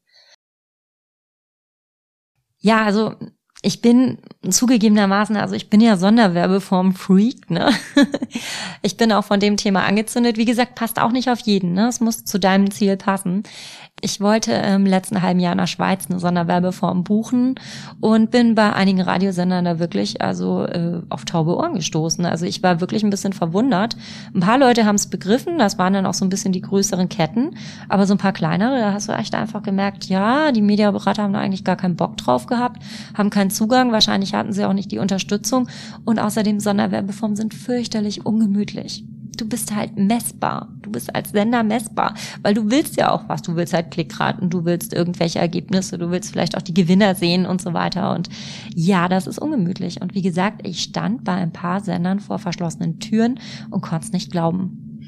Ja, 2.59 2.83
also 2.83 3.15
ich 3.63 3.81
bin 3.81 4.19
zugegebenermaßen, 4.47 5.35
also 5.35 5.55
ich 5.55 5.69
bin 5.69 5.81
ja 5.81 5.97
Sonderwerbeform-Freak, 5.97 7.49
ne? 7.49 7.71
Ich 8.83 8.95
bin 8.95 9.11
auch 9.11 9.25
von 9.25 9.39
dem 9.39 9.57
Thema 9.57 9.83
angezündet. 9.83 10.37
Wie 10.37 10.45
gesagt, 10.45 10.75
passt 10.75 10.99
auch 10.99 11.11
nicht 11.11 11.29
auf 11.29 11.39
jeden, 11.39 11.73
ne? 11.73 11.87
Es 11.87 11.99
muss 11.99 12.23
zu 12.23 12.39
deinem 12.39 12.69
Ziel 12.71 12.95
passen. 12.95 13.43
Ich 13.99 14.21
wollte 14.21 14.51
im 14.51 14.85
letzten 14.85 15.23
halben 15.23 15.39
Jahr 15.39 15.55
der 15.55 15.65
Schweiz 15.65 16.05
eine 16.07 16.19
Sonderwerbeform 16.19 17.03
buchen 17.03 17.55
und 17.99 18.29
bin 18.29 18.53
bei 18.53 18.71
einigen 18.71 19.01
Radiosendern 19.01 19.65
da 19.65 19.79
wirklich 19.79 20.21
also 20.21 20.65
äh, 20.65 21.01
auf 21.09 21.25
taube 21.25 21.57
Ohren 21.57 21.73
gestoßen. 21.73 22.23
Also 22.23 22.45
ich 22.45 22.61
war 22.61 22.79
wirklich 22.79 23.03
ein 23.03 23.09
bisschen 23.09 23.33
verwundert. 23.33 23.97
Ein 24.35 24.41
paar 24.41 24.59
Leute 24.59 24.85
haben 24.85 24.97
es 24.97 25.07
begriffen, 25.07 25.57
das 25.57 25.79
waren 25.79 25.93
dann 25.93 26.05
auch 26.05 26.13
so 26.13 26.23
ein 26.23 26.29
bisschen 26.29 26.51
die 26.51 26.61
größeren 26.61 27.09
Ketten, 27.09 27.55
aber 27.89 28.05
so 28.05 28.13
ein 28.13 28.19
paar 28.19 28.33
kleinere, 28.33 28.77
da 28.77 28.93
hast 28.93 29.09
du 29.09 29.13
echt 29.13 29.33
einfach 29.33 29.63
gemerkt, 29.63 30.05
ja, 30.05 30.51
die 30.51 30.61
Mediaberater 30.61 31.23
haben 31.23 31.33
da 31.33 31.39
eigentlich 31.39 31.63
gar 31.63 31.75
keinen 31.75 31.95
Bock 31.95 32.17
drauf 32.17 32.45
gehabt, 32.45 32.83
haben 33.17 33.31
keinen 33.31 33.49
Zugang, 33.49 33.91
wahrscheinlich 33.91 34.35
hatten 34.35 34.53
sie 34.53 34.63
auch 34.65 34.73
nicht 34.73 34.91
die 34.91 34.99
Unterstützung 34.99 35.69
und 36.05 36.19
außerdem 36.19 36.59
Sonderwerbeformen 36.59 37.35
sind 37.35 37.55
fürchterlich 37.55 38.27
ungemütlich 38.27 39.05
du 39.37 39.47
bist 39.47 39.75
halt 39.75 39.97
messbar. 39.97 40.67
Du 40.81 40.91
bist 40.91 41.13
als 41.15 41.31
Sender 41.31 41.63
messbar, 41.63 42.13
weil 42.41 42.53
du 42.53 42.69
willst 42.69 42.97
ja 42.97 43.11
auch 43.11 43.27
was. 43.29 43.41
Du 43.41 43.55
willst 43.55 43.73
halt 43.73 43.91
Klickraten, 43.91 44.49
du 44.49 44.65
willst 44.65 44.93
irgendwelche 44.93 45.39
Ergebnisse, 45.39 45.97
du 45.97 46.11
willst 46.11 46.31
vielleicht 46.31 46.57
auch 46.57 46.61
die 46.61 46.73
Gewinner 46.73 47.15
sehen 47.15 47.45
und 47.45 47.61
so 47.61 47.73
weiter. 47.73 48.13
Und 48.15 48.29
ja, 48.73 49.07
das 49.07 49.27
ist 49.27 49.39
ungemütlich. 49.39 50.01
Und 50.01 50.15
wie 50.15 50.21
gesagt, 50.21 50.67
ich 50.67 50.81
stand 50.81 51.23
bei 51.23 51.33
ein 51.33 51.51
paar 51.51 51.81
Sendern 51.81 52.19
vor 52.19 52.39
verschlossenen 52.39 52.99
Türen 52.99 53.39
und 53.69 53.81
konnte 53.81 54.07
es 54.07 54.13
nicht 54.13 54.31
glauben. 54.31 54.99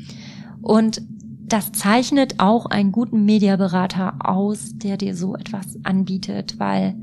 Und 0.61 1.01
das 1.47 1.71
zeichnet 1.71 2.36
auch 2.38 2.67
einen 2.67 2.91
guten 2.91 3.25
Mediaberater 3.25 4.17
aus, 4.19 4.71
der 4.75 4.97
dir 4.97 5.15
so 5.15 5.36
etwas 5.36 5.80
anbietet, 5.84 6.59
weil 6.59 6.95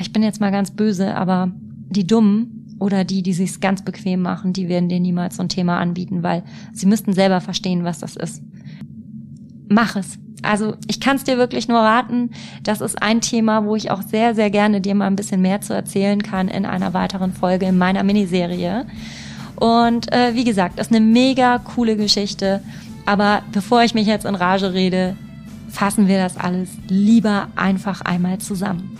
ich 0.00 0.12
bin 0.12 0.22
jetzt 0.22 0.40
mal 0.40 0.50
ganz 0.50 0.72
böse, 0.72 1.14
aber 1.14 1.52
die 1.90 2.06
Dummen, 2.06 2.57
oder 2.78 3.04
die, 3.04 3.22
die 3.22 3.32
sich's 3.32 3.60
ganz 3.60 3.82
bequem 3.82 4.22
machen, 4.22 4.52
die 4.52 4.68
werden 4.68 4.88
dir 4.88 5.00
niemals 5.00 5.36
so 5.36 5.42
ein 5.42 5.48
Thema 5.48 5.78
anbieten, 5.78 6.22
weil 6.22 6.42
sie 6.72 6.86
müssten 6.86 7.12
selber 7.12 7.40
verstehen, 7.40 7.84
was 7.84 7.98
das 7.98 8.16
ist. 8.16 8.42
Mach 9.68 9.96
es. 9.96 10.18
Also 10.42 10.76
ich 10.86 11.00
kann 11.00 11.16
es 11.16 11.24
dir 11.24 11.36
wirklich 11.36 11.68
nur 11.68 11.80
raten. 11.80 12.30
Das 12.62 12.80
ist 12.80 13.02
ein 13.02 13.20
Thema, 13.20 13.64
wo 13.64 13.74
ich 13.74 13.90
auch 13.90 14.02
sehr, 14.02 14.34
sehr 14.34 14.50
gerne 14.50 14.80
dir 14.80 14.94
mal 14.94 15.06
ein 15.06 15.16
bisschen 15.16 15.42
mehr 15.42 15.60
zu 15.60 15.74
erzählen 15.74 16.22
kann 16.22 16.48
in 16.48 16.64
einer 16.64 16.94
weiteren 16.94 17.32
Folge 17.32 17.66
in 17.66 17.76
meiner 17.76 18.04
Miniserie. 18.04 18.86
Und 19.56 20.12
äh, 20.12 20.34
wie 20.34 20.44
gesagt, 20.44 20.78
ist 20.78 20.92
eine 20.92 21.00
mega 21.00 21.58
coole 21.58 21.96
Geschichte. 21.96 22.62
Aber 23.04 23.42
bevor 23.52 23.82
ich 23.82 23.94
mich 23.94 24.06
jetzt 24.06 24.26
in 24.26 24.36
Rage 24.36 24.72
rede, 24.72 25.16
fassen 25.68 26.06
wir 26.06 26.18
das 26.18 26.36
alles 26.36 26.70
lieber 26.88 27.48
einfach 27.56 28.00
einmal 28.02 28.38
zusammen. 28.38 28.96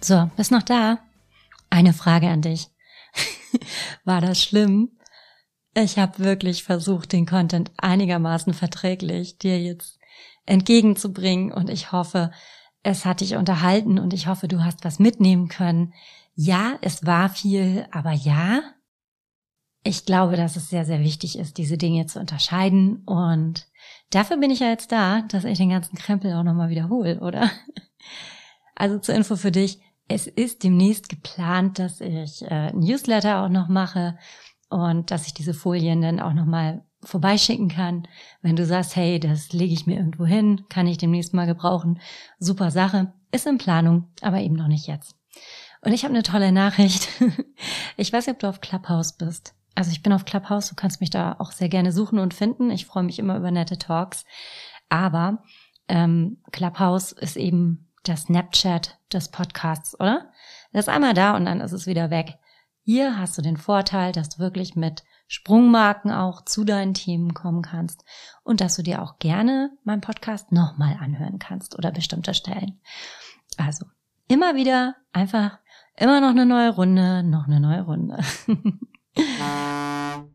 So, 0.00 0.30
bist 0.36 0.52
noch 0.52 0.62
da? 0.62 0.98
Eine 1.70 1.92
Frage 1.92 2.28
an 2.28 2.42
dich. 2.42 2.68
War 4.04 4.20
das 4.20 4.42
schlimm? 4.42 4.90
Ich 5.74 5.98
habe 5.98 6.18
wirklich 6.18 6.64
versucht, 6.64 7.12
den 7.12 7.26
Content 7.26 7.70
einigermaßen 7.78 8.54
verträglich 8.54 9.38
dir 9.38 9.60
jetzt 9.60 9.98
entgegenzubringen 10.46 11.52
und 11.52 11.70
ich 11.70 11.92
hoffe, 11.92 12.32
es 12.82 13.04
hat 13.04 13.20
dich 13.20 13.36
unterhalten 13.36 13.98
und 13.98 14.12
ich 14.12 14.26
hoffe, 14.26 14.48
du 14.48 14.64
hast 14.64 14.84
was 14.84 14.98
mitnehmen 14.98 15.48
können. 15.48 15.94
Ja, 16.34 16.78
es 16.80 17.06
war 17.06 17.28
viel, 17.28 17.86
aber 17.92 18.12
ja, 18.12 18.62
ich 19.84 20.04
glaube, 20.04 20.36
dass 20.36 20.56
es 20.56 20.68
sehr, 20.68 20.84
sehr 20.84 21.00
wichtig 21.00 21.38
ist, 21.38 21.56
diese 21.56 21.78
Dinge 21.78 22.06
zu 22.06 22.18
unterscheiden 22.18 23.02
und 23.06 23.66
dafür 24.10 24.38
bin 24.38 24.50
ich 24.50 24.60
ja 24.60 24.68
jetzt 24.68 24.92
da, 24.92 25.22
dass 25.22 25.44
ich 25.44 25.58
den 25.58 25.70
ganzen 25.70 25.96
Krempel 25.96 26.32
auch 26.34 26.42
nochmal 26.42 26.70
wiederhole, 26.70 27.20
oder? 27.20 27.50
Also 28.76 28.98
zur 28.98 29.14
Info 29.14 29.36
für 29.36 29.52
dich, 29.52 29.78
es 30.10 30.26
ist 30.26 30.64
demnächst 30.64 31.08
geplant, 31.08 31.78
dass 31.78 32.00
ich 32.00 32.42
äh, 32.42 32.72
Newsletter 32.72 33.44
auch 33.44 33.48
noch 33.48 33.68
mache 33.68 34.18
und 34.68 35.12
dass 35.12 35.26
ich 35.26 35.34
diese 35.34 35.54
Folien 35.54 36.02
dann 36.02 36.18
auch 36.18 36.32
noch 36.32 36.46
mal 36.46 36.84
vorbeischicken 37.02 37.68
kann. 37.68 38.08
Wenn 38.42 38.56
du 38.56 38.66
sagst, 38.66 38.96
hey, 38.96 39.20
das 39.20 39.52
lege 39.52 39.72
ich 39.72 39.86
mir 39.86 39.96
irgendwo 39.96 40.26
hin, 40.26 40.62
kann 40.68 40.88
ich 40.88 40.98
demnächst 40.98 41.32
mal 41.32 41.46
gebrauchen. 41.46 42.00
Super 42.40 42.72
Sache, 42.72 43.12
ist 43.30 43.46
in 43.46 43.58
Planung, 43.58 44.08
aber 44.20 44.40
eben 44.40 44.56
noch 44.56 44.66
nicht 44.66 44.88
jetzt. 44.88 45.14
Und 45.80 45.92
ich 45.92 46.02
habe 46.02 46.12
eine 46.12 46.24
tolle 46.24 46.52
Nachricht. 46.52 47.08
Ich 47.96 48.10
weiß 48.14 48.26
nicht, 48.26 48.36
ob 48.36 48.40
du 48.40 48.48
auf 48.48 48.62
Clubhouse 48.62 49.18
bist. 49.18 49.54
Also 49.74 49.90
ich 49.90 50.02
bin 50.02 50.14
auf 50.14 50.24
Clubhouse, 50.24 50.70
du 50.70 50.74
kannst 50.74 51.02
mich 51.02 51.10
da 51.10 51.36
auch 51.38 51.52
sehr 51.52 51.68
gerne 51.68 51.92
suchen 51.92 52.18
und 52.18 52.32
finden. 52.32 52.70
Ich 52.70 52.86
freue 52.86 53.02
mich 53.02 53.18
immer 53.18 53.36
über 53.36 53.50
nette 53.50 53.76
Talks. 53.76 54.24
Aber 54.88 55.42
ähm, 55.86 56.38
Clubhouse 56.50 57.12
ist 57.12 57.36
eben 57.36 57.89
das 58.04 58.22
Snapchat 58.22 58.98
des 59.12 59.30
Podcasts, 59.30 59.98
oder? 59.98 60.30
Das 60.72 60.86
ist 60.86 60.88
einmal 60.88 61.14
da 61.14 61.36
und 61.36 61.44
dann 61.44 61.60
ist 61.60 61.72
es 61.72 61.86
wieder 61.86 62.10
weg. 62.10 62.38
Hier 62.82 63.18
hast 63.18 63.36
du 63.36 63.42
den 63.42 63.56
Vorteil, 63.56 64.12
dass 64.12 64.30
du 64.30 64.38
wirklich 64.38 64.74
mit 64.74 65.04
Sprungmarken 65.28 66.10
auch 66.10 66.44
zu 66.44 66.64
deinen 66.64 66.94
Themen 66.94 67.34
kommen 67.34 67.62
kannst 67.62 68.04
und 68.42 68.60
dass 68.60 68.74
du 68.76 68.82
dir 68.82 69.00
auch 69.00 69.18
gerne 69.18 69.70
meinen 69.84 70.00
Podcast 70.00 70.50
nochmal 70.50 70.96
anhören 71.00 71.38
kannst 71.38 71.78
oder 71.78 71.92
bestimmte 71.92 72.34
Stellen. 72.34 72.80
Also 73.56 73.86
immer 74.26 74.56
wieder 74.56 74.96
einfach 75.12 75.58
immer 75.96 76.20
noch 76.20 76.30
eine 76.30 76.46
neue 76.46 76.70
Runde, 76.70 77.22
noch 77.22 77.46
eine 77.46 77.60
neue 77.60 77.82
Runde. 77.82 78.18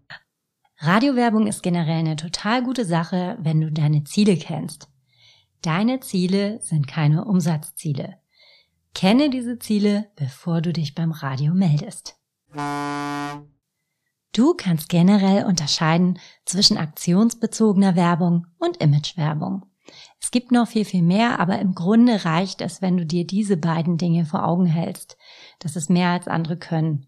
Radiowerbung 0.80 1.47
ist 1.47 1.63
generell 1.63 1.99
eine 1.99 2.16
total 2.16 2.63
gute 2.63 2.86
Sache, 2.86 3.38
wenn 3.39 3.59
du 3.59 3.72
deine 3.72 4.03
Ziele 4.03 4.38
kennst. 4.38 4.89
Deine 5.62 5.99
Ziele 5.99 6.60
sind 6.62 6.88
keine 6.88 7.26
Umsatzziele. 7.26 8.18
Kenne 8.93 9.30
diese 9.30 9.60
Ziele, 9.60 10.10
bevor 10.16 10.62
du 10.62 10.72
dich 10.72 10.95
beim 10.95 11.12
Radio 11.12 11.53
meldest. 11.53 12.18
Du 14.32 14.53
kannst 14.53 14.89
generell 14.89 15.45
unterscheiden 15.45 16.20
zwischen 16.45 16.78
aktionsbezogener 16.78 17.95
Werbung 17.95 18.47
und 18.58 18.78
Imagewerbung. 18.78 19.66
Es 20.22 20.32
gibt 20.32 20.51
noch 20.51 20.68
viel, 20.68 20.86
viel 20.86 21.03
mehr, 21.03 21.39
aber 21.39 21.60
im 21.60 21.76
Grunde 21.76 22.26
reicht 22.26 22.62
es, 22.62 22.82
wenn 22.82 22.97
du 22.97 23.06
dir 23.06 23.28
diese 23.28 23.58
beiden 23.58 23.97
Dinge 23.97 24.26
vor 24.26 24.45
Augen 24.45 24.66
hältst. 24.66 25.18
Das 25.60 25.76
ist 25.76 25.89
mehr 25.89 26.10
als 26.10 26.28
andere 26.28 26.58
können. 26.58 27.08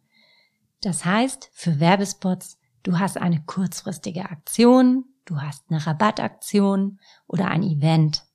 Das 0.81 1.05
heißt, 1.05 1.49
für 1.53 1.79
Werbespots, 1.79 2.59
du 2.83 2.99
hast 2.99 3.17
eine 3.17 3.41
kurzfristige 3.43 4.29
Aktion, 4.29 5.05
du 5.25 5.41
hast 5.41 5.63
eine 5.69 5.85
Rabattaktion 5.85 6.99
oder 7.27 7.47
ein 7.47 7.63
Event 7.63 8.26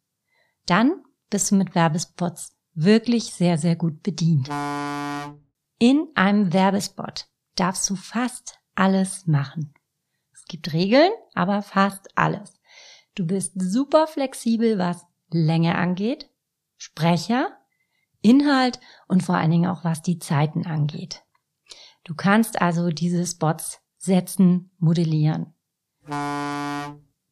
dann 0.66 1.02
bist 1.30 1.50
du 1.50 1.56
mit 1.56 1.74
Werbespots 1.74 2.56
wirklich 2.74 3.32
sehr, 3.32 3.58
sehr 3.58 3.76
gut 3.76 4.02
bedient. 4.02 4.48
In 5.78 6.08
einem 6.14 6.52
Werbespot 6.52 7.26
darfst 7.56 7.88
du 7.90 7.96
fast 7.96 8.58
alles 8.74 9.26
machen. 9.26 9.74
Es 10.32 10.44
gibt 10.46 10.72
Regeln, 10.72 11.10
aber 11.34 11.62
fast 11.62 12.08
alles. 12.16 12.54
Du 13.14 13.26
bist 13.26 13.52
super 13.60 14.06
flexibel, 14.06 14.78
was 14.78 15.04
Länge 15.30 15.76
angeht, 15.76 16.30
Sprecher, 16.76 17.58
Inhalt 18.22 18.80
und 19.08 19.22
vor 19.22 19.36
allen 19.36 19.50
Dingen 19.50 19.70
auch 19.70 19.84
was 19.84 20.02
die 20.02 20.18
Zeiten 20.18 20.66
angeht. 20.66 21.24
Du 22.04 22.14
kannst 22.14 22.60
also 22.60 22.88
diese 22.90 23.26
Spots 23.26 23.80
setzen, 23.98 24.70
modellieren. 24.78 25.54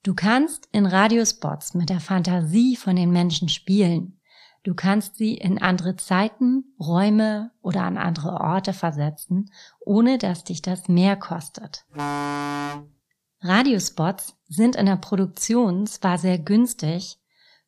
Du 0.03 0.15
kannst 0.15 0.67
in 0.73 0.87
Radiospots 0.87 1.75
mit 1.75 1.91
der 1.91 2.01
Fantasie 2.01 2.75
von 2.75 2.97
den 2.97 3.11
Menschen 3.11 3.51
spielen. 3.51 4.19
Du 4.63 4.75
kannst 4.75 5.17
sie 5.17 5.35
in 5.35 5.61
andere 5.61 5.97
Zeiten, 5.97 6.75
Räume 6.81 7.51
oder 7.61 7.83
an 7.83 7.99
andere 7.99 8.41
Orte 8.41 8.73
versetzen, 8.73 9.51
ohne 9.81 10.17
dass 10.17 10.45
dich 10.45 10.63
das 10.63 10.89
mehr 10.89 11.17
kostet. 11.17 11.85
Radiospots 13.43 14.37
sind 14.49 14.75
in 14.77 14.87
der 14.87 14.97
Produktion 14.97 15.87
zwar 15.87 16.17
sehr 16.17 16.39
günstig, 16.39 17.19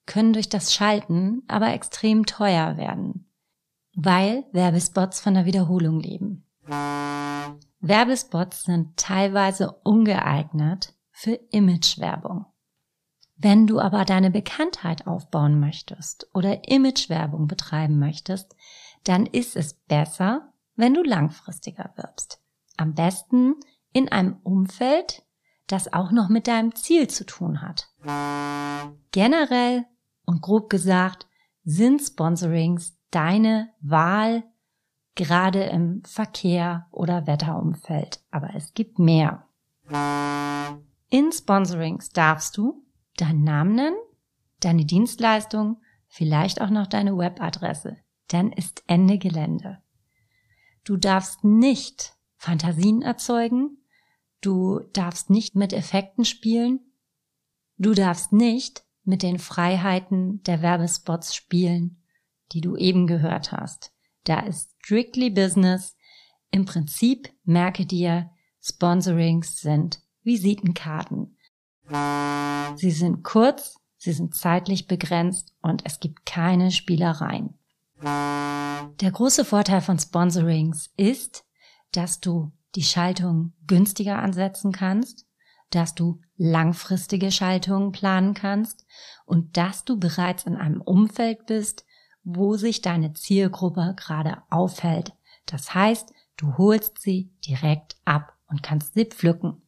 können 0.06 0.32
durch 0.32 0.48
das 0.48 0.72
Schalten 0.72 1.42
aber 1.48 1.74
extrem 1.74 2.24
teuer 2.24 2.78
werden, 2.78 3.30
weil 3.94 4.44
Werbespots 4.52 5.20
von 5.20 5.34
der 5.34 5.44
Wiederholung 5.44 6.00
leben. 6.00 6.46
Werbespots 7.80 8.64
sind 8.64 8.96
teilweise 8.96 9.72
ungeeignet, 9.82 10.94
für 11.22 11.38
Imagewerbung. 11.52 12.46
Wenn 13.36 13.68
du 13.68 13.78
aber 13.78 14.04
deine 14.04 14.32
Bekanntheit 14.32 15.06
aufbauen 15.06 15.60
möchtest 15.60 16.26
oder 16.34 16.68
Imagewerbung 16.68 17.46
betreiben 17.46 18.00
möchtest, 18.00 18.56
dann 19.04 19.26
ist 19.26 19.54
es 19.54 19.74
besser, 19.74 20.52
wenn 20.74 20.94
du 20.94 21.04
langfristiger 21.04 21.92
wirbst. 21.94 22.42
Am 22.76 22.94
besten 22.94 23.54
in 23.92 24.08
einem 24.08 24.38
Umfeld, 24.42 25.22
das 25.68 25.92
auch 25.92 26.10
noch 26.10 26.28
mit 26.28 26.48
deinem 26.48 26.74
Ziel 26.74 27.06
zu 27.06 27.24
tun 27.24 27.62
hat. 27.62 27.88
Generell 29.12 29.84
und 30.24 30.42
grob 30.42 30.70
gesagt 30.70 31.28
sind 31.62 32.00
Sponsorings 32.00 32.98
deine 33.12 33.68
Wahl 33.80 34.42
gerade 35.14 35.62
im 35.64 36.02
Verkehr 36.04 36.88
oder 36.90 37.28
Wetterumfeld. 37.28 38.24
Aber 38.32 38.56
es 38.56 38.74
gibt 38.74 38.98
mehr. 38.98 39.46
In 41.12 41.30
Sponsorings 41.30 42.08
darfst 42.08 42.56
du 42.56 42.86
deinen 43.18 43.44
Namen 43.44 43.74
nennen, 43.74 43.98
deine 44.60 44.86
Dienstleistung, 44.86 45.82
vielleicht 46.08 46.62
auch 46.62 46.70
noch 46.70 46.86
deine 46.86 47.18
Webadresse. 47.18 47.98
Dann 48.28 48.50
ist 48.50 48.82
Ende 48.86 49.18
Gelände. 49.18 49.82
Du 50.84 50.96
darfst 50.96 51.44
nicht 51.44 52.16
Fantasien 52.38 53.02
erzeugen. 53.02 53.76
Du 54.40 54.80
darfst 54.94 55.28
nicht 55.28 55.54
mit 55.54 55.74
Effekten 55.74 56.24
spielen. 56.24 56.80
Du 57.76 57.92
darfst 57.92 58.32
nicht 58.32 58.82
mit 59.04 59.22
den 59.22 59.38
Freiheiten 59.38 60.42
der 60.44 60.62
Werbespots 60.62 61.34
spielen, 61.34 62.02
die 62.52 62.62
du 62.62 62.74
eben 62.74 63.06
gehört 63.06 63.52
hast. 63.52 63.92
Da 64.24 64.40
ist 64.40 64.70
strictly 64.82 65.28
business. 65.28 65.94
Im 66.50 66.64
Prinzip 66.64 67.30
merke 67.44 67.84
dir, 67.84 68.30
Sponsorings 68.62 69.60
sind 69.60 70.01
Visitenkarten. 70.24 71.36
Sie 72.76 72.90
sind 72.90 73.22
kurz, 73.22 73.76
sie 73.96 74.12
sind 74.12 74.34
zeitlich 74.34 74.86
begrenzt 74.86 75.52
und 75.60 75.82
es 75.84 76.00
gibt 76.00 76.26
keine 76.26 76.70
Spielereien. 76.70 77.54
Der 78.02 79.10
große 79.10 79.44
Vorteil 79.44 79.80
von 79.80 79.98
Sponsorings 79.98 80.90
ist, 80.96 81.44
dass 81.92 82.20
du 82.20 82.52
die 82.74 82.82
Schaltung 82.82 83.52
günstiger 83.66 84.18
ansetzen 84.18 84.72
kannst, 84.72 85.26
dass 85.70 85.94
du 85.94 86.20
langfristige 86.36 87.30
Schaltungen 87.30 87.92
planen 87.92 88.34
kannst 88.34 88.84
und 89.24 89.56
dass 89.56 89.84
du 89.84 89.98
bereits 89.98 90.44
in 90.44 90.56
einem 90.56 90.80
Umfeld 90.80 91.46
bist, 91.46 91.84
wo 92.24 92.56
sich 92.56 92.82
deine 92.82 93.14
Zielgruppe 93.14 93.94
gerade 93.96 94.42
aufhält. 94.50 95.12
Das 95.46 95.74
heißt, 95.74 96.12
du 96.36 96.56
holst 96.56 97.00
sie 97.00 97.32
direkt 97.46 97.96
ab 98.04 98.36
und 98.48 98.62
kannst 98.62 98.94
sie 98.94 99.04
pflücken. 99.04 99.62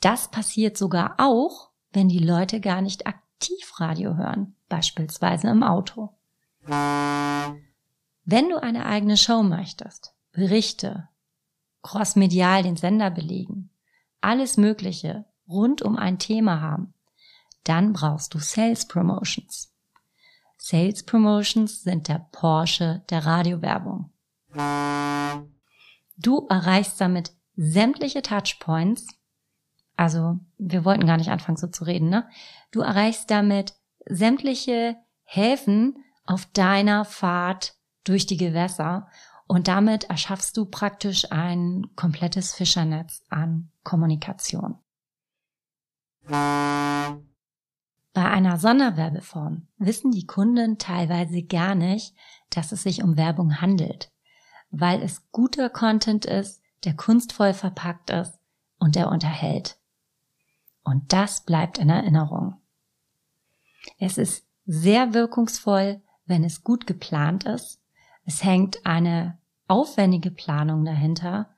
Das 0.00 0.30
passiert 0.30 0.76
sogar 0.76 1.14
auch, 1.18 1.70
wenn 1.92 2.08
die 2.08 2.18
Leute 2.18 2.60
gar 2.60 2.80
nicht 2.80 3.06
aktiv 3.06 3.80
Radio 3.80 4.16
hören, 4.16 4.56
beispielsweise 4.68 5.48
im 5.48 5.62
Auto. 5.62 6.16
Wenn 6.64 8.48
du 8.48 8.62
eine 8.62 8.86
eigene 8.86 9.16
Show 9.16 9.42
möchtest, 9.42 10.14
Berichte, 10.32 11.08
crossmedial 11.82 12.62
den 12.62 12.76
Sender 12.76 13.10
belegen, 13.10 13.70
alles 14.20 14.56
Mögliche 14.56 15.24
rund 15.48 15.82
um 15.82 15.96
ein 15.96 16.18
Thema 16.18 16.60
haben, 16.60 16.94
dann 17.64 17.92
brauchst 17.92 18.34
du 18.34 18.38
Sales 18.38 18.86
Promotions. 18.86 19.74
Sales 20.56 21.04
Promotions 21.04 21.82
sind 21.82 22.08
der 22.08 22.26
Porsche 22.32 23.02
der 23.10 23.24
Radiowerbung. 23.24 24.12
Du 26.16 26.46
erreichst 26.48 27.00
damit 27.00 27.32
sämtliche 27.56 28.22
Touchpoints. 28.22 29.06
Also, 30.00 30.38
wir 30.56 30.86
wollten 30.86 31.06
gar 31.06 31.18
nicht 31.18 31.28
anfangen 31.28 31.58
so 31.58 31.66
zu 31.66 31.84
reden, 31.84 32.08
ne? 32.08 32.26
Du 32.70 32.80
erreichst 32.80 33.30
damit 33.30 33.74
sämtliche 34.06 34.96
Häfen 35.24 36.02
auf 36.24 36.46
deiner 36.46 37.04
Fahrt 37.04 37.74
durch 38.04 38.24
die 38.24 38.38
Gewässer 38.38 39.08
und 39.46 39.68
damit 39.68 40.04
erschaffst 40.04 40.56
du 40.56 40.64
praktisch 40.64 41.30
ein 41.30 41.84
komplettes 41.96 42.54
Fischernetz 42.54 43.22
an 43.28 43.72
Kommunikation. 43.84 44.78
Bei 46.26 47.18
einer 48.14 48.56
Sonderwerbeform 48.56 49.68
wissen 49.76 50.12
die 50.12 50.26
Kunden 50.26 50.78
teilweise 50.78 51.42
gar 51.42 51.74
nicht, 51.74 52.14
dass 52.48 52.72
es 52.72 52.84
sich 52.84 53.02
um 53.02 53.18
Werbung 53.18 53.60
handelt, 53.60 54.10
weil 54.70 55.02
es 55.02 55.30
guter 55.30 55.68
Content 55.68 56.24
ist, 56.24 56.62
der 56.84 56.96
kunstvoll 56.96 57.52
verpackt 57.52 58.08
ist 58.08 58.38
und 58.78 58.94
der 58.94 59.10
unterhält. 59.10 59.76
Und 60.82 61.12
das 61.12 61.44
bleibt 61.44 61.78
in 61.78 61.90
Erinnerung. 61.90 62.60
Es 63.98 64.18
ist 64.18 64.46
sehr 64.66 65.14
wirkungsvoll, 65.14 66.00
wenn 66.26 66.44
es 66.44 66.62
gut 66.62 66.86
geplant 66.86 67.44
ist. 67.44 67.80
Es 68.24 68.44
hängt 68.44 68.86
eine 68.86 69.38
aufwendige 69.68 70.30
Planung 70.30 70.84
dahinter. 70.84 71.54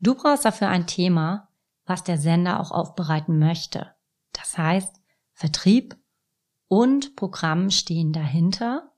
Du 0.00 0.14
brauchst 0.14 0.44
dafür 0.44 0.68
ein 0.68 0.86
Thema, 0.86 1.48
was 1.84 2.04
der 2.04 2.18
Sender 2.18 2.60
auch 2.60 2.70
aufbereiten 2.70 3.38
möchte. 3.38 3.94
Das 4.32 4.56
heißt, 4.56 5.00
Vertrieb 5.32 5.96
und 6.68 7.16
Programm 7.16 7.70
stehen 7.70 8.12
dahinter 8.12 8.92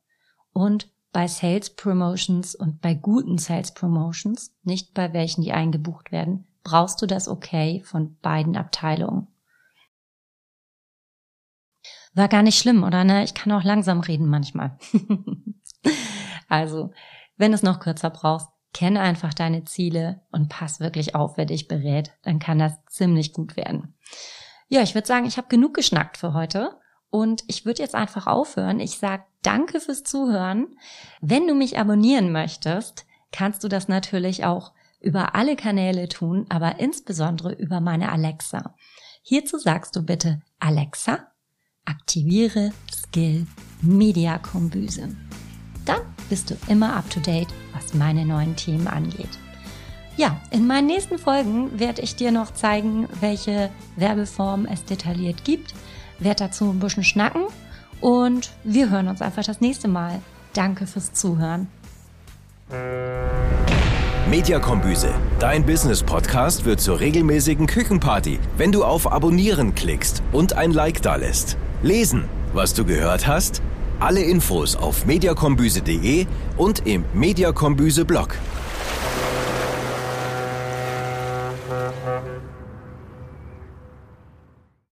und 0.52 0.91
bei 1.12 1.28
Sales 1.28 1.70
Promotions 1.70 2.54
und 2.54 2.80
bei 2.80 2.94
guten 2.94 3.38
Sales 3.38 3.72
Promotions, 3.72 4.54
nicht 4.62 4.94
bei 4.94 5.12
welchen, 5.12 5.42
die 5.42 5.52
eingebucht 5.52 6.10
werden, 6.10 6.46
brauchst 6.64 7.02
du 7.02 7.06
das 7.06 7.28
Okay 7.28 7.82
von 7.84 8.16
beiden 8.20 8.56
Abteilungen. 8.56 9.28
War 12.14 12.28
gar 12.28 12.42
nicht 12.42 12.58
schlimm, 12.58 12.82
oder 12.82 13.04
ne? 13.04 13.24
Ich 13.24 13.34
kann 13.34 13.52
auch 13.52 13.64
langsam 13.64 14.00
reden 14.00 14.26
manchmal. 14.28 14.78
also, 16.48 16.92
wenn 17.36 17.52
es 17.52 17.62
noch 17.62 17.80
kürzer 17.80 18.10
brauchst, 18.10 18.48
kenne 18.74 19.00
einfach 19.00 19.34
deine 19.34 19.64
Ziele 19.64 20.22
und 20.30 20.48
pass 20.48 20.80
wirklich 20.80 21.14
auf, 21.14 21.36
wer 21.36 21.46
dich 21.46 21.68
berät. 21.68 22.12
Dann 22.22 22.38
kann 22.38 22.58
das 22.58 22.74
ziemlich 22.86 23.32
gut 23.32 23.56
werden. 23.56 23.94
Ja, 24.68 24.82
ich 24.82 24.94
würde 24.94 25.06
sagen, 25.06 25.26
ich 25.26 25.36
habe 25.36 25.48
genug 25.48 25.74
geschnackt 25.74 26.16
für 26.16 26.32
heute. 26.32 26.78
Und 27.12 27.44
ich 27.46 27.64
würde 27.64 27.80
jetzt 27.80 27.94
einfach 27.94 28.26
aufhören. 28.26 28.80
Ich 28.80 28.98
sage 28.98 29.22
danke 29.42 29.78
fürs 29.78 30.02
Zuhören. 30.02 30.66
Wenn 31.20 31.46
du 31.46 31.54
mich 31.54 31.78
abonnieren 31.78 32.32
möchtest, 32.32 33.06
kannst 33.30 33.62
du 33.62 33.68
das 33.68 33.86
natürlich 33.86 34.44
auch 34.44 34.72
über 35.00 35.36
alle 35.36 35.54
Kanäle 35.54 36.08
tun, 36.08 36.46
aber 36.48 36.80
insbesondere 36.80 37.52
über 37.52 37.80
meine 37.80 38.10
Alexa. 38.10 38.74
Hierzu 39.22 39.58
sagst 39.58 39.94
du 39.94 40.02
bitte 40.02 40.42
Alexa, 40.58 41.28
aktiviere 41.84 42.72
Skill 42.90 43.46
Media 43.82 44.38
Kombüse 44.38 45.14
dann 45.84 46.00
bist 46.28 46.50
du 46.50 46.56
immer 46.68 46.94
up 46.96 47.08
to 47.10 47.20
date, 47.20 47.48
was 47.72 47.94
meine 47.94 48.24
neuen 48.24 48.56
Themen 48.56 48.86
angeht. 48.86 49.28
Ja, 50.16 50.40
in 50.50 50.66
meinen 50.66 50.86
nächsten 50.86 51.18
Folgen 51.18 51.78
werde 51.78 52.02
ich 52.02 52.16
dir 52.16 52.32
noch 52.32 52.52
zeigen, 52.52 53.08
welche 53.20 53.70
Werbeformen 53.96 54.66
es 54.66 54.84
detailliert 54.84 55.44
gibt, 55.44 55.74
werde 56.24 56.44
dazu 56.44 56.70
ein 56.70 56.78
bisschen 56.78 57.04
schnacken 57.04 57.42
und 58.00 58.50
wir 58.64 58.90
hören 58.90 59.08
uns 59.08 59.22
einfach 59.22 59.44
das 59.44 59.60
nächste 59.60 59.88
Mal. 59.88 60.20
Danke 60.52 60.86
fürs 60.86 61.12
Zuhören. 61.12 61.68
Mediakombüse, 64.28 65.12
dein 65.38 65.66
Business-Podcast 65.66 66.64
wird 66.64 66.80
zur 66.80 67.00
regelmäßigen 67.00 67.66
Küchenparty, 67.66 68.38
wenn 68.56 68.72
du 68.72 68.84
auf 68.84 69.10
Abonnieren 69.12 69.74
klickst 69.74 70.22
und 70.32 70.54
ein 70.54 70.72
Like 70.72 71.02
da 71.02 71.16
lässt. 71.16 71.56
Lesen, 71.82 72.24
was 72.54 72.72
du 72.72 72.84
gehört 72.84 73.26
hast? 73.26 73.60
Alle 74.00 74.22
Infos 74.22 74.74
auf 74.74 75.06
mediakombüse.de 75.06 76.26
und 76.56 76.86
im 76.86 77.04
Mediakombüse-Blog. 77.12 78.36